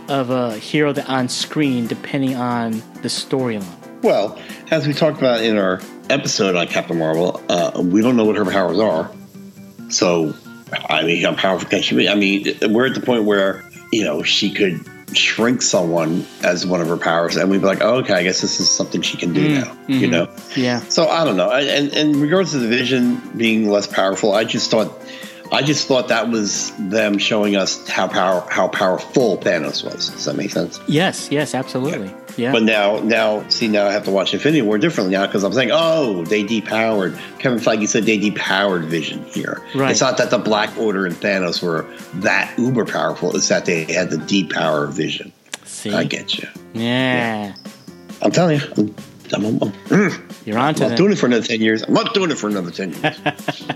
of 0.10 0.30
a 0.30 0.58
hero 0.58 0.92
that 0.94 1.10
on 1.10 1.30
screen 1.30 1.88
depending 1.88 2.36
on 2.36 2.72
the 3.02 3.08
storyline? 3.08 4.02
Well, 4.04 4.38
as 4.70 4.86
we 4.86 4.94
talked 4.94 5.18
about 5.18 5.42
in 5.42 5.58
our 5.58 5.80
episode 6.10 6.56
on 6.56 6.68
Captain 6.68 6.98
Marvel, 6.98 7.42
uh, 7.48 7.82
we 7.82 8.02
don't 8.02 8.18
know 8.18 8.26
what 8.26 8.36
her 8.36 8.46
powers 8.46 8.80
are. 8.80 9.10
So, 9.90 10.36
I 10.90 11.04
mean, 11.04 11.24
how 11.24 11.36
powerful 11.36 11.70
can 11.70 11.82
she 11.82 11.96
be? 11.96 12.10
I 12.10 12.16
mean, 12.16 12.46
we're 12.70 12.88
at 12.88 12.96
the 12.96 13.02
point 13.02 13.24
where 13.24 13.64
you 13.94 14.04
know 14.04 14.24
she 14.24 14.52
could 14.52 14.86
shrink 15.14 15.62
someone 15.62 16.26
as 16.44 16.66
one 16.66 16.82
of 16.82 16.88
her 16.88 16.98
powers, 16.98 17.36
and 17.36 17.50
we'd 17.50 17.62
be 17.62 17.68
like, 17.68 17.82
oh, 17.82 17.96
okay, 17.98 18.14
I 18.14 18.24
guess 18.24 18.42
this 18.42 18.60
is 18.60 18.70
something 18.70 19.02
she 19.02 19.18
can 19.18 19.34
do 19.34 19.48
mm, 19.48 19.62
now. 19.62 19.78
You 19.88 20.08
mm-hmm. 20.08 20.12
know. 20.12 20.30
Yeah. 20.56 20.80
So 20.80 21.08
I 21.08 21.24
don't 21.24 21.38
know. 21.38 21.50
I- 21.50 21.62
And, 21.62 21.94
and 21.94 22.16
in 22.16 22.22
regards 22.22 22.52
to 22.52 22.60
the 22.60 22.68
Vision 22.68 23.22
being 23.36 23.70
less 23.70 23.88
powerful, 23.88 24.34
I 24.34 24.44
just 24.44 24.72
thought, 24.72 24.92
I 25.52 25.62
just 25.62 25.88
thought 25.88 26.08
that 26.08 26.30
was 26.30 26.72
them 26.78 27.18
showing 27.18 27.56
us 27.56 27.88
how 27.88 28.08
power 28.08 28.44
how 28.50 28.68
powerful 28.68 29.38
Thanos 29.38 29.84
was. 29.84 30.10
Does 30.10 30.26
that 30.26 30.36
make 30.36 30.52
sense? 30.52 30.80
Yes, 30.88 31.30
yes, 31.32 31.54
absolutely. 31.54 32.08
Yeah. 32.08 32.23
But 32.38 32.64
now, 32.64 33.00
now, 33.00 33.48
see, 33.50 33.68
now 33.68 33.86
I 33.88 33.92
have 33.92 34.06
to 34.06 34.12
watch 34.12 34.34
Infinity 34.34 34.62
War 34.64 34.78
differently 34.78 35.14
now 35.16 35.26
because 35.26 35.44
I'm 35.44 35.54
saying, 35.54 35.70
oh, 35.72 36.24
they 36.26 36.44
depowered. 36.44 37.18
Kevin 37.40 37.60
Feige 37.60 37.88
said 37.88 38.04
they 38.06 38.18
depowered 38.20 38.86
Vision 38.86 39.24
here. 39.26 39.62
Right. 39.76 39.92
It's 39.92 40.02
not 40.02 40.18
that 40.18 40.30
the 40.32 40.38
Black 40.40 40.76
Order 40.78 41.06
and 41.06 41.16
Thanos 41.16 41.62
were 41.62 41.86
that 42.22 42.54
uber 42.58 42.86
powerful. 42.86 43.36
It's 43.36 43.50
that 43.50 43.66
they 43.66 43.84
had 43.86 44.10
the 44.10 44.18
depower 44.18 44.92
Vision. 44.92 45.32
see. 45.66 45.94
I 45.94 46.04
get 46.06 46.38
you. 46.40 46.48
yeah. 46.74 47.54
I'm 48.22 48.32
telling 48.32 48.60
you. 48.60 48.66
I'm, 48.78 48.96
I'm, 49.34 49.46
I'm, 49.62 49.72
mm, 49.90 50.46
You're 50.46 50.58
on 50.58 50.76
to 50.76 50.84
I'm 50.86 50.90
not 50.92 50.98
doing 50.98 51.12
it 51.12 51.18
for 51.18 51.26
another 51.26 51.46
10 51.46 51.60
years. 51.62 51.82
I'm 51.84 51.94
not 51.94 52.14
doing 52.14 52.32
it 52.32 52.38
for 52.38 52.48
another 52.48 52.72
10 52.72 52.94
years. 52.94 53.68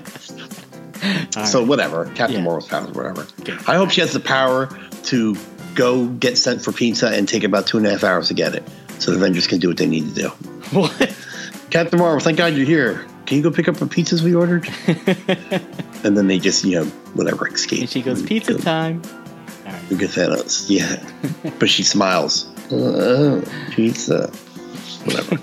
so, 1.52 1.64
whatever. 1.64 2.06
Captain 2.16 2.38
Yeah. 2.38 2.44
Marvel's 2.44 2.68
powers, 2.68 2.92
whatever. 2.92 3.28
Okay. 3.42 3.54
I 3.68 3.76
hope 3.76 3.90
she 3.92 4.02
has 4.02 4.14
the 4.14 4.20
power 4.20 4.68
to 5.06 5.36
go 5.78 6.08
get 6.08 6.38
sent 6.38 6.62
for 6.62 6.74
pizza 6.74 7.08
and 7.10 7.30
take 7.30 7.44
about 7.46 7.68
two 7.68 7.78
and 7.78 7.88
a 7.88 7.92
half 7.92 8.04
hours 8.04 8.28
to 8.28 8.34
get 8.34 8.54
it. 8.56 8.64
So 9.00 9.12
the 9.12 9.18
Avengers 9.18 9.48
can 9.48 9.60
do 9.60 9.68
what 9.70 9.78
they 9.78 9.86
need 9.86 10.14
to 10.14 10.22
do. 10.24 10.30
What? 10.78 11.16
Captain 11.70 12.00
Marvel, 12.00 12.20
thank 12.20 12.38
God 12.38 12.54
you're 12.56 12.66
here. 12.66 13.06
Can 13.26 13.38
you 13.38 13.44
go 13.44 13.52
pick 13.52 13.68
up 13.68 13.76
the 13.76 13.86
pizzas 13.86 14.22
we 14.22 14.34
ordered? 14.34 14.68
and 16.04 16.18
then 16.18 16.28
they 16.28 16.40
just, 16.40 16.64
you 16.66 16.80
know, 16.80 16.86
whatever, 17.14 17.48
escape. 17.48 17.82
And 17.82 17.90
she 17.90 18.02
goes, 18.02 18.22
pizza 18.24 18.54
Go- 18.54 18.60
time. 18.60 19.02
Look 19.90 20.02
at 20.02 20.10
Thanos. 20.10 20.66
Yeah. 20.70 20.98
but 21.60 21.70
she 21.70 21.84
smiles. 21.84 22.48
Uh, 22.72 23.42
pizza. 23.72 24.30
Whatever. 25.06 25.38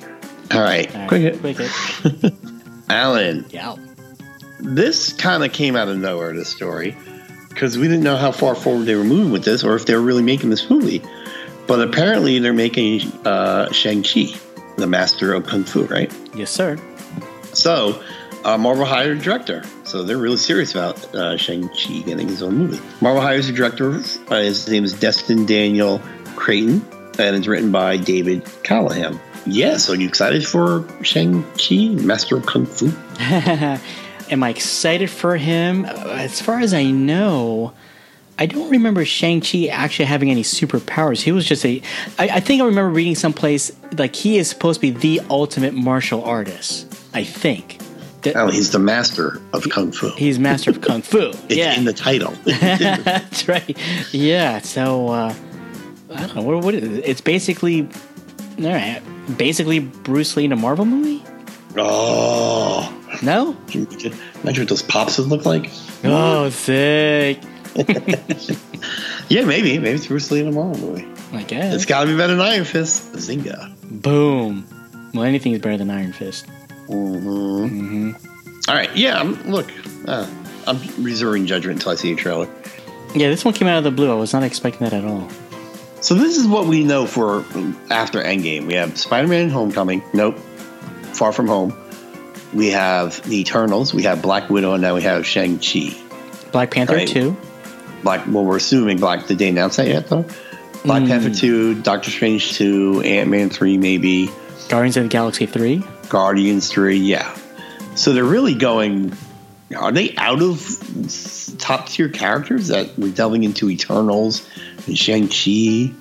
All 0.53 0.61
right. 0.63 0.93
All 0.95 1.01
right, 1.01 1.09
Quick 1.09 1.23
hit. 1.23 1.41
Quick 1.41 1.57
hit. 1.59 2.35
Alan, 2.91 3.47
Yeah. 3.51 3.77
this 4.61 5.13
kind 5.13 5.45
of 5.45 5.53
came 5.53 5.77
out 5.77 5.89
of 5.89 5.97
nowhere, 5.99 6.35
this 6.35 6.49
story, 6.49 6.97
because 7.55 7.79
we 7.79 7.87
didn't 7.87 8.03
know 8.03 8.17
how 8.17 8.33
far 8.33 8.55
forward 8.55 8.85
they 8.85 8.97
were 8.97 9.05
moving 9.05 9.31
with 9.31 9.45
this 9.45 9.63
or 9.63 9.77
if 9.77 9.87
they 9.87 9.95
were 9.95 10.03
really 10.03 10.23
making 10.23 10.51
this 10.51 10.69
movie. 10.69 11.01
But 11.67 11.81
apparently 11.81 12.41
they're 12.41 12.53
making 12.53 13.03
uh, 13.25 13.73
Shang-Chi, 13.73 14.35
the 14.77 14.87
master 14.87 15.33
of 15.33 15.47
Kung 15.47 15.65
Fu, 15.65 15.85
right? 15.85 16.13
Yes, 16.35 16.51
sir. 16.51 16.77
So, 17.53 18.03
uh, 18.45 18.59
Marvel 18.59 18.85
hired 18.85 19.19
a 19.19 19.21
director. 19.21 19.63
So 19.85 20.03
they're 20.03 20.19
really 20.19 20.37
serious 20.37 20.73
about 20.73 21.15
uh, 21.15 21.37
Shang-Chi 21.37 22.01
getting 22.01 22.29
his 22.29 22.43
own 22.43 22.57
movie. 22.57 22.81
Marvel 23.01 23.23
hires 23.23 23.49
a 23.49 23.53
director. 23.53 23.93
Uh, 24.29 24.41
his 24.41 24.69
name 24.69 24.85
is 24.85 24.93
Destin 24.93 25.47
Daniel 25.47 26.03
Cretton, 26.35 26.85
and 27.19 27.37
it's 27.37 27.47
written 27.47 27.71
by 27.71 27.97
David 27.97 28.45
Callaham. 28.65 29.19
Yeah, 29.47 29.77
so 29.77 29.93
you 29.93 30.09
excited 30.09 30.47
for 30.47 30.85
Shang-Chi, 31.03 32.03
Master 32.03 32.37
of 32.37 32.47
Kung 32.47 32.67
Fu? 32.67 32.93
Am 34.31 34.43
I 34.43 34.51
excited 34.51 35.11
for 35.11 35.37
him? 35.37 35.85
As 35.85 36.41
far 36.41 36.61
as 36.61 36.73
I 36.75 36.85
know, 36.85 37.73
I 38.39 38.47
don't 38.47 38.71
remember 38.71 39.05
Shang-Chi 39.05 39.67
actually 39.67 40.07
having 40.07 40.31
any 40.31 40.43
superpowers. 40.43 41.21
He 41.23 41.31
was 41.33 41.47
just 41.47 41.65
a. 41.65 41.81
I, 42.19 42.29
I 42.29 42.41
think 42.41 42.63
I 42.63 42.65
remember 42.67 42.91
reading 42.91 43.15
someplace 43.15 43.71
like 43.97 44.17
he 44.17 44.39
is 44.39 44.49
supposed 44.49 44.81
to 44.81 44.91
be 44.91 44.91
the 44.91 45.21
ultimate 45.31 45.75
martial 45.75 46.25
artist. 46.25 46.93
I 47.15 47.25
think. 47.25 47.79
That- 48.23 48.37
Oh, 48.37 48.49
he's 48.49 48.71
the 48.73 48.79
master 48.79 49.39
of 49.53 49.69
Kung 49.69 49.93
Fu. 49.93 50.09
He's 50.17 50.39
master 50.39 50.71
of 50.71 50.81
kung 50.81 51.03
fu. 51.03 51.19
It's 51.49 51.57
yeah, 51.57 51.75
in 51.77 51.85
the 51.85 51.93
title. 51.93 52.31
that's 52.45 53.47
right. 53.47 53.77
Yeah, 54.13 54.61
so 54.61 55.09
uh, 55.09 55.35
I 56.11 56.21
don't 56.27 56.35
know. 56.37 56.43
What, 56.43 56.65
what 56.65 56.75
is 56.75 56.83
it? 56.99 57.05
It's 57.07 57.21
basically, 57.21 57.83
all 58.59 58.65
right, 58.65 59.03
basically 59.37 59.81
Bruce 59.81 60.37
Lee 60.39 60.47
in 60.47 60.53
a 60.53 60.57
Marvel 60.57 60.87
movie. 60.87 61.23
oh, 61.77 62.91
No. 63.23 63.57
imagine 63.73 64.17
what 64.43 64.69
those 64.69 64.83
pops 64.83 65.19
would 65.19 65.29
look 65.29 65.45
like. 65.47 65.71
Oh, 66.05 66.51
sick. 66.51 67.41
Yeah, 69.29 69.45
maybe. 69.45 69.79
Maybe 69.79 69.97
it's 69.97 70.07
Bruce 70.07 70.31
Lee 70.31 70.41
in 70.41 70.49
a 70.49 70.53
Marvel 70.53 70.91
movie. 70.91 71.07
I 71.33 71.43
guess. 71.43 71.75
It's 71.75 71.85
got 71.87 72.03
to 72.03 72.07
be 72.07 72.17
better 72.17 72.35
than 72.35 72.41
Iron 72.47 72.65
Fist. 72.65 73.13
Zinga. 73.15 73.73
Boom. 74.03 74.67
Well, 75.15 75.25
anything 75.25 75.53
is 75.53 75.61
better 75.61 75.79
than 75.79 75.91
Iron 75.91 76.13
Fist. 76.13 76.47
Mm-hmm. 76.89 78.13
All 78.69 78.75
right. 78.75 78.95
Yeah. 78.97 79.19
I'm, 79.19 79.51
look, 79.51 79.71
uh, 80.07 80.29
I'm 80.67 80.79
reserving 81.03 81.47
judgment 81.47 81.79
until 81.81 81.93
I 81.93 81.95
see 81.95 82.13
a 82.13 82.17
trailer. 82.17 82.49
Yeah, 83.15 83.29
this 83.29 83.45
one 83.45 83.55
came 83.55 83.69
out 83.69 83.79
of 83.79 83.85
the 83.85 83.91
blue. 83.91 84.11
I 84.11 84.15
was 84.15 84.33
not 84.33 84.43
expecting 84.43 84.89
that 84.89 84.93
at 84.93 85.05
all. 85.05 85.29
So 86.01 86.15
this 86.15 86.37
is 86.37 86.47
what 86.47 86.67
we 86.67 86.85
know 86.85 87.07
for 87.07 87.45
after 87.91 88.23
Endgame. 88.23 88.67
We 88.67 88.75
have 88.75 88.99
Spider-Man: 88.99 89.49
Homecoming. 89.49 90.03
Nope. 90.13 90.39
Far 91.15 91.33
From 91.33 91.47
Home. 91.49 91.71
We 92.55 92.71
have 92.71 93.23
the 93.29 93.41
Eternals, 93.41 93.93
we 93.93 94.05
have 94.05 94.23
Black 94.23 94.49
Widow, 94.51 94.73
and 94.75 94.83
now 94.83 94.95
we 94.95 95.03
have 95.03 95.27
Shang 95.27 95.59
Chi. 95.59 95.95
Black 96.53 96.71
Panther 96.71 96.95
Right. 96.95 97.09
two. 97.09 97.37
Black. 98.03 98.25
Well, 98.29 98.45
we're 98.45 98.57
assuming 98.59 98.99
Black. 98.99 99.27
Did 99.27 99.39
they 99.39 99.49
announce 99.49 99.77
that 99.77 99.89
yet? 99.89 100.09
Though. 100.09 100.25
Black 100.85 101.03
Hmm. 101.03 101.09
Panther 101.09 101.31
two, 101.31 101.75
Doctor 101.81 102.11
Strange 102.11 102.53
two, 102.55 103.01
Ant 103.05 103.31
Man 103.31 103.49
three, 103.51 103.79
maybe 103.79 104.31
Guardians 104.69 104.97
of 104.97 105.05
the 105.05 105.09
Galaxy 105.09 105.47
three. 105.47 105.83
Guardians 106.09 106.69
three. 106.69 106.97
Yeah. 106.99 107.35
So 107.95 108.13
they're 108.13 108.25
really 108.25 108.55
going. 108.55 109.13
Are 109.77 109.91
they 109.91 110.15
out 110.17 110.43
of 110.43 110.61
top 111.59 111.89
tier 111.89 112.09
characters 112.09 112.69
that 112.69 112.91
we're 112.99 113.11
delving 113.11 113.43
into 113.45 113.71
Eternals 113.71 114.47
and 114.87 114.97
Shang 114.97 115.29
Chi? 115.29 115.93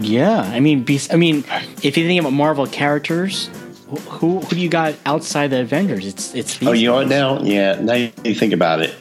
Yeah, 0.00 0.40
I 0.42 0.60
mean, 0.60 0.84
I 1.10 1.16
mean, 1.16 1.44
if 1.82 1.96
you 1.96 2.06
think 2.06 2.20
about 2.20 2.32
Marvel 2.32 2.66
characters, 2.66 3.50
who 3.88 3.96
who, 3.96 4.42
do 4.48 4.58
you 4.58 4.68
got 4.68 4.94
outside 5.06 5.48
the 5.48 5.60
Avengers? 5.60 6.06
It's 6.06 6.34
it's 6.34 6.62
Oh, 6.62 6.72
you 6.72 6.88
know 6.88 6.94
what? 6.96 7.08
Now, 7.08 7.40
yeah. 7.42 7.80
Now 7.80 7.94
you 7.94 8.34
think 8.34 8.52
about 8.52 8.80
it. 8.80 8.94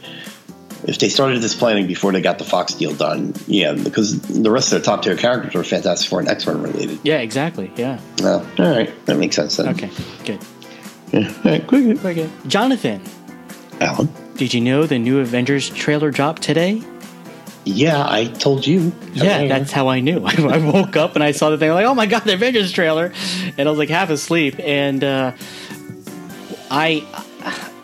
If 0.88 1.00
they 1.00 1.10
started 1.10 1.42
this 1.42 1.56
planning 1.56 1.88
before 1.88 2.12
they 2.12 2.22
got 2.22 2.38
the 2.38 2.44
Fox 2.44 2.76
deal 2.76 2.94
done, 2.94 3.34
yeah, 3.48 3.74
because 3.74 4.20
the 4.22 4.52
rest 4.52 4.72
of 4.72 4.80
the 4.80 4.86
top 4.86 5.02
tier 5.02 5.16
characters 5.16 5.56
are 5.56 5.64
Fantastic 5.64 6.08
Four 6.10 6.20
and 6.20 6.30
X 6.30 6.46
Men 6.46 6.62
related. 6.62 7.00
Yeah, 7.04 7.18
exactly. 7.18 7.72
Yeah. 7.76 8.00
Oh, 8.22 8.48
all 8.60 8.70
right, 8.72 9.06
that 9.08 9.18
makes 9.18 9.36
sense 9.36 9.58
then. 9.58 9.70
Okay. 9.70 9.90
Good. 10.26 10.40
Yeah. 11.12 11.34
All 11.44 11.52
right, 11.52 11.66
quick, 11.66 12.00
good. 12.02 12.30
Jonathan, 12.48 13.02
Alan. 13.82 14.10
did 14.36 14.54
you 14.54 14.62
know 14.62 14.86
the 14.86 15.00
new 15.00 15.20
Avengers 15.20 15.70
trailer 15.72 16.12
dropped 16.12 16.44
today? 16.44 16.84
Yeah, 17.66 18.06
I 18.08 18.26
told 18.26 18.66
you. 18.68 18.94
Yeah, 19.14 19.48
that's 19.48 19.72
how 19.72 19.88
I 19.88 20.00
knew. 20.00 20.24
I, 20.26 20.58
woke 20.60 20.96
up 20.96 21.16
and 21.16 21.24
I 21.24 21.32
saw 21.32 21.50
the 21.50 21.58
thing. 21.58 21.70
I'm 21.70 21.76
like, 21.76 21.86
oh 21.86 21.96
my 21.96 22.06
god, 22.06 22.24
the 22.24 22.34
Avengers 22.36 22.72
trailer, 22.72 23.12
and 23.58 23.68
I 23.68 23.72
was 23.72 23.80
like 23.80 23.90
half 23.90 24.10
asleep. 24.12 24.56
And 24.60 25.04
uh, 25.04 25.32
I, 26.70 27.04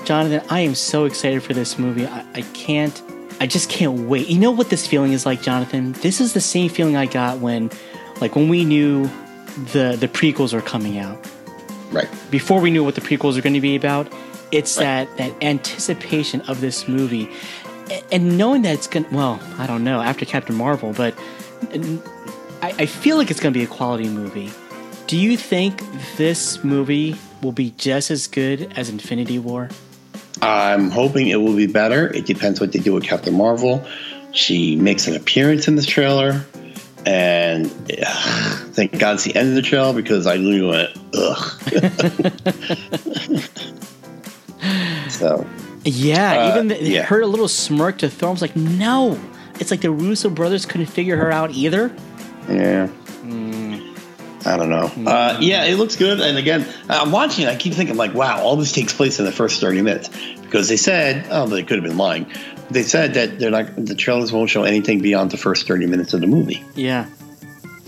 Jonathan, 0.05 0.41
I 0.49 0.61
am 0.61 0.75
so 0.75 1.05
excited 1.05 1.43
for 1.43 1.53
this 1.53 1.77
movie. 1.79 2.05
I, 2.05 2.25
I 2.35 2.41
can't. 2.53 3.01
I 3.39 3.47
just 3.47 3.69
can't 3.69 4.01
wait. 4.07 4.27
You 4.27 4.39
know 4.39 4.51
what 4.51 4.69
this 4.69 4.85
feeling 4.85 5.13
is 5.13 5.25
like, 5.25 5.41
Jonathan? 5.41 5.93
This 5.93 6.21
is 6.21 6.33
the 6.33 6.41
same 6.41 6.69
feeling 6.69 6.95
I 6.95 7.07
got 7.07 7.39
when, 7.39 7.71
like, 8.19 8.35
when 8.35 8.49
we 8.49 8.65
knew 8.65 9.09
the 9.73 9.97
the 9.99 10.07
prequels 10.07 10.53
are 10.53 10.61
coming 10.61 10.99
out. 10.99 11.17
right. 11.91 12.07
Before 12.29 12.61
we 12.61 12.69
knew 12.71 12.83
what 12.83 12.95
the 12.95 13.01
prequels 13.01 13.37
are 13.37 13.41
going 13.41 13.55
to 13.55 13.61
be 13.61 13.75
about, 13.75 14.07
it's 14.51 14.77
Right. 14.77 15.07
that 15.17 15.17
that 15.17 15.43
anticipation 15.43 16.41
of 16.41 16.61
this 16.61 16.87
movie, 16.87 17.29
and 18.11 18.37
knowing 18.37 18.61
that 18.63 18.73
it's 18.73 18.87
going. 18.87 19.05
to 19.05 19.15
Well, 19.15 19.39
I 19.57 19.67
don't 19.67 19.83
know 19.83 20.01
after 20.01 20.25
Captain 20.25 20.55
Marvel, 20.55 20.93
but 20.93 21.15
I, 22.61 22.73
I 22.79 22.85
feel 22.85 23.17
like 23.17 23.31
it's 23.31 23.39
going 23.39 23.53
to 23.53 23.57
be 23.57 23.63
a 23.63 23.67
quality 23.67 24.07
movie. 24.07 24.51
Do 25.07 25.17
you 25.17 25.35
think 25.35 25.81
this 26.17 26.63
movie 26.63 27.15
will 27.41 27.51
be 27.51 27.73
just 27.77 28.11
as 28.11 28.27
good 28.27 28.71
as 28.77 28.89
Infinity 28.89 29.39
War? 29.39 29.69
I'm 30.41 30.89
hoping 30.89 31.27
it 31.27 31.35
will 31.35 31.55
be 31.55 31.67
better. 31.67 32.07
It 32.13 32.25
depends 32.25 32.59
what 32.59 32.71
they 32.71 32.79
do 32.79 32.93
with 32.93 33.03
Captain 33.03 33.33
Marvel. 33.33 33.85
She 34.31 34.75
makes 34.75 35.07
an 35.07 35.15
appearance 35.15 35.67
in 35.67 35.75
this 35.75 35.85
trailer, 35.85 36.45
and 37.05 37.65
ugh, 38.05 38.73
thank 38.73 38.97
God 38.97 39.15
it's 39.15 39.25
the 39.25 39.35
end 39.35 39.49
of 39.49 39.55
the 39.55 39.61
trailer 39.61 39.93
because 39.93 40.25
I 40.25 40.37
literally 40.37 40.71
went 40.71 40.97
ugh. 41.13 41.61
so 45.09 45.45
Yeah, 45.83 46.31
Uh, 46.45 46.51
even 46.51 46.67
the, 46.67 46.83
yeah. 46.83 47.03
her 47.03 47.25
little 47.25 47.47
smirk 47.47 47.99
to 47.99 48.09
Thor. 48.09 48.29
I 48.29 48.31
was 48.31 48.41
like, 48.41 48.55
no. 48.55 49.19
It's 49.59 49.71
like 49.71 49.81
the 49.81 49.91
Russo 49.91 50.29
brothers 50.29 50.65
couldn't 50.65 50.87
figure 50.87 51.17
her 51.17 51.31
out 51.31 51.51
either. 51.51 51.91
yeah. 52.49 52.87
I 54.43 54.57
don't 54.57 54.69
know. 54.71 54.91
Uh, 55.09 55.37
yeah, 55.39 55.65
it 55.65 55.75
looks 55.75 55.95
good. 55.95 56.19
And 56.19 56.35
again, 56.35 56.65
I'm 56.89 57.11
watching. 57.11 57.45
it, 57.45 57.49
I 57.49 57.55
keep 57.55 57.73
thinking 57.75 57.95
like, 57.95 58.15
wow, 58.15 58.41
all 58.41 58.55
this 58.55 58.71
takes 58.71 58.91
place 58.91 59.19
in 59.19 59.25
the 59.25 59.31
first 59.31 59.61
30 59.61 59.83
minutes 59.83 60.09
because 60.41 60.67
they 60.67 60.77
said, 60.77 61.27
oh, 61.29 61.45
they 61.45 61.61
could 61.61 61.77
have 61.77 61.87
been 61.87 61.97
lying. 61.99 62.25
They 62.71 62.81
said 62.81 63.13
that 63.13 63.37
they're 63.37 63.51
not. 63.51 63.75
The 63.75 63.93
trailers 63.93 64.31
won't 64.31 64.49
show 64.49 64.63
anything 64.63 64.99
beyond 64.99 65.29
the 65.29 65.37
first 65.37 65.67
30 65.67 65.85
minutes 65.85 66.13
of 66.15 66.21
the 66.21 66.27
movie. 66.27 66.63
Yeah. 66.73 67.05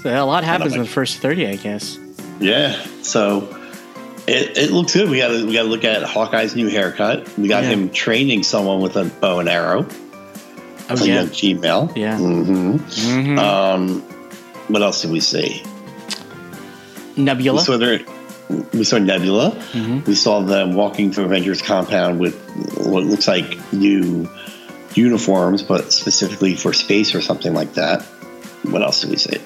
So 0.03 0.09
a 0.13 0.21
lot 0.25 0.43
happens 0.43 0.73
in 0.73 0.79
like- 0.81 0.87
the 0.89 0.93
first 0.93 1.17
30, 1.17 1.47
I 1.47 1.55
guess. 1.55 1.97
Yeah. 2.39 2.79
So 3.01 3.41
it, 4.28 4.57
it 4.57 4.71
looks 4.71 4.93
good. 4.93 5.09
We 5.09 5.17
got 5.17 5.30
to 5.30 5.45
we 5.45 5.53
got 5.53 5.63
to 5.63 5.69
look 5.69 5.84
at 5.84 6.03
Hawkeye's 6.03 6.55
new 6.55 6.67
haircut. 6.69 7.38
We 7.38 7.47
got 7.47 7.63
Yeah. 7.63 7.69
him 7.69 7.89
training 7.89 8.43
someone 8.43 8.82
with 8.82 8.95
a 8.95 9.05
bow 9.05 9.39
and 9.39 9.49
arrow. 9.49 9.86
Oh, 10.89 10.95
a 11.01 11.05
yeah. 11.07 11.15
young 11.15 11.28
female. 11.28 11.91
Yeah. 11.95 12.17
hmm 12.17 12.74
Mhm. 12.78 13.38
Um, 13.39 14.01
what 14.67 14.82
else 14.82 15.01
did 15.01 15.11
we 15.11 15.19
see? 15.21 15.63
We 17.17 17.24
Nebula. 17.24 17.61
saw 17.61 17.78
their, 17.78 17.99
we 18.74 18.84
saw 18.84 18.97
Nebula. 18.97 19.51
Mhm. 19.74 20.05
We 20.05 20.15
saw 20.15 20.41
them 20.41 20.74
walking 20.74 21.11
through 21.11 21.26
Avengers 21.26 21.61
compound 21.61 22.19
with 22.19 22.36
what 22.78 23.03
looks 23.05 23.28
like 23.28 23.57
new 23.74 24.30
uniforms, 24.95 25.63
but 25.63 25.91
specifically 25.93 26.55
for 26.55 26.74
space 26.74 27.15
or 27.15 27.21
something 27.21 27.53
like 27.53 27.74
that. 27.76 28.01
What 28.63 28.82
else 28.84 29.01
did 29.01 29.09
we 29.09 29.17
see? 29.17 29.38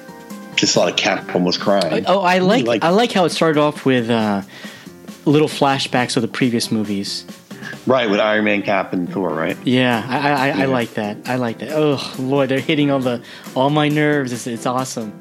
Just 0.57 0.73
thought 0.73 0.89
a 0.89 0.93
Cap 0.93 1.33
almost 1.33 1.59
crying. 1.61 2.03
Oh, 2.07 2.19
I 2.19 2.39
like, 2.39 2.65
like- 2.65 2.83
I 2.83 2.89
like 2.89 3.11
how 3.13 3.23
it 3.25 3.29
started 3.29 3.59
off 3.59 3.85
with 3.85 4.09
uh, 4.09 4.41
little 5.25 5.47
flashbacks 5.47 6.15
of 6.17 6.21
the 6.23 6.27
previous 6.27 6.71
movies. 6.71 7.25
Right, 7.85 8.09
with 8.09 8.19
Iron 8.19 8.43
Man, 8.45 8.63
Cap, 8.63 8.91
and 8.91 9.09
Thor, 9.11 9.29
right? 9.29 9.57
Yeah, 9.63 10.03
I, 10.07 10.49
I, 10.49 10.61
I 10.63 10.65
like 10.65 10.95
that. 10.95 11.29
I 11.29 11.35
like 11.35 11.59
that. 11.59 11.69
Oh 11.71 12.15
Lord, 12.19 12.49
they're 12.49 12.59
hitting 12.59 12.91
all 12.91 12.99
the 12.99 13.23
all 13.55 13.69
my 13.69 13.87
nerves. 13.87 14.33
It's, 14.33 14.45
it's 14.45 14.65
awesome. 14.65 15.17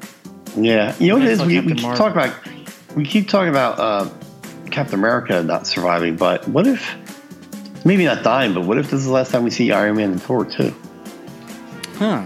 Yeah. 0.57 0.93
You 0.99 1.07
know 1.09 1.15
what 1.15 1.23
it 1.23 1.29
is? 1.31 1.41
We, 1.43 1.59
we 1.61 1.75
keep 1.75 1.95
talking 1.95 2.11
about 2.11 2.35
we 2.95 3.05
keep 3.05 3.29
talking 3.29 3.49
about 3.49 3.79
uh, 3.79 4.09
Captain 4.71 4.95
America 4.95 5.43
not 5.43 5.65
surviving, 5.67 6.17
but 6.17 6.45
what 6.49 6.67
if 6.67 6.95
maybe 7.85 8.03
not 8.05 8.23
dying, 8.23 8.53
but 8.53 8.65
what 8.65 8.77
if 8.77 8.85
this 8.91 8.99
is 9.01 9.05
the 9.05 9.13
last 9.13 9.31
time 9.31 9.43
we 9.43 9.49
see 9.49 9.71
Iron 9.71 9.95
Man 9.95 10.11
and 10.11 10.21
Thor 10.21 10.43
too? 10.43 10.73
Huh? 11.97 12.21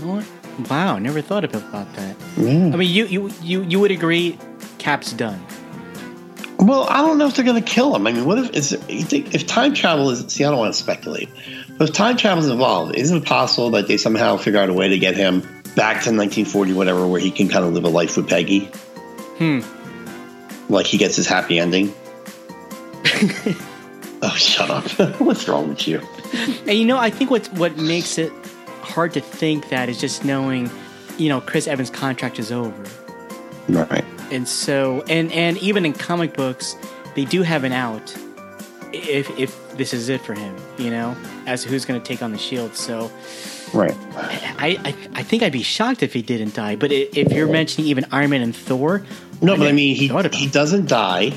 What? 0.00 0.24
Wow, 0.68 0.98
never 0.98 1.22
thought 1.22 1.44
about 1.44 1.92
that. 1.94 2.16
Yeah. 2.36 2.70
I 2.72 2.76
mean, 2.76 2.90
you 2.90 3.06
you 3.06 3.30
you 3.42 3.62
you 3.62 3.80
would 3.80 3.90
agree, 3.90 4.38
Cap's 4.78 5.12
done. 5.12 5.44
Well, 6.58 6.86
I 6.88 6.98
don't 6.98 7.18
know 7.18 7.26
if 7.26 7.34
they're 7.34 7.44
going 7.44 7.60
to 7.60 7.68
kill 7.68 7.96
him. 7.96 8.06
I 8.06 8.12
mean, 8.12 8.24
what 8.24 8.38
if 8.38 8.50
is 8.50 8.72
you 8.88 9.02
think 9.02 9.34
if 9.34 9.46
time 9.46 9.74
travel 9.74 10.10
is? 10.10 10.24
See, 10.32 10.44
I 10.44 10.50
don't 10.50 10.58
want 10.58 10.72
to 10.72 10.78
speculate, 10.78 11.28
but 11.76 11.88
if 11.88 11.94
time 11.94 12.16
travel 12.16 12.44
is 12.44 12.50
involved, 12.50 12.94
isn't 12.94 13.18
it 13.18 13.24
possible 13.24 13.70
that 13.70 13.88
they 13.88 13.96
somehow 13.96 14.36
figure 14.36 14.60
out 14.60 14.68
a 14.68 14.72
way 14.72 14.88
to 14.88 14.98
get 14.98 15.16
him 15.16 15.40
back 15.74 16.02
to 16.04 16.10
1940, 16.10 16.74
whatever, 16.74 17.06
where 17.06 17.20
he 17.20 17.30
can 17.30 17.48
kind 17.48 17.64
of 17.64 17.72
live 17.72 17.84
a 17.84 17.88
life 17.88 18.16
with 18.16 18.28
Peggy? 18.28 18.66
Hmm. 19.38 19.60
Like 20.68 20.86
he 20.86 20.98
gets 20.98 21.16
his 21.16 21.26
happy 21.26 21.58
ending. 21.58 21.92
oh, 24.22 24.34
shut 24.36 24.70
up! 24.70 24.84
What's 25.20 25.48
wrong 25.48 25.68
with 25.68 25.88
you? 25.88 26.00
And 26.66 26.78
you 26.78 26.84
know, 26.84 26.98
I 26.98 27.10
think 27.10 27.30
what 27.30 27.46
what 27.54 27.76
makes 27.76 28.18
it 28.18 28.32
hard 28.82 29.12
to 29.14 29.20
think 29.20 29.68
that 29.70 29.88
is 29.88 30.00
just 30.00 30.24
knowing, 30.24 30.70
you 31.18 31.28
know, 31.28 31.40
Chris 31.40 31.66
Evans' 31.66 31.90
contract 31.90 32.38
is 32.38 32.50
over, 32.52 32.84
Right. 33.68 34.04
and 34.30 34.46
so 34.48 35.02
and 35.08 35.32
and 35.32 35.56
even 35.58 35.84
in 35.84 35.92
comic 35.92 36.34
books, 36.34 36.76
they 37.14 37.24
do 37.24 37.42
have 37.42 37.64
an 37.64 37.72
out 37.72 38.14
if 38.92 39.30
if 39.38 39.76
this 39.76 39.94
is 39.94 40.08
it 40.08 40.20
for 40.20 40.34
him, 40.34 40.54
you 40.78 40.90
know, 40.90 41.16
as 41.46 41.62
to 41.62 41.68
who's 41.68 41.84
going 41.84 42.00
to 42.00 42.06
take 42.06 42.22
on 42.22 42.32
the 42.32 42.38
Shield. 42.38 42.74
So 42.76 43.10
Right. 43.72 43.96
I, 44.58 44.78
I 44.84 44.94
I 45.14 45.22
think 45.22 45.42
I'd 45.42 45.52
be 45.52 45.62
shocked 45.62 46.02
if 46.02 46.12
he 46.12 46.20
didn't 46.20 46.54
die. 46.54 46.76
But 46.76 46.92
if 46.92 47.32
you're 47.32 47.48
mentioning 47.48 47.88
even 47.88 48.04
Iron 48.12 48.30
Man 48.30 48.42
and 48.42 48.54
Thor, 48.54 49.02
No, 49.40 49.56
but 49.56 49.66
I 49.66 49.72
mean, 49.72 49.96
he 49.96 50.08
he 50.08 50.46
doesn't 50.46 50.88
die. 50.88 51.32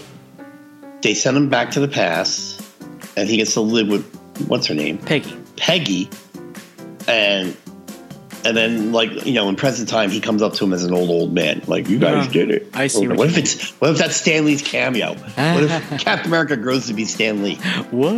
They 1.02 1.14
send 1.14 1.38
him 1.38 1.50
back 1.50 1.72
to 1.72 1.80
the 1.80 1.88
past, 1.88 2.62
and 3.16 3.30
he 3.30 3.38
gets 3.38 3.54
to 3.54 3.62
live 3.62 3.88
with 3.88 4.04
what's 4.48 4.68
her 4.68 4.74
name, 4.74 4.98
Peggy. 4.98 5.38
Peggy, 5.56 6.10
and 7.08 7.56
and 8.44 8.56
then 8.56 8.92
like 8.92 9.26
you 9.26 9.34
know, 9.34 9.50
in 9.50 9.56
present 9.56 9.90
time, 9.90 10.10
he 10.12 10.22
comes 10.22 10.42
up 10.42 10.54
to 10.54 10.64
him 10.66 10.74
as 10.74 10.84
an 10.84 10.94
old 10.94 11.10
old 11.10 11.34
man, 11.34 11.62
like 11.68 11.90
you 11.90 11.98
guys 12.00 12.26
Yeah. 12.28 12.32
did 12.32 12.52
it. 12.52 12.70
I 12.74 12.88
see 12.88 13.08
what 13.08 13.18
What 13.18 13.28
if 13.30 13.38
it's 13.38 13.72
what 13.82 13.92
if 13.92 13.98
that's 13.98 14.16
Stan 14.18 14.46
Lee's 14.46 14.62
cameo? 14.62 15.14
What 15.16 15.64
if 15.64 15.90
Captain 16.02 16.28
America 16.28 16.56
grows 16.58 16.88
to 16.88 16.94
be 16.94 17.06
Stan 17.06 17.44
Lee 17.44 17.56
What? 17.92 18.14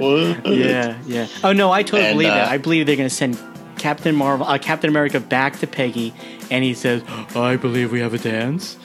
What? 0.00 0.46
yeah, 0.56 0.98
yeah. 1.06 1.26
Oh 1.44 1.52
no, 1.52 1.70
I 1.70 1.82
totally 1.82 2.04
And, 2.08 2.14
believe 2.18 2.28
that. 2.30 2.48
uh, 2.48 2.52
I 2.52 2.58
believe 2.58 2.86
they're 2.86 2.96
going 2.96 3.08
to 3.08 3.14
send 3.14 3.38
Captain 3.78 4.16
Marvel, 4.16 4.44
uh, 4.46 4.58
Captain 4.58 4.90
America, 4.90 5.20
back 5.20 5.60
to 5.60 5.66
Peggy, 5.68 6.12
and 6.50 6.64
he 6.64 6.74
says, 6.74 7.00
"I 7.36 7.54
believe 7.54 7.92
we 7.92 8.00
have 8.00 8.12
a 8.14 8.18
dance," 8.18 8.76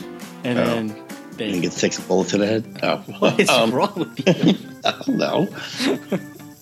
and 0.43 0.60
Oh. 0.60 0.66
then 0.66 0.89
And 0.89 1.39
he 1.39 1.51
they, 1.54 1.60
gets 1.62 1.78
six 1.78 1.99
bullets 1.99 2.30
to 2.32 2.38
the 2.38 2.45
head. 2.45 2.80
Oh, 2.84 2.97
what 3.18 3.39
is 3.39 3.49
um, 3.49 3.72
wrong 3.72 3.93
with 3.95 4.20
you? 4.20 4.56
I 4.86 4.91
don't 4.91 5.18
know. 5.18 5.47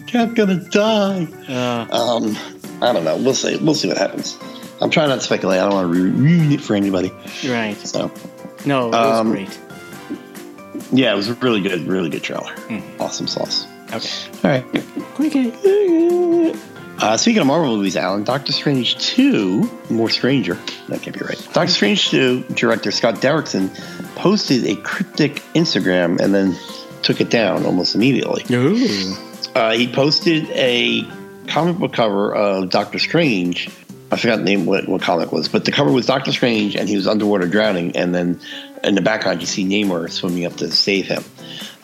Cap 0.07 0.33
gonna 0.35 0.63
die. 0.69 1.27
Uh, 1.49 1.87
Um, 1.93 2.37
I 2.81 2.91
don't 2.93 3.03
know. 3.03 3.17
We'll 3.17 3.33
see. 3.33 3.57
We'll 3.57 3.75
see 3.75 3.87
what 3.87 3.97
happens. 3.97 4.37
I'm 4.81 4.89
trying 4.89 5.09
not 5.09 5.15
to 5.15 5.21
speculate. 5.21 5.59
I 5.59 5.65
don't 5.69 5.73
want 5.73 5.93
to 5.93 6.01
ruin 6.01 6.51
it 6.51 6.61
for 6.61 6.75
anybody. 6.75 7.13
right? 7.47 7.75
So, 7.77 8.11
No, 8.65 8.87
it 8.87 8.91
was 8.91 9.19
Um, 9.19 9.31
great. 9.31 9.59
yeah, 10.91 11.13
it 11.13 11.15
was 11.15 11.29
a 11.29 11.33
really 11.35 11.61
good, 11.61 11.87
really 11.87 12.09
good 12.09 12.23
trailer. 12.23 12.49
Hmm. 12.67 12.79
Awesome 12.99 13.27
sauce. 13.27 13.65
Okay. 13.93 14.09
All 14.43 14.51
right. 14.51 14.65
Okay. 15.19 16.53
Uh, 16.99 17.17
speaking 17.17 17.41
of 17.41 17.47
Marvel 17.47 17.75
movies, 17.77 17.95
Alan, 17.97 18.23
Doctor 18.23 18.51
Strange 18.51 18.97
2, 18.99 19.69
More 19.89 20.09
Stranger. 20.09 20.57
That 20.87 21.01
can't 21.01 21.17
be 21.17 21.25
right. 21.25 21.47
Doctor 21.53 21.71
Strange 21.73 22.09
2 22.09 22.43
director 22.53 22.91
Scott 22.91 23.15
Derrickson 23.15 23.69
posted 24.15 24.65
a 24.67 24.75
cryptic 24.81 25.41
Instagram 25.55 26.19
and 26.19 26.33
then 26.33 26.55
took 27.01 27.19
it 27.19 27.29
down 27.31 27.65
almost 27.65 27.95
immediately. 27.95 28.45
Ooh. 28.55 29.15
Uh, 29.55 29.71
he 29.73 29.91
posted 29.91 30.47
a 30.51 31.01
comic 31.51 31.77
book 31.77 31.93
cover 31.93 32.33
of 32.33 32.69
Doctor 32.69 32.97
Strange. 32.97 33.69
I 34.11 34.17
forgot 34.17 34.37
the 34.37 34.43
name 34.43 34.65
what, 34.65 34.87
what 34.87 35.01
comic 35.01 35.31
was, 35.31 35.47
but 35.47 35.65
the 35.65 35.71
cover 35.71 35.91
was 35.91 36.05
Doctor 36.05 36.31
Strange, 36.31 36.75
and 36.75 36.87
he 36.87 36.95
was 36.95 37.07
underwater 37.07 37.47
drowning, 37.47 37.95
and 37.95 38.15
then 38.15 38.39
in 38.83 38.95
the 38.95 39.01
background 39.01 39.41
you 39.41 39.47
see 39.47 39.65
Namor 39.65 40.09
swimming 40.09 40.45
up 40.45 40.55
to 40.57 40.71
save 40.71 41.07
him, 41.07 41.23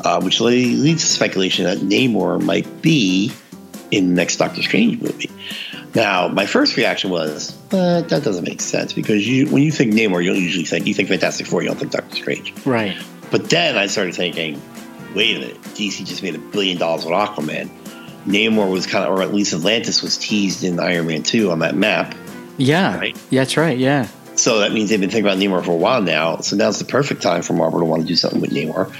uh, 0.01 0.21
which 0.21 0.39
leads 0.39 1.03
to 1.03 1.07
speculation 1.07 1.65
that 1.65 1.79
Namor 1.79 2.41
might 2.41 2.81
be 2.81 3.31
in 3.91 4.09
the 4.09 4.13
next 4.13 4.37
Doctor 4.37 4.61
Strange 4.61 5.01
movie. 5.01 5.31
Now, 5.95 6.27
my 6.27 6.45
first 6.45 6.75
reaction 6.77 7.09
was, 7.09 7.57
uh, 7.73 8.01
that 8.01 8.23
doesn't 8.23 8.43
make 8.43 8.61
sense 8.61 8.93
because 8.93 9.27
you, 9.27 9.49
when 9.49 9.63
you 9.63 9.71
think 9.71 9.93
Namor, 9.93 10.23
you 10.23 10.31
don't 10.31 10.41
usually 10.41 10.65
think 10.65 10.85
you 10.85 10.93
think 10.93 11.09
Fantastic 11.09 11.47
Four, 11.47 11.61
you 11.61 11.69
don't 11.69 11.77
think 11.77 11.91
Doctor 11.91 12.15
Strange. 12.15 12.53
Right. 12.65 12.97
But 13.31 13.49
then 13.49 13.77
I 13.77 13.87
started 13.87 14.15
thinking, 14.15 14.61
wait 15.15 15.37
a 15.37 15.39
minute, 15.39 15.61
DC 15.61 16.05
just 16.05 16.23
made 16.23 16.35
a 16.35 16.39
billion 16.39 16.77
dollars 16.77 17.05
with 17.05 17.13
Aquaman. 17.13 17.69
Namor 18.27 18.69
was 18.71 18.85
kind 18.85 19.05
of, 19.05 19.17
or 19.17 19.21
at 19.21 19.33
least 19.33 19.53
Atlantis 19.53 20.01
was 20.01 20.17
teased 20.17 20.63
in 20.63 20.79
Iron 20.79 21.07
Man 21.07 21.23
2 21.23 21.49
on 21.51 21.59
that 21.59 21.75
map. 21.75 22.13
Yeah. 22.57 22.97
Right. 22.97 23.17
Yeah, 23.29 23.41
that's 23.41 23.55
right. 23.57 23.77
Yeah. 23.77 24.07
So 24.35 24.59
that 24.59 24.71
means 24.71 24.89
they've 24.89 24.99
been 24.99 25.09
thinking 25.09 25.25
about 25.31 25.37
Namor 25.39 25.63
for 25.65 25.71
a 25.71 25.75
while 25.75 26.01
now. 26.01 26.37
So 26.37 26.55
now's 26.55 26.77
the 26.79 26.85
perfect 26.85 27.21
time 27.21 27.41
for 27.41 27.53
Marvel 27.53 27.79
to 27.79 27.85
want 27.85 28.01
to 28.03 28.07
do 28.07 28.15
something 28.15 28.41
with 28.41 28.51
Namor 28.51 28.93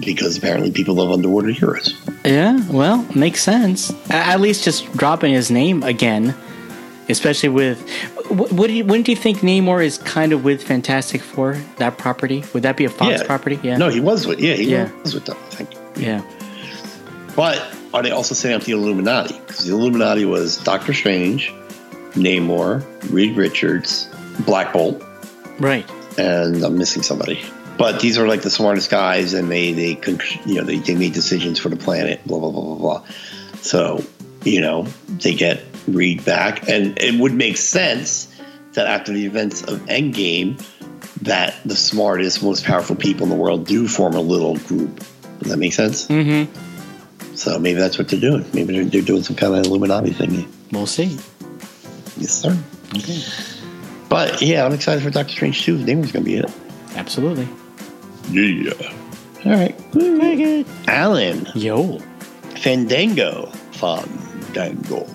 because 0.00 0.36
apparently 0.36 0.70
people 0.70 0.94
love 0.96 1.10
underwater 1.10 1.48
heroes. 1.48 1.94
Yeah. 2.24 2.60
Well, 2.68 3.06
makes 3.14 3.42
sense. 3.42 3.92
At 4.10 4.40
least 4.40 4.64
just 4.64 4.90
dropping 4.92 5.32
his 5.32 5.50
name 5.50 5.82
again, 5.82 6.34
especially 7.08 7.48
with. 7.48 7.78
Do 8.28 8.72
you, 8.72 8.84
wouldn't 8.84 9.08
you 9.08 9.16
think 9.16 9.38
Namor 9.38 9.82
is 9.82 9.96
kind 9.98 10.32
of 10.34 10.44
with 10.44 10.62
Fantastic 10.62 11.22
Four? 11.22 11.54
That 11.78 11.96
property 11.96 12.44
would 12.52 12.62
that 12.64 12.76
be 12.76 12.84
a 12.84 12.90
Fox 12.90 13.20
Yeah. 13.20 13.26
property? 13.26 13.58
Yeah. 13.62 13.76
No, 13.78 13.88
he 13.88 14.00
was 14.00 14.26
with, 14.26 14.38
yeah, 14.40 14.54
he 14.54 14.64
Yeah. 14.70 14.90
was 15.02 15.14
with 15.14 15.24
them, 15.24 15.36
I 15.50 15.54
think. 15.54 15.70
Yeah. 15.96 16.20
But 17.34 17.62
are 17.94 18.02
they 18.02 18.10
also 18.10 18.34
setting 18.34 18.56
up 18.56 18.62
the 18.64 18.72
Illuminati? 18.72 19.38
Because 19.46 19.66
the 19.66 19.72
Illuminati 19.72 20.24
was 20.24 20.56
Doctor 20.58 20.92
Strange, 20.94 21.52
Namor, 22.12 22.84
Reed 23.10 23.36
Richards, 23.36 24.08
Black 24.40 24.72
Bolt, 24.72 25.02
Right. 25.58 25.88
and 26.18 26.62
I'm 26.62 26.76
missing 26.78 27.02
somebody. 27.02 27.40
But 27.78 28.00
these 28.00 28.18
are 28.18 28.26
like 28.26 28.42
the 28.42 28.50
smartest 28.50 28.90
guys, 28.90 29.34
and 29.34 29.50
they 29.50 29.72
they 29.72 30.00
you 30.46 30.56
know 30.56 30.64
they, 30.64 30.78
they 30.78 30.94
made 30.96 31.12
decisions 31.12 31.60
for 31.60 31.68
the 31.68 31.76
planet. 31.76 32.24
Blah 32.26 32.40
blah 32.40 32.50
blah 32.50 32.62
blah 32.62 32.74
blah. 32.74 33.04
So 33.60 34.04
you 34.44 34.60
know 34.60 34.86
they 35.08 35.34
get 35.34 35.62
Reed 35.86 36.24
back, 36.24 36.68
and 36.68 36.98
it 36.98 37.20
would 37.20 37.34
make 37.34 37.56
sense 37.56 38.28
that 38.72 38.86
after 38.86 39.12
the 39.12 39.24
events 39.24 39.62
of 39.62 39.78
Endgame, 39.86 40.60
that 41.22 41.54
the 41.64 41.76
smartest, 41.76 42.42
most 42.42 42.64
powerful 42.64 42.96
people 42.96 43.22
in 43.24 43.30
the 43.30 43.36
world 43.36 43.66
do 43.66 43.86
form 43.88 44.14
a 44.14 44.20
little 44.20 44.56
group. 44.58 45.00
Does 45.40 45.50
that 45.52 45.56
make 45.58 45.72
sense? 45.72 46.08
Mm-hmm. 46.08 46.52
So 47.38 47.56
maybe 47.56 47.78
that's 47.78 47.98
what 47.98 48.08
they're 48.08 48.18
doing. 48.18 48.44
Maybe 48.52 48.74
they're, 48.74 48.84
they're 48.84 49.00
doing 49.00 49.22
some 49.22 49.36
kind 49.36 49.54
of 49.54 49.64
Illuminati 49.64 50.12
thing. 50.12 50.52
We'll 50.72 50.86
see. 50.86 51.16
Yes, 52.16 52.32
sir. 52.32 52.58
Okay. 52.96 53.22
But 54.08 54.42
yeah, 54.42 54.64
I'm 54.64 54.72
excited 54.72 55.04
for 55.04 55.10
Doctor 55.10 55.32
Strange 55.32 55.64
2. 55.64 55.78
Namor's 55.78 56.10
going 56.10 56.24
to 56.24 56.30
be 56.30 56.36
in 56.36 56.44
it. 56.46 56.52
Absolutely. 56.96 57.48
Yeah. 58.30 58.72
All 59.44 59.52
right. 59.52 59.78
Very 59.92 60.34
good. 60.34 60.66
Alan 60.88 61.46
Yo. 61.54 62.00
Fandango, 62.56 63.46
Fandango, 63.70 65.06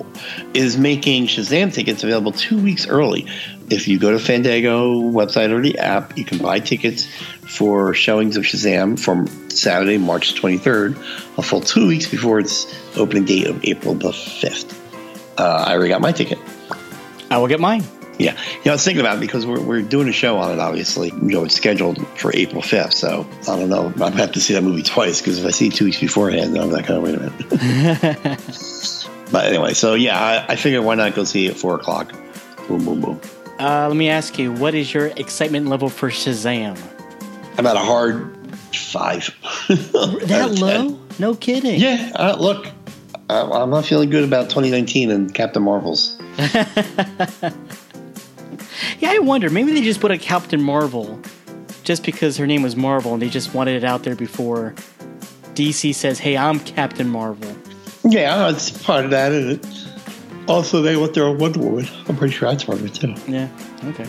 is 0.54 0.78
making 0.78 1.28
Shazam 1.28 1.74
tickets 1.74 2.06
available 2.06 2.32
two 2.32 2.58
weeks 2.58 2.88
early. 2.88 3.28
If 3.70 3.90
you 3.90 4.00
go 4.00 4.12
to 4.12 4.20
Fandango 4.20 4.94
website 4.94 5.52
or 5.52 5.62
the 5.62 5.78
app, 5.78 6.18
you 6.18 6.24
can 6.24 6.38
buy 6.38 6.60
tickets 6.60 7.10
for 7.54 7.93
showings 7.93 8.36
of 8.36 8.43
Shazam 8.43 8.99
from 8.99 9.28
Saturday, 9.49 9.97
March 9.97 10.34
23rd, 10.41 10.95
a 11.38 11.43
full 11.43 11.62
two 11.62 11.88
weeks 11.88 12.08
before 12.08 12.39
its 12.39 12.74
opening 12.97 13.26
date 13.26 13.47
of 13.47 13.64
April 13.64 13.93
the 13.93 14.10
5th. 14.10 14.76
Uh, 15.38 15.66
I 15.68 15.74
already 15.74 15.89
got 15.89 16.01
my 16.01 16.12
ticket. 16.12 16.39
I 17.30 17.38
will 17.38 17.47
get 17.47 17.60
mine. 17.60 17.84
Yeah, 18.20 18.34
you 18.34 18.62
know, 18.66 18.72
I 18.72 18.76
was 18.76 18.84
thinking 18.84 19.01
about 19.01 19.18
it 19.18 19.22
because 19.22 19.45
we're, 19.45 19.60
we're 19.60 19.82
doing 19.82 20.08
a 20.08 20.12
show 20.12 20.38
on 20.38 20.51
it. 20.51 20.60
Obviously, 20.60 21.10
you 21.10 21.34
know, 21.34 21.45
it's 21.45 21.56
scheduled 21.56 22.06
for 22.18 22.32
April 22.36 22.62
fifth. 22.62 22.93
So 22.93 23.28
I 23.41 23.58
don't 23.58 23.70
know. 23.70 23.88
I'm 23.88 23.93
going 23.93 24.12
to 24.12 24.18
have 24.20 24.32
to 24.34 24.39
see 24.39 24.54
that 24.54 24.62
movie 24.62 24.84
twice 24.84 25.20
because 25.20 25.39
if 25.39 25.45
I 25.45 25.49
see 25.49 25.68
it 25.68 25.74
two 25.74 25.86
weeks 25.86 25.99
beforehand, 25.99 26.56
then 26.56 26.62
I'm 26.62 26.72
like, 26.72 26.89
oh 26.91 27.01
wait 27.01 27.16
a 27.16 27.20
minute. 27.20 27.38
but 29.32 29.45
anyway, 29.45 29.74
so 29.74 29.95
yeah, 29.95 30.20
I, 30.20 30.54
I 30.54 30.56
figured 30.56 30.84
why 30.84 30.93
not 30.93 31.16
go 31.16 31.24
see 31.24 31.47
it 31.47 31.51
at 31.51 31.58
four 31.58 31.76
o'clock? 31.76 32.14
Boom, 32.68 32.86
boom, 32.86 33.01
boom. 33.01 33.22
Uh, 33.60 33.88
let 33.88 33.97
me 33.97 34.10
ask 34.10 34.38
you, 34.38 34.51
what 34.51 34.76
is 34.76 34.93
your 34.93 35.08
excitement 35.08 35.68
level 35.68 35.89
for 35.89 36.10
Shazam? 36.10 36.78
I'm 37.58 37.66
at 37.68 37.76
a 37.76 37.80
hard 37.80 38.36
five. 38.76 39.30
That 39.68 40.58
low? 40.60 40.99
No 41.20 41.36
kidding. 41.36 41.80
Yeah. 41.80 42.12
Uh, 42.16 42.36
look, 42.39 42.68
I, 43.30 43.41
I'm 43.41 43.70
not 43.70 43.86
feeling 43.86 44.10
good 44.10 44.24
about 44.24 44.49
2019 44.49 45.12
and 45.12 45.34
Captain 45.34 45.62
Marvels. 45.64 46.20
Yeah, 48.99 49.12
I 49.12 49.20
wonder. 49.20 49.49
Maybe 49.49 49.74
they 49.74 49.82
just 49.82 49.99
put 49.99 50.12
a 50.12 50.18
Captain 50.18 50.62
Marvel 50.62 51.20
just 51.84 52.04
because 52.06 52.38
her 52.38 52.47
name 52.47 52.64
was 52.64 52.76
Marvel 52.76 53.14
and 53.14 53.22
they 53.22 53.30
just 53.30 53.54
wanted 53.54 53.76
it 53.76 53.84
out 53.84 54.04
there 54.04 54.16
before 54.16 54.74
DC 55.56 55.93
says, 55.93 56.20
hey, 56.20 56.38
I'm 56.38 56.60
Captain 56.60 57.10
Marvel. 57.10 57.54
Yeah, 58.04 58.49
it's 58.49 58.72
part 58.84 59.06
of 59.06 59.12
that, 59.12 59.32
isn't 59.32 59.66
it? 59.66 59.88
Also, 60.49 60.82
they 60.82 60.95
want 60.97 61.14
their 61.14 61.26
own 61.26 61.38
Wonder 61.38 61.60
Woman. 61.60 61.88
I'm 62.08 62.16
pretty 62.18 62.34
sure 62.34 62.49
that's 62.49 62.64
part 62.64 62.80
of 62.80 62.86
it 62.86 62.93
too. 62.93 63.16
Yeah, 63.32 63.47
okay. 63.86 64.06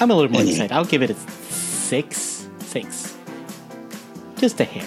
I'm 0.00 0.10
a 0.10 0.14
little 0.14 0.30
more 0.30 0.40
Anyway. 0.40 0.52
excited. 0.54 0.72
I'll 0.72 0.84
give 0.84 1.02
it 1.02 1.10
a 1.10 1.14
six. 1.88 2.48
Six. 2.60 3.16
Just 4.36 4.60
a 4.60 4.64
hair. 4.64 4.86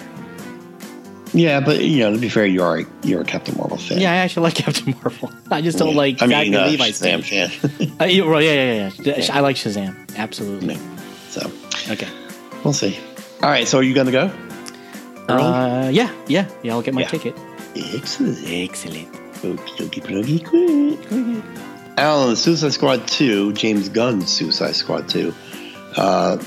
Yeah, 1.33 1.61
but 1.61 1.83
you 1.83 1.99
know, 1.99 2.13
to 2.13 2.19
be 2.19 2.29
fair, 2.29 2.45
you 2.45 2.61
are 2.61 2.81
you're 3.03 3.21
a 3.21 3.25
Captain 3.25 3.55
Marvel 3.57 3.77
fan. 3.77 3.99
Yeah, 3.99 4.11
I 4.11 4.15
actually 4.17 4.43
like 4.43 4.55
Captain 4.55 4.93
Marvel. 5.01 5.31
I 5.51 5.61
just 5.61 5.77
don't 5.77 5.95
like 5.95 6.21
I 6.21 6.27
Zachary 6.27 6.49
mean, 6.51 6.59
uh, 6.59 6.65
Levi's 6.67 6.99
Shazam 7.01 7.23
fan. 7.23 7.91
Uh, 8.01 8.05
yeah, 8.05 8.23
well, 8.23 8.41
yeah, 8.41 8.53
yeah, 8.53 8.91
yeah, 9.03 9.17
yeah. 9.17 9.35
I 9.35 9.39
like 9.39 9.55
Shazam. 9.55 10.15
Absolutely. 10.17 10.77
so 11.29 11.49
Okay. 11.89 12.07
we'll 12.63 12.73
see. 12.73 12.97
All 13.41 13.49
right, 13.49 13.67
so 13.67 13.77
are 13.79 13.83
you 13.83 13.93
gonna 13.95 14.11
go? 14.11 14.29
Uh, 15.29 15.89
yeah, 15.93 16.11
yeah, 16.27 16.47
yeah. 16.63 16.73
I'll 16.73 16.81
get 16.81 16.93
my 16.93 17.01
Yeah. 17.01 17.07
ticket. 17.07 17.37
Excellent. 17.75 18.37
Excellent. 18.45 19.11
Okie 19.41 20.01
dokie, 20.03 20.45
quick. 20.45 21.43
Alan, 21.97 22.35
Suicide 22.35 22.73
Squad 22.73 23.07
2, 23.07 23.53
James 23.53 23.87
Gunn's 23.89 24.29
Suicide 24.29 24.75
Squad 24.75 25.07
2, 25.09 25.33
uh, 25.97 26.37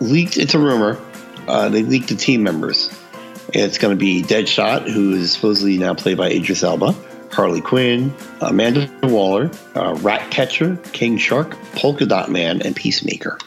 leaked, 0.00 0.36
it's 0.36 0.54
a 0.54 0.58
rumor, 0.58 1.00
uh, 1.46 1.68
they 1.68 1.82
leaked 1.82 2.08
the 2.08 2.16
team 2.16 2.42
members. 2.42 2.90
It's 3.54 3.78
going 3.78 3.96
to 3.96 3.98
be 3.98 4.22
Deadshot, 4.22 4.88
who 4.90 5.12
is 5.12 5.32
supposedly 5.32 5.78
now 5.78 5.94
played 5.94 6.18
by 6.18 6.30
Idris 6.30 6.62
Elba, 6.62 6.94
Harley 7.32 7.60
Quinn, 7.62 8.14
Amanda 8.40 8.90
Waller, 9.04 9.50
uh, 9.74 9.94
Ratcatcher, 10.00 10.76
King 10.92 11.16
Shark, 11.16 11.56
Polka 11.74 12.04
Dot 12.06 12.30
Man, 12.30 12.60
and 12.62 12.76
Peacemaker. 12.76 13.38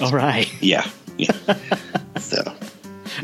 All 0.00 0.12
right. 0.12 0.50
Yeah, 0.62 0.88
yeah. 1.18 1.32
so, 2.18 2.42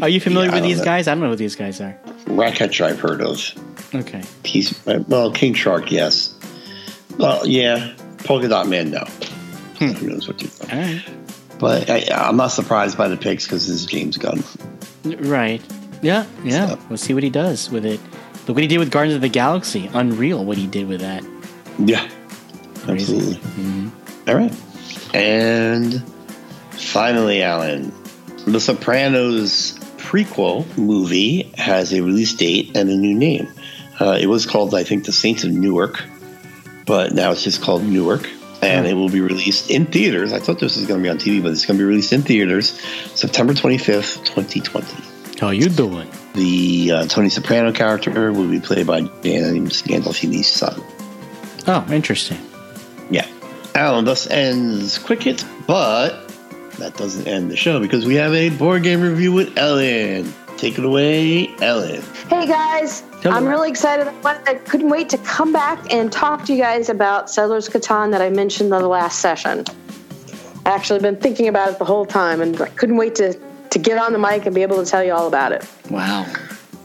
Are 0.02 0.08
you 0.08 0.20
familiar 0.20 0.48
Yeah, 0.50 0.54
with 0.56 0.64
these 0.64 0.78
know. 0.78 0.84
guys? 0.84 1.08
I 1.08 1.12
don't 1.14 1.22
know 1.22 1.30
who 1.30 1.36
these 1.36 1.56
guys 1.56 1.80
are. 1.80 1.96
Ratcatcher 2.26 2.84
I've 2.84 3.00
heard 3.00 3.22
of. 3.22 3.40
Okay. 3.94 4.22
Peace, 4.42 4.84
well, 4.84 5.30
King 5.30 5.54
Shark, 5.54 5.90
yes. 5.92 6.34
Well, 7.18 7.46
yeah. 7.46 7.94
Polka 8.24 8.48
Dot 8.48 8.66
Man, 8.68 8.90
no. 8.90 9.04
Who 9.78 10.08
knows 10.08 10.26
what 10.26 10.42
you 10.42 10.50
All 10.72 10.78
right. 10.78 11.04
But 11.58 11.88
I, 11.88 12.04
I'm 12.12 12.36
not 12.36 12.48
surprised 12.48 12.98
by 12.98 13.08
the 13.08 13.16
picks 13.16 13.44
because 13.46 13.66
this 13.66 13.76
is 13.76 13.86
James 13.86 14.16
Gunn. 14.18 14.42
Right. 15.04 15.62
Yeah, 16.02 16.26
yeah. 16.44 16.68
So- 16.68 16.78
We'll 16.88 16.98
see 16.98 17.14
what 17.14 17.22
he 17.22 17.30
does 17.30 17.70
with 17.70 17.86
it. 17.86 18.00
Look 18.46 18.56
what 18.56 18.62
he 18.62 18.68
did 18.68 18.78
with 18.78 18.90
Guardians 18.90 19.16
of 19.16 19.22
the 19.22 19.28
Galaxy. 19.28 19.90
Unreal 19.92 20.44
what 20.44 20.56
he 20.58 20.66
did 20.66 20.86
with 20.88 21.00
that. 21.00 21.24
Yeah, 21.78 22.08
Crazy. 22.84 23.16
absolutely. 23.16 23.90
All 24.28 24.34
right. 24.36 24.52
And 25.14 26.02
finally, 26.72 27.42
Alan, 27.42 27.92
The 28.46 28.60
Sopranos 28.60 29.78
prequel 29.98 30.64
movie 30.78 31.42
has 31.56 31.92
a 31.92 32.02
release 32.02 32.34
date 32.34 32.76
and 32.76 32.88
a 32.88 32.94
new 32.96 33.14
name. 33.14 33.48
Uh, 34.00 34.16
it 34.20 34.26
was 34.26 34.46
called, 34.46 34.74
I 34.74 34.84
think, 34.84 35.04
The 35.06 35.12
Saints 35.12 35.42
of 35.42 35.50
Newark, 35.50 36.02
but 36.86 37.12
now 37.14 37.32
it's 37.32 37.42
just 37.42 37.62
called 37.62 37.82
Newark. 37.82 38.28
And 38.62 38.86
it 38.86 38.94
will 38.94 39.08
be 39.08 39.20
released 39.20 39.70
in 39.70 39.86
theaters. 39.86 40.32
I 40.32 40.38
thought 40.38 40.58
this 40.58 40.76
was 40.76 40.86
going 40.86 41.02
to 41.02 41.02
be 41.02 41.10
on 41.10 41.18
TV, 41.18 41.42
but 41.42 41.52
it's 41.52 41.66
going 41.66 41.78
to 41.78 41.82
be 41.82 41.88
released 41.88 42.12
in 42.12 42.22
theaters 42.22 42.80
September 43.14 43.52
25th, 43.52 44.24
2020. 44.24 45.38
How 45.38 45.50
you 45.50 45.68
doing? 45.68 46.10
The 46.34 46.92
uh, 46.92 47.06
Tony 47.06 47.28
Soprano 47.28 47.72
character 47.72 48.32
will 48.32 48.48
be 48.48 48.60
played 48.60 48.86
by 48.86 49.02
James 49.22 49.82
Gandolfini's 49.82 50.48
son. 50.48 50.82
Oh, 51.66 51.86
interesting. 51.90 52.38
Yeah. 53.10 53.28
Alan, 53.74 54.06
thus 54.06 54.26
ends 54.28 54.98
Quick 54.98 55.22
Hits, 55.24 55.44
but 55.66 56.28
that 56.78 56.96
doesn't 56.96 57.26
end 57.26 57.50
the 57.50 57.56
show 57.56 57.80
because 57.80 58.06
we 58.06 58.14
have 58.14 58.32
a 58.32 58.50
board 58.50 58.82
game 58.82 59.02
review 59.02 59.32
with 59.32 59.56
Ellen. 59.58 60.32
Take 60.56 60.78
it 60.78 60.84
away, 60.84 61.54
Ellen. 61.60 62.02
Hey 62.28 62.46
guys, 62.46 63.02
Hello. 63.22 63.36
I'm 63.36 63.46
really 63.46 63.68
excited. 63.68 64.08
I 64.24 64.54
couldn't 64.54 64.88
wait 64.88 65.08
to 65.10 65.18
come 65.18 65.52
back 65.52 65.92
and 65.92 66.10
talk 66.10 66.44
to 66.46 66.54
you 66.54 66.62
guys 66.62 66.88
about 66.88 67.28
Settlers 67.28 67.68
of 67.68 67.74
Catan 67.74 68.10
that 68.12 68.22
I 68.22 68.30
mentioned 68.30 68.72
on 68.72 68.80
the 68.82 68.88
last 68.88 69.20
session. 69.20 69.64
I 70.64 70.70
actually 70.70 71.00
been 71.00 71.16
thinking 71.16 71.48
about 71.48 71.68
it 71.70 71.78
the 71.78 71.84
whole 71.84 72.06
time, 72.06 72.40
and 72.40 72.60
I 72.60 72.68
couldn't 72.68 72.96
wait 72.96 73.14
to 73.16 73.38
to 73.70 73.78
get 73.78 73.98
on 73.98 74.12
the 74.12 74.18
mic 74.18 74.46
and 74.46 74.54
be 74.54 74.62
able 74.62 74.82
to 74.82 74.90
tell 74.90 75.04
you 75.04 75.12
all 75.12 75.26
about 75.26 75.52
it. 75.52 75.68
Wow. 75.90 76.26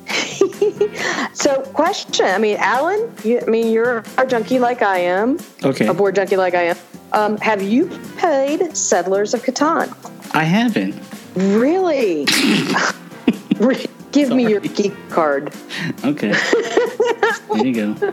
So, 1.34 1.62
question. 1.62 2.26
I 2.26 2.38
mean, 2.38 2.58
Alan. 2.58 3.12
You, 3.24 3.40
I 3.40 3.46
mean, 3.46 3.72
you're 3.72 4.04
a 4.18 4.28
junkie 4.28 4.60
like 4.60 4.82
I 4.82 5.00
am. 5.00 5.40
Okay. 5.64 5.88
A 5.88 5.94
board 5.94 6.16
junkie 6.16 6.38
like 6.38 6.54
I 6.54 6.64
am. 6.64 6.78
Um, 7.14 7.38
have 7.38 7.62
you 7.62 7.88
played 8.18 8.76
Settlers 8.76 9.34
of 9.34 9.42
Catan? 9.42 9.92
I 10.36 10.44
haven't. 10.44 10.94
Really? 11.36 12.28
Give 14.12 14.30
me 14.30 14.48
your 14.48 14.60
geek 14.60 14.94
card. 15.10 15.54
Okay. 16.04 16.32
there 17.54 17.66
you 17.66 17.74
go. 17.96 18.12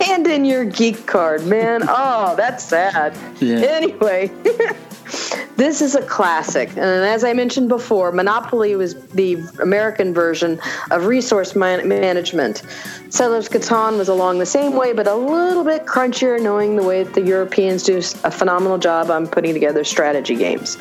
Hand 0.00 0.26
in 0.26 0.44
your 0.44 0.64
geek 0.64 1.06
card, 1.06 1.44
man. 1.46 1.82
Oh, 1.88 2.36
that's 2.36 2.64
sad. 2.64 3.16
Yeah. 3.40 3.56
Anyway, 3.58 4.28
this 5.56 5.82
is 5.82 5.96
a 5.96 6.02
classic. 6.02 6.68
And 6.70 6.78
as 6.78 7.24
I 7.24 7.32
mentioned 7.32 7.68
before, 7.68 8.12
Monopoly 8.12 8.76
was 8.76 8.94
the 9.08 9.42
American 9.60 10.14
version 10.14 10.60
of 10.92 11.06
resource 11.06 11.56
man- 11.56 11.88
management. 11.88 12.62
Settlers 13.08 13.48
Catan 13.48 13.98
was 13.98 14.08
along 14.08 14.38
the 14.38 14.46
same 14.46 14.74
way, 14.74 14.92
but 14.92 15.08
a 15.08 15.14
little 15.14 15.64
bit 15.64 15.86
crunchier, 15.86 16.40
knowing 16.40 16.76
the 16.76 16.84
way 16.84 17.02
that 17.02 17.14
the 17.14 17.22
Europeans 17.22 17.82
do 17.82 17.98
a 17.98 18.30
phenomenal 18.30 18.78
job 18.78 19.10
on 19.10 19.26
putting 19.26 19.54
together 19.54 19.82
strategy 19.82 20.36
games. 20.36 20.78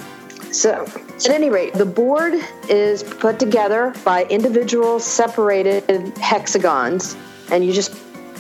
So, 0.52 0.86
at 1.16 1.30
any 1.30 1.50
rate, 1.50 1.74
the 1.74 1.86
board 1.86 2.34
is 2.68 3.04
put 3.04 3.40
together 3.40 3.94
by 4.04 4.26
individual 4.26 5.00
separated 5.00 6.18
hexagons, 6.18 7.16
and 7.52 7.64
you 7.64 7.72
just 7.72 7.96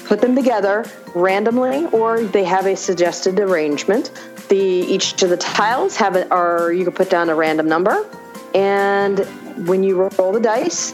put 0.05 0.21
them 0.21 0.35
together 0.35 0.85
randomly, 1.13 1.85
or 1.87 2.23
they 2.23 2.43
have 2.43 2.65
a 2.65 2.75
suggested 2.75 3.39
arrangement. 3.39 4.11
The 4.49 4.57
each 4.57 5.21
of 5.21 5.29
the 5.29 5.37
tiles 5.37 5.95
have 5.97 6.15
or 6.31 6.73
you 6.73 6.83
can 6.83 6.93
put 6.93 7.11
down 7.11 7.29
a 7.29 7.35
random 7.35 7.67
number, 7.67 8.09
and 8.55 9.19
when 9.67 9.83
you 9.83 10.09
roll 10.17 10.31
the 10.31 10.39
dice, 10.39 10.93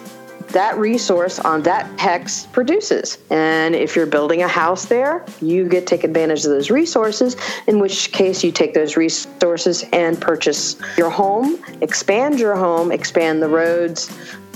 that 0.56 0.78
resource 0.78 1.38
on 1.38 1.62
that 1.64 2.00
hex 2.00 2.46
produces. 2.46 3.18
And 3.30 3.76
if 3.76 3.94
you're 3.94 4.06
building 4.06 4.42
a 4.42 4.48
house 4.48 4.86
there, 4.86 5.26
you 5.42 5.68
get 5.68 5.82
to 5.82 5.86
take 5.86 6.06
advantage 6.06 6.46
of 6.46 6.52
those 6.52 6.72
resources, 6.72 7.36
in 7.68 7.82
which 7.82 8.14
case 8.14 8.42
you 8.42 8.54
take 8.54 8.74
those 8.74 8.96
resources 8.96 9.84
and 9.92 10.20
purchase 10.20 10.78
your 10.98 11.10
home, 11.10 11.62
expand 11.82 12.40
your 12.40 12.56
home, 12.56 12.94
expand 12.94 13.42
the 13.42 13.50
roads, 13.50 14.10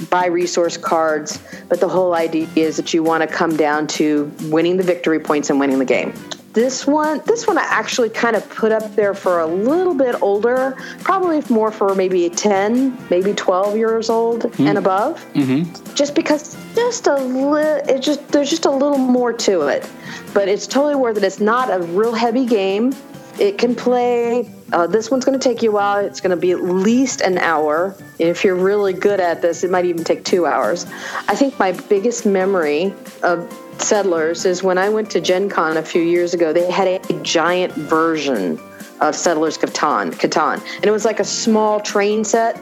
buy 0.09 0.27
resource 0.27 0.77
cards. 0.77 1.37
But 1.67 1.81
the 1.81 1.89
whole 1.89 2.13
idea 2.13 2.47
is 2.55 2.77
that 2.77 2.93
you 2.93 3.03
want 3.03 3.21
to 3.21 3.27
come 3.27 3.57
down 3.57 3.85
to 3.87 4.31
winning 4.43 4.77
the 4.77 4.83
victory 4.83 5.19
points 5.19 5.49
and 5.49 5.59
winning 5.59 5.79
the 5.79 5.85
game. 5.85 6.13
This 6.53 6.87
one, 6.87 7.21
this 7.25 7.45
one 7.45 7.59
I 7.59 7.63
actually 7.63 8.09
kind 8.09 8.35
of 8.35 8.47
put 8.49 8.71
up 8.71 8.95
there 8.95 9.13
for 9.13 9.39
a 9.39 9.45
little 9.45 9.93
bit 9.93 10.19
older, 10.21 10.75
probably 11.03 11.43
more 11.53 11.71
for 11.71 11.93
maybe 11.93 12.27
10, 12.27 12.97
maybe 13.09 13.33
12 13.33 13.77
years 13.77 14.09
old 14.09 14.43
mm-hmm. 14.43 14.67
and 14.67 14.77
above. 14.77 15.23
Mm-hmm. 15.33 15.93
Just 15.93 16.15
because 16.15 16.57
just 16.73 17.05
a 17.05 17.15
little, 17.15 17.87
it 17.87 18.01
just 18.01 18.27
there's 18.29 18.49
just 18.49 18.65
a 18.65 18.71
little 18.71 18.97
more 18.97 19.31
to 19.31 19.67
it, 19.67 19.87
but 20.33 20.47
it's 20.47 20.65
totally 20.65 20.95
worth 20.95 21.17
it. 21.17 21.23
It's 21.23 21.39
not 21.39 21.71
a 21.71 21.83
real 21.85 22.13
heavy 22.13 22.45
game. 22.45 22.95
It 23.37 23.57
can 23.59 23.75
play. 23.75 24.49
Uh, 24.71 24.87
this 24.87 25.09
one's 25.09 25.25
going 25.25 25.37
to 25.37 25.43
take 25.43 25.63
you 25.63 25.71
a 25.71 25.73
while. 25.73 26.05
It's 26.05 26.21
going 26.21 26.31
to 26.31 26.37
be 26.37 26.51
at 26.51 26.63
least 26.63 27.21
an 27.21 27.37
hour. 27.37 27.95
If 28.19 28.43
you're 28.43 28.55
really 28.55 28.93
good 28.93 29.19
at 29.19 29.41
this, 29.41 29.63
it 29.63 29.71
might 29.71 29.85
even 29.85 30.03
take 30.03 30.23
two 30.23 30.45
hours. 30.45 30.85
I 31.27 31.35
think 31.35 31.57
my 31.57 31.71
biggest 31.71 32.25
memory 32.25 32.93
of 33.23 33.51
Settlers 33.79 34.45
is 34.45 34.61
when 34.61 34.77
I 34.77 34.89
went 34.89 35.09
to 35.11 35.21
Gen 35.21 35.49
Con 35.49 35.77
a 35.77 35.83
few 35.83 36.01
years 36.01 36.33
ago. 36.33 36.53
They 36.53 36.69
had 36.69 36.87
a 36.87 37.23
giant 37.23 37.73
version 37.73 38.59
of 38.99 39.15
Settlers 39.15 39.57
Catan, 39.57 40.11
Catan, 40.11 40.61
and 40.75 40.85
it 40.85 40.91
was 40.91 41.05
like 41.05 41.19
a 41.19 41.25
small 41.25 41.79
train 41.79 42.23
set. 42.23 42.61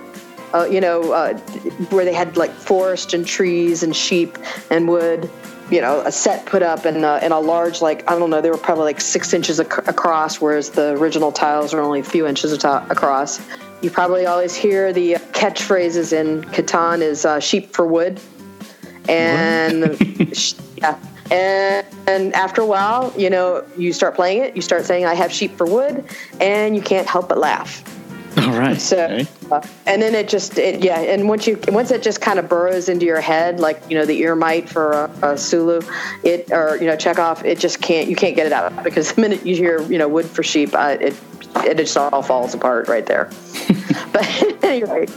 Uh, 0.53 0.63
you 0.63 0.79
know, 0.79 1.11
uh, 1.11 1.37
where 1.89 2.05
they 2.05 2.13
had 2.13 2.37
like 2.37 2.51
forest 2.51 3.13
and 3.13 3.27
trees 3.27 3.83
and 3.83 3.93
sheep 3.93 4.37
and 4.71 4.87
wood. 4.87 5.29
You 5.69 5.81
know, 5.81 6.01
a 6.01 6.11
set 6.11 6.45
put 6.45 6.63
up 6.63 6.85
in 6.85 7.03
uh, 7.03 7.19
and 7.21 7.33
a 7.33 7.39
large 7.39 7.81
like 7.81 8.09
I 8.09 8.17
don't 8.17 8.29
know, 8.29 8.39
they 8.41 8.49
were 8.49 8.57
probably 8.57 8.85
like 8.85 9.01
six 9.01 9.33
inches 9.33 9.59
ac- 9.59 9.81
across, 9.87 10.39
whereas 10.39 10.69
the 10.69 10.91
original 10.91 11.31
tiles 11.31 11.73
are 11.73 11.81
only 11.81 11.99
a 11.99 12.03
few 12.03 12.25
inches 12.25 12.53
across. 12.53 13.41
You 13.81 13.91
probably 13.91 14.25
always 14.25 14.55
hear 14.55 14.93
the 14.93 15.13
catchphrases 15.33 16.13
in 16.13 16.43
Catan 16.51 17.01
is 17.01 17.25
uh, 17.25 17.39
"sheep 17.39 17.73
for 17.73 17.85
wood," 17.85 18.19
and 19.09 19.97
yeah. 20.77 20.97
And, 21.29 21.85
and 22.07 22.33
after 22.35 22.61
a 22.61 22.65
while, 22.65 23.13
you 23.17 23.29
know, 23.29 23.65
you 23.77 23.91
start 23.91 24.15
playing 24.15 24.43
it, 24.43 24.55
you 24.55 24.61
start 24.61 24.85
saying, 24.85 25.05
I 25.05 25.13
have 25.13 25.31
sheep 25.31 25.57
for 25.57 25.65
wood, 25.65 26.05
and 26.39 26.75
you 26.75 26.81
can't 26.81 27.07
help 27.07 27.27
but 27.27 27.37
laugh. 27.37 27.83
All 28.41 28.51
right. 28.57 28.79
So, 28.79 29.03
Okay. 29.05 29.27
uh, 29.51 29.61
and 29.85 30.01
then 30.01 30.13
it 30.13 30.29
just, 30.29 30.57
it, 30.59 30.83
yeah, 30.83 30.99
and 30.99 31.27
once 31.27 31.47
you, 31.47 31.59
once 31.69 31.89
it 31.91 32.03
just 32.03 32.21
kind 32.21 32.37
of 32.37 32.47
burrows 32.47 32.87
into 32.87 33.05
your 33.05 33.19
head, 33.21 33.59
like 33.59 33.81
you 33.89 33.97
know 33.97 34.05
the 34.05 34.19
ear 34.19 34.35
mite 34.35 34.69
for 34.69 34.91
a, 34.91 35.31
a 35.31 35.37
Sulu, 35.37 35.81
it 36.23 36.51
or 36.51 36.77
you 36.77 36.85
know 36.85 36.95
Chekov, 36.95 37.43
it 37.43 37.57
just 37.57 37.81
can't, 37.81 38.07
you 38.07 38.15
can't 38.15 38.35
get 38.35 38.45
it 38.45 38.53
out 38.53 38.83
because 38.83 39.11
the 39.13 39.21
minute 39.21 39.45
you 39.45 39.55
hear 39.55 39.81
you 39.83 39.97
know 39.97 40.07
wood 40.07 40.25
for 40.27 40.43
sheep, 40.43 40.75
uh, 40.75 40.97
it 40.99 41.15
it 41.65 41.77
just 41.77 41.97
all 41.97 42.21
falls 42.21 42.53
apart 42.53 42.87
right 42.87 43.05
there. 43.05 43.31
but 44.13 44.63
anyway, 44.63 45.07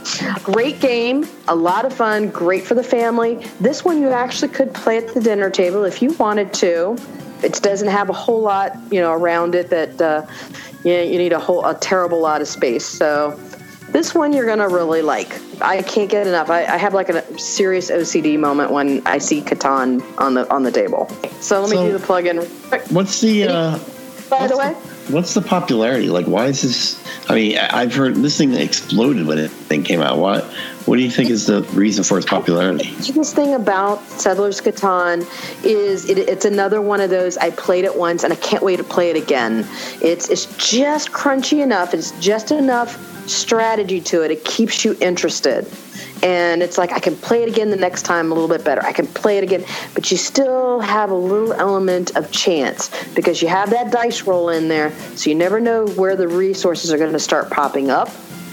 great 0.43 0.79
game, 0.79 1.27
a 1.47 1.55
lot 1.55 1.85
of 1.85 1.93
fun, 1.93 2.29
great 2.29 2.63
for 2.63 2.73
the 2.73 2.83
family. 2.83 3.45
This 3.59 3.85
one 3.85 4.01
you 4.01 4.09
actually 4.09 4.51
could 4.51 4.73
play 4.73 4.97
at 4.97 5.13
the 5.13 5.19
dinner 5.19 5.49
table 5.49 5.83
if 5.83 6.01
you 6.01 6.13
wanted 6.13 6.53
to. 6.55 6.97
It 7.43 7.53
doesn't 7.61 7.87
have 7.87 8.09
a 8.09 8.13
whole 8.13 8.41
lot, 8.41 8.77
you 8.91 8.99
know, 8.99 9.11
around 9.13 9.55
it 9.55 9.69
that 9.69 9.99
uh, 10.01 10.25
you, 10.83 10.93
you 10.93 11.17
need 11.17 11.33
a 11.33 11.39
whole 11.39 11.65
a 11.65 11.73
terrible 11.75 12.19
lot 12.19 12.41
of 12.41 12.47
space. 12.47 12.85
So 12.85 13.39
this 13.89 14.15
one 14.15 14.31
you're 14.33 14.45
gonna 14.45 14.69
really 14.69 15.01
like. 15.01 15.39
I 15.61 15.81
can't 15.81 16.09
get 16.09 16.25
enough. 16.25 16.49
I, 16.49 16.63
I 16.65 16.77
have 16.77 16.93
like 16.93 17.09
a 17.09 17.37
serious 17.37 17.91
OCD 17.91 18.39
moment 18.39 18.71
when 18.71 19.05
I 19.05 19.17
see 19.17 19.41
Catan 19.41 20.01
on 20.17 20.33
the 20.33 20.51
on 20.53 20.63
the 20.63 20.71
table. 20.71 21.07
So 21.39 21.61
let 21.61 21.69
me 21.71 21.77
So- 21.77 21.85
do 21.87 21.97
the 21.97 22.05
plug-in. 22.05 22.37
What's 22.93 23.19
the 23.21 23.47
uh, 23.47 23.79
By 24.29 24.47
the 24.47 24.57
way, 24.57 24.73
what's 25.09 25.33
the 25.33 25.41
popularity? 25.41 26.09
Like, 26.09 26.25
why 26.25 26.45
is 26.47 26.61
this? 26.61 27.29
I 27.29 27.35
mean, 27.35 27.57
I've 27.57 27.93
heard 27.93 28.15
this 28.15 28.37
thing 28.37 28.53
exploded 28.53 29.25
when 29.27 29.37
it 29.37 29.51
thing 29.51 29.83
came 29.83 30.01
out. 30.01 30.17
What 30.17 30.45
What 30.85 30.97
do 30.97 31.03
you 31.03 31.11
think 31.11 31.29
is 31.29 31.45
the 31.45 31.61
reason 31.73 32.03
for 32.03 32.17
its 32.17 32.27
popularity? 32.27 32.89
The 32.89 33.13
biggest 33.13 33.35
thing 33.35 33.53
about 33.53 34.01
Settlers 34.03 34.59
Catan 34.61 35.25
is 35.63 36.09
it, 36.09 36.17
it's 36.17 36.45
another 36.45 36.81
one 36.81 37.01
of 37.01 37.11
those. 37.11 37.37
I 37.37 37.51
played 37.51 37.85
it 37.85 37.95
once 37.95 38.23
and 38.23 38.33
I 38.33 38.35
can't 38.35 38.63
wait 38.63 38.77
to 38.77 38.83
play 38.83 39.11
it 39.11 39.15
again. 39.15 39.65
It's 40.01 40.29
it's 40.29 40.47
just 40.57 41.11
crunchy 41.11 41.61
enough. 41.61 41.93
It's 41.93 42.11
just 42.19 42.51
enough 42.51 43.29
strategy 43.29 44.01
to 44.01 44.23
it. 44.23 44.31
It 44.31 44.43
keeps 44.43 44.83
you 44.83 44.97
interested. 44.99 45.67
And 46.23 46.61
it's 46.63 46.77
like 46.77 46.91
I 46.91 46.99
can 46.99 47.15
play 47.15 47.43
it 47.43 47.49
again 47.49 47.69
the 47.69 47.77
next 47.77 48.03
time 48.03 48.31
a 48.31 48.33
little 48.33 48.49
bit 48.49 48.63
better. 48.63 48.83
I 48.83 48.91
can 48.91 49.07
play 49.07 49.37
it 49.37 49.43
again, 49.43 49.63
but 49.93 50.09
you 50.11 50.17
still 50.17 50.79
have 50.79 51.11
a 51.11 51.15
little 51.15 51.53
element 51.53 52.15
of 52.15 52.31
chance 52.31 52.89
because 53.13 53.41
you 53.41 53.47
have 53.47 53.69
that 53.71 53.91
dice 53.91 54.23
roll 54.23 54.49
in 54.49 54.67
there, 54.67 54.91
so 55.15 55.29
you 55.29 55.35
never 55.35 55.59
know 55.59 55.87
where 55.87 56.15
the 56.15 56.27
resources 56.27 56.91
are 56.91 56.97
going 56.97 57.13
to 57.13 57.19
start 57.19 57.49
popping 57.49 57.89
up 57.89 58.09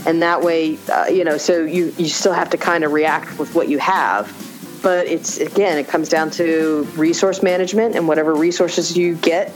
and 0.07 0.23
that 0.23 0.43
way 0.43 0.79
uh, 0.93 1.07
you 1.07 1.25
know 1.25 1.39
so 1.39 1.65
you 1.65 1.93
you 1.99 2.09
still 2.09 2.33
have 2.33 2.51
to 2.51 2.57
kind 2.57 2.85
of 2.85 2.93
react 2.93 3.39
with 3.39 3.55
what 3.55 3.69
you 3.69 3.79
have 3.79 4.33
but 4.83 5.07
it's 5.07 5.39
again 5.39 5.79
it 5.79 5.89
comes 5.89 6.09
down 6.09 6.31
to 6.31 6.87
resource 6.97 7.43
management 7.43 7.97
and 7.97 8.07
whatever 8.07 8.35
resources 8.35 8.97
you 8.97 9.15
get 9.17 9.53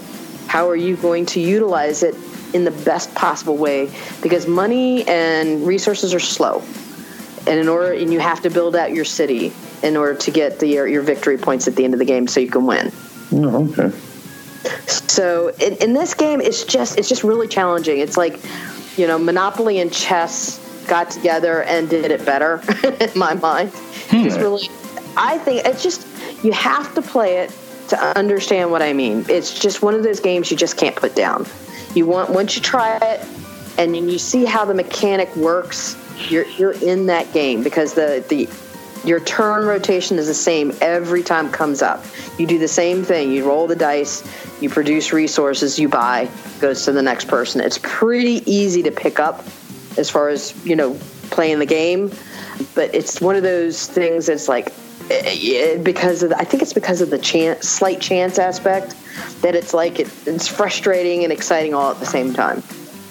how 0.49 0.69
are 0.69 0.77
you 0.77 0.97
going 0.97 1.25
to 1.25 1.41
utilize 1.41 2.03
it 2.03 2.15
in 2.55 2.65
the 2.65 2.71
best 2.71 3.15
possible 3.15 3.57
way 3.57 3.91
because 4.23 4.47
money 4.47 5.07
and 5.09 5.67
resources 5.67 6.13
are 6.13 6.21
slow 6.21 6.63
and 7.47 7.59
in 7.59 7.69
order 7.69 7.93
and 7.93 8.13
you 8.13 8.21
have 8.21 8.41
to 8.43 8.51
build 8.51 8.77
out 8.77 8.93
your 8.93 9.05
city 9.05 9.53
in 9.83 9.97
order 9.97 10.15
to 10.15 10.31
get 10.31 10.59
the 10.59 10.67
your, 10.67 11.03
victory 11.03 11.39
points 11.39 11.67
at 11.67 11.75
the 11.77 11.85
end 11.85 11.95
of 11.95 11.99
the 11.99 12.05
game 12.05 12.27
so 12.29 12.41
you 12.41 12.51
can 12.51 12.67
win 12.67 12.93
Oh, 13.35 13.67
okay. 13.71 13.97
so 14.87 15.49
in, 15.59 15.77
in 15.77 15.93
this 15.95 16.15
game, 16.15 16.41
it's 16.41 16.65
just 16.65 16.99
it's 16.99 17.09
just 17.09 17.25
really 17.25 17.49
challenging. 17.49 17.99
It's 17.99 18.17
like 18.17 18.39
you 18.97 19.07
know 19.07 19.19
Monopoly 19.19 19.81
and 19.81 19.93
chess 19.93 20.59
got 20.87 21.11
together 21.11 21.63
and 21.63 21.89
did 21.89 22.11
it 22.11 22.25
better 22.25 22.63
in 23.01 23.11
my 23.17 23.35
mind. 23.35 23.71
It's 24.11 24.35
hmm. 24.35 24.41
really, 24.41 24.69
I 25.17 25.39
think 25.39 25.65
it's 25.65 25.83
just 25.83 26.07
you 26.45 26.53
have 26.53 26.95
to 26.95 27.03
play 27.03 27.39
it 27.39 27.57
to 27.89 28.19
understand 28.19 28.71
what 28.71 28.83
I 28.83 28.93
mean. 28.93 29.27
It's 29.29 29.59
just 29.59 29.83
one 29.83 29.95
of 29.95 30.03
those 30.03 30.21
games 30.21 30.51
you 30.51 30.57
just 30.57 30.77
can't 30.77 30.97
put 30.97 31.15
down. 31.15 31.47
You 31.95 32.07
want 32.07 32.31
once 32.31 32.57
you 32.57 32.63
try 32.63 32.97
it 32.97 33.27
and 33.79 33.95
then 33.95 34.09
you 34.09 34.19
see 34.19 34.45
how 34.45 34.65
the 34.65 34.75
mechanic 34.75 35.35
works, 35.37 35.97
you're 36.31 36.47
you're 36.47 36.73
in 36.73 37.07
that 37.07 37.33
game 37.33 37.63
because 37.63 37.95
the 37.95 38.25
the 38.29 38.49
your 39.05 39.21
turn 39.21 39.65
rotation 39.65 40.19
is 40.19 40.27
the 40.27 40.35
same 40.35 40.73
every 40.81 41.23
time 41.23 41.47
it 41.47 41.53
comes 41.53 41.83
up. 41.83 42.05
You 42.39 42.47
do 42.47 42.59
the 42.59 42.69
same 42.69 43.05
thing. 43.05 43.33
You 43.33 43.47
roll 43.47 43.67
the 43.67 43.77
dice, 43.77 44.23
you 44.61 44.71
produce 44.71 45.13
resources, 45.13 45.79
you 45.79 45.89
buy, 45.89 46.29
goes 46.61 46.85
to 46.85 46.93
the 46.93 47.03
next 47.03 47.27
person. 47.27 47.61
It's 47.61 47.79
pretty 47.83 48.43
easy 48.51 48.83
to 48.85 48.91
pick 48.91 49.19
up 49.19 49.45
as 49.97 50.09
far 50.09 50.29
as, 50.29 50.55
you 50.65 50.77
know, 50.77 50.97
playing 51.31 51.59
the 51.59 51.67
game, 51.67 52.11
but 52.75 52.95
it's 52.95 53.21
one 53.21 53.37
of 53.37 53.43
those 53.43 53.87
things 53.87 54.27
that's 54.27 54.49
like 54.49 54.69
eh, 55.11 55.23
eh, 55.25 55.77
because 55.79 56.23
of 56.23 56.31
the, 56.31 56.39
I 56.39 56.45
think 56.45 56.63
it's 56.63 56.73
because 56.73 57.01
of 57.01 57.11
the 57.11 57.19
chance, 57.19 57.69
slight 57.69 58.01
chance 58.01 58.39
aspect 58.39 58.95
that 59.43 59.55
it's 59.55 59.75
like 59.75 59.99
it, 59.99 60.11
it's 60.27 60.49
frustrating 60.49 61.25
and 61.25 61.33
exciting 61.33 61.75
all 61.75 61.91
at 61.91 61.99
the 61.99 62.07
same 62.07 62.33
time. 62.33 62.63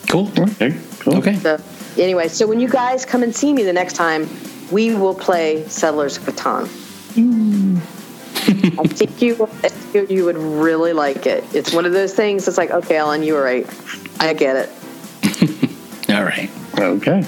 Cool. 0.09 0.31
Okay. 0.37 0.77
Cool. 0.99 1.17
Okay. 1.17 1.35
So, 1.35 1.59
Anyway, 1.97 2.29
so 2.29 2.47
when 2.47 2.59
you 2.59 2.69
guys 2.69 3.05
come 3.05 3.21
and 3.21 3.35
see 3.35 3.53
me 3.53 3.63
the 3.63 3.73
next 3.73 3.93
time, 3.93 4.29
we 4.71 4.95
will 4.95 5.15
play 5.15 5.67
Settlers 5.67 6.17
of 6.17 6.23
Catan. 6.23 6.67
I 8.79 8.87
think 8.87 9.21
you 9.21 9.49
you 9.93 10.07
you 10.09 10.25
would 10.25 10.37
really 10.37 10.93
like 10.93 11.25
it. 11.25 11.43
It's 11.53 11.73
one 11.73 11.85
of 11.85 11.91
those 11.91 12.13
things. 12.13 12.47
It's 12.47 12.57
like, 12.57 12.71
okay, 12.71 12.97
Ellen, 12.97 13.23
you 13.23 13.33
were 13.33 13.43
right. 13.43 13.67
I 14.19 14.33
get 14.33 14.55
it. 14.55 16.09
All 16.09 16.23
right. 16.23 16.49
Okay. 16.77 17.23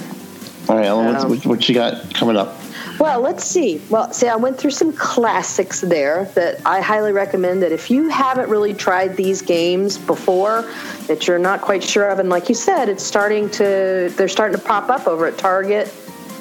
All 0.68 0.76
right, 0.76 0.86
Ellen, 0.86 1.06
what's, 1.06 1.24
Um, 1.24 1.30
what, 1.30 1.46
what 1.46 1.68
you 1.68 1.74
got 1.74 2.14
coming 2.14 2.36
up? 2.36 2.56
Well, 2.98 3.20
let's 3.20 3.44
see. 3.44 3.82
Well, 3.90 4.12
see, 4.12 4.28
I 4.28 4.36
went 4.36 4.56
through 4.56 4.70
some 4.70 4.92
classics 4.92 5.80
there 5.80 6.26
that 6.36 6.60
I 6.64 6.80
highly 6.80 7.12
recommend 7.12 7.62
that 7.62 7.72
if 7.72 7.90
you 7.90 8.08
haven't 8.08 8.48
really 8.48 8.72
tried 8.72 9.16
these 9.16 9.42
games 9.42 9.98
before, 9.98 10.62
that 11.08 11.26
you're 11.26 11.38
not 11.38 11.60
quite 11.60 11.82
sure 11.82 12.08
of, 12.08 12.18
and 12.18 12.28
like 12.28 12.48
you 12.48 12.54
said, 12.54 12.88
it's 12.88 13.02
starting 13.02 13.50
to 13.50 14.12
they're 14.16 14.28
starting 14.28 14.58
to 14.58 14.64
pop 14.64 14.88
up 14.90 15.06
over 15.06 15.26
at 15.26 15.36
Target. 15.36 15.92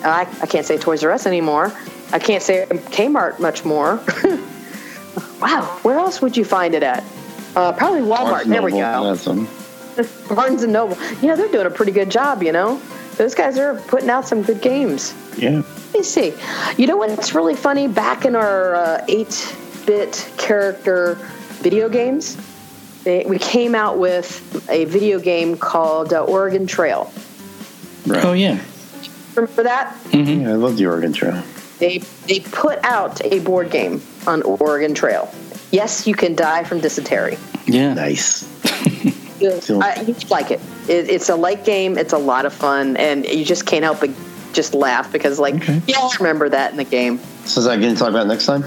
I, 0.04 0.22
I 0.42 0.46
can't 0.46 0.66
say 0.66 0.78
Toys 0.78 1.04
R 1.04 1.12
Us 1.12 1.26
anymore. 1.26 1.72
I 2.12 2.20
can't 2.20 2.44
say 2.44 2.66
Kmart 2.70 3.40
much 3.40 3.66
more. 3.66 3.96
wow, 5.42 5.80
where 5.84 5.98
else 5.98 6.22
would 6.22 6.38
you 6.38 6.46
find 6.46 6.76
it 6.76 6.84
at? 6.84 7.04
Uh, 7.56 7.72
probably 7.74 8.02
Walmart. 8.02 8.30
Barnes 8.32 8.50
There 8.50 8.62
we 8.62 8.72
go. 8.72 9.04
that's 9.14 9.26
them. 9.26 9.48
Barnes 10.36 10.64
and 10.64 10.74
Noble. 10.74 10.98
Yeah, 11.22 11.36
they're 11.36 11.52
doing 11.52 11.68
a 11.68 11.72
pretty 11.72 11.92
good 11.92 12.10
job. 12.10 12.44
You 12.44 12.52
know, 12.52 12.82
those 13.18 13.36
guys 13.36 13.58
are 13.58 13.76
putting 13.88 14.10
out 14.10 14.28
some 14.28 14.42
good 14.42 14.62
games. 14.62 15.14
Yeah. 15.38 15.62
Let 15.62 15.94
me 15.94 16.04
see. 16.04 16.34
You 16.78 16.88
know 16.88 16.98
what's 16.98 17.34
really 17.36 17.56
funny? 17.56 17.88
Back 17.88 18.26
in 18.26 18.36
our 18.36 18.76
uh, 18.76 19.06
8 19.08 19.56
bit 19.86 20.32
character 20.38 21.16
video 21.62 21.90
games, 21.90 22.38
they, 23.04 23.24
we 23.26 23.38
came 23.38 23.76
out 23.76 23.98
with 24.00 24.68
a 24.70 24.86
video 24.86 25.20
game 25.20 25.58
called 25.58 26.14
uh, 26.14 26.24
Oregon 26.24 26.66
Trail. 26.66 27.12
Right. 28.08 28.26
Oh 28.26 28.34
yeah. 28.34 28.60
Remember 29.36 29.64
that? 29.64 29.94
Mm-hmm. 30.12 30.42
Yeah, 30.42 30.50
I 30.52 30.54
love 30.54 30.78
the 30.78 30.86
Oregon 30.86 31.14
Trail. 31.14 31.42
They, 31.80 32.00
they 32.28 32.40
put 32.40 32.84
out 32.84 33.24
a 33.26 33.40
board 33.40 33.70
game 33.72 34.02
on 34.28 34.42
Oregon 34.44 34.94
Trail. 34.94 35.34
Yes, 35.72 36.06
you 36.08 36.14
can 36.16 36.36
die 36.36 36.64
from 36.64 36.80
dysentery. 36.80 37.38
Yeah. 37.66 37.94
Nice. 37.94 38.44
I, 39.44 40.06
you 40.08 40.14
like 40.30 40.52
it. 40.52 40.62
it. 40.88 41.10
It's 41.10 41.28
a 41.30 41.36
light 41.36 41.66
game. 41.66 41.98
It's 41.98 42.14
a 42.14 42.18
lot 42.18 42.46
of 42.46 42.54
fun, 42.54 42.96
and 42.96 43.26
you 43.26 43.44
just 43.44 43.66
can't 43.66 43.84
help 43.84 44.00
but 44.00 44.12
just 44.54 44.74
laugh 44.74 45.12
because, 45.12 45.40
like, 45.40 45.56
Okay. 45.56 45.82
yeah, 45.88 45.98
I 46.00 46.10
remember 46.20 46.48
that 46.50 46.72
in 46.72 46.78
the 46.78 46.84
game. 46.86 47.20
So 47.46 47.60
is 47.60 47.66
that 47.66 47.82
going 47.82 47.94
to 47.94 48.00
talk 48.00 48.10
about 48.10 48.28
next 48.28 48.46
time? 48.46 48.64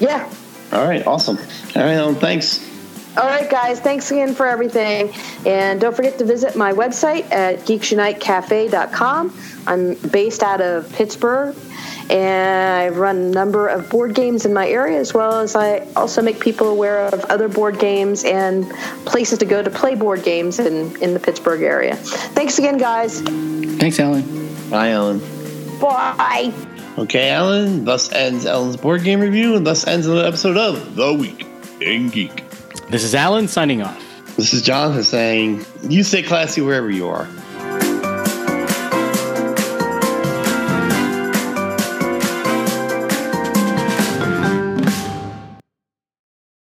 Yeah, 0.00 0.30
All 0.72 0.86
right, 0.86 1.04
awesome. 1.06 1.36
All 1.36 1.82
right, 1.82 1.94
Ellen, 1.94 2.14
thanks. 2.14 2.64
All 3.18 3.26
right, 3.26 3.50
guys, 3.50 3.80
thanks 3.80 4.12
again 4.12 4.32
for 4.32 4.46
everything. 4.46 5.12
And 5.44 5.80
don't 5.80 5.94
forget 5.94 6.18
to 6.18 6.24
visit 6.24 6.54
my 6.54 6.72
website 6.72 7.28
at 7.32 7.60
geeksunitecafe.com. 7.60 9.36
I'm 9.66 9.94
based 9.94 10.44
out 10.44 10.60
of 10.60 10.92
Pittsburgh, 10.92 11.56
and 12.10 12.94
I 12.94 12.96
run 12.96 13.16
a 13.16 13.30
number 13.30 13.66
of 13.66 13.90
board 13.90 14.14
games 14.14 14.46
in 14.46 14.54
my 14.54 14.68
area, 14.68 15.00
as 15.00 15.12
well 15.12 15.40
as 15.40 15.56
I 15.56 15.80
also 15.96 16.22
make 16.22 16.38
people 16.38 16.68
aware 16.68 17.06
of 17.06 17.24
other 17.24 17.48
board 17.48 17.80
games 17.80 18.22
and 18.22 18.70
places 19.04 19.40
to 19.40 19.44
go 19.44 19.64
to 19.64 19.70
play 19.70 19.96
board 19.96 20.22
games 20.22 20.60
in, 20.60 20.94
in 21.02 21.12
the 21.12 21.20
Pittsburgh 21.20 21.62
area. 21.62 21.96
Thanks 21.96 22.60
again, 22.60 22.78
guys. 22.78 23.20
Thanks, 23.20 23.98
Alan. 23.98 24.70
Bye, 24.70 24.90
Ellen. 24.90 25.18
Bye. 25.80 26.52
Okay, 26.98 27.30
Ellen, 27.30 27.84
thus 27.84 28.12
ends 28.12 28.46
Ellen's 28.46 28.76
board 28.76 29.02
game 29.02 29.20
review, 29.20 29.56
and 29.56 29.66
thus 29.66 29.88
ends 29.88 30.06
another 30.06 30.26
episode 30.26 30.56
of 30.56 30.94
The 30.94 31.12
Week 31.12 31.46
in 31.80 32.10
Geek. 32.10 32.47
This 32.90 33.04
is 33.04 33.14
Alan 33.14 33.48
signing 33.48 33.82
off. 33.82 34.02
This 34.36 34.54
is 34.54 34.62
Jonathan 34.62 35.02
saying, 35.02 35.66
you 35.82 36.02
stay 36.02 36.22
classy 36.22 36.62
wherever 36.62 36.90
you 36.90 37.08
are. 37.08 37.28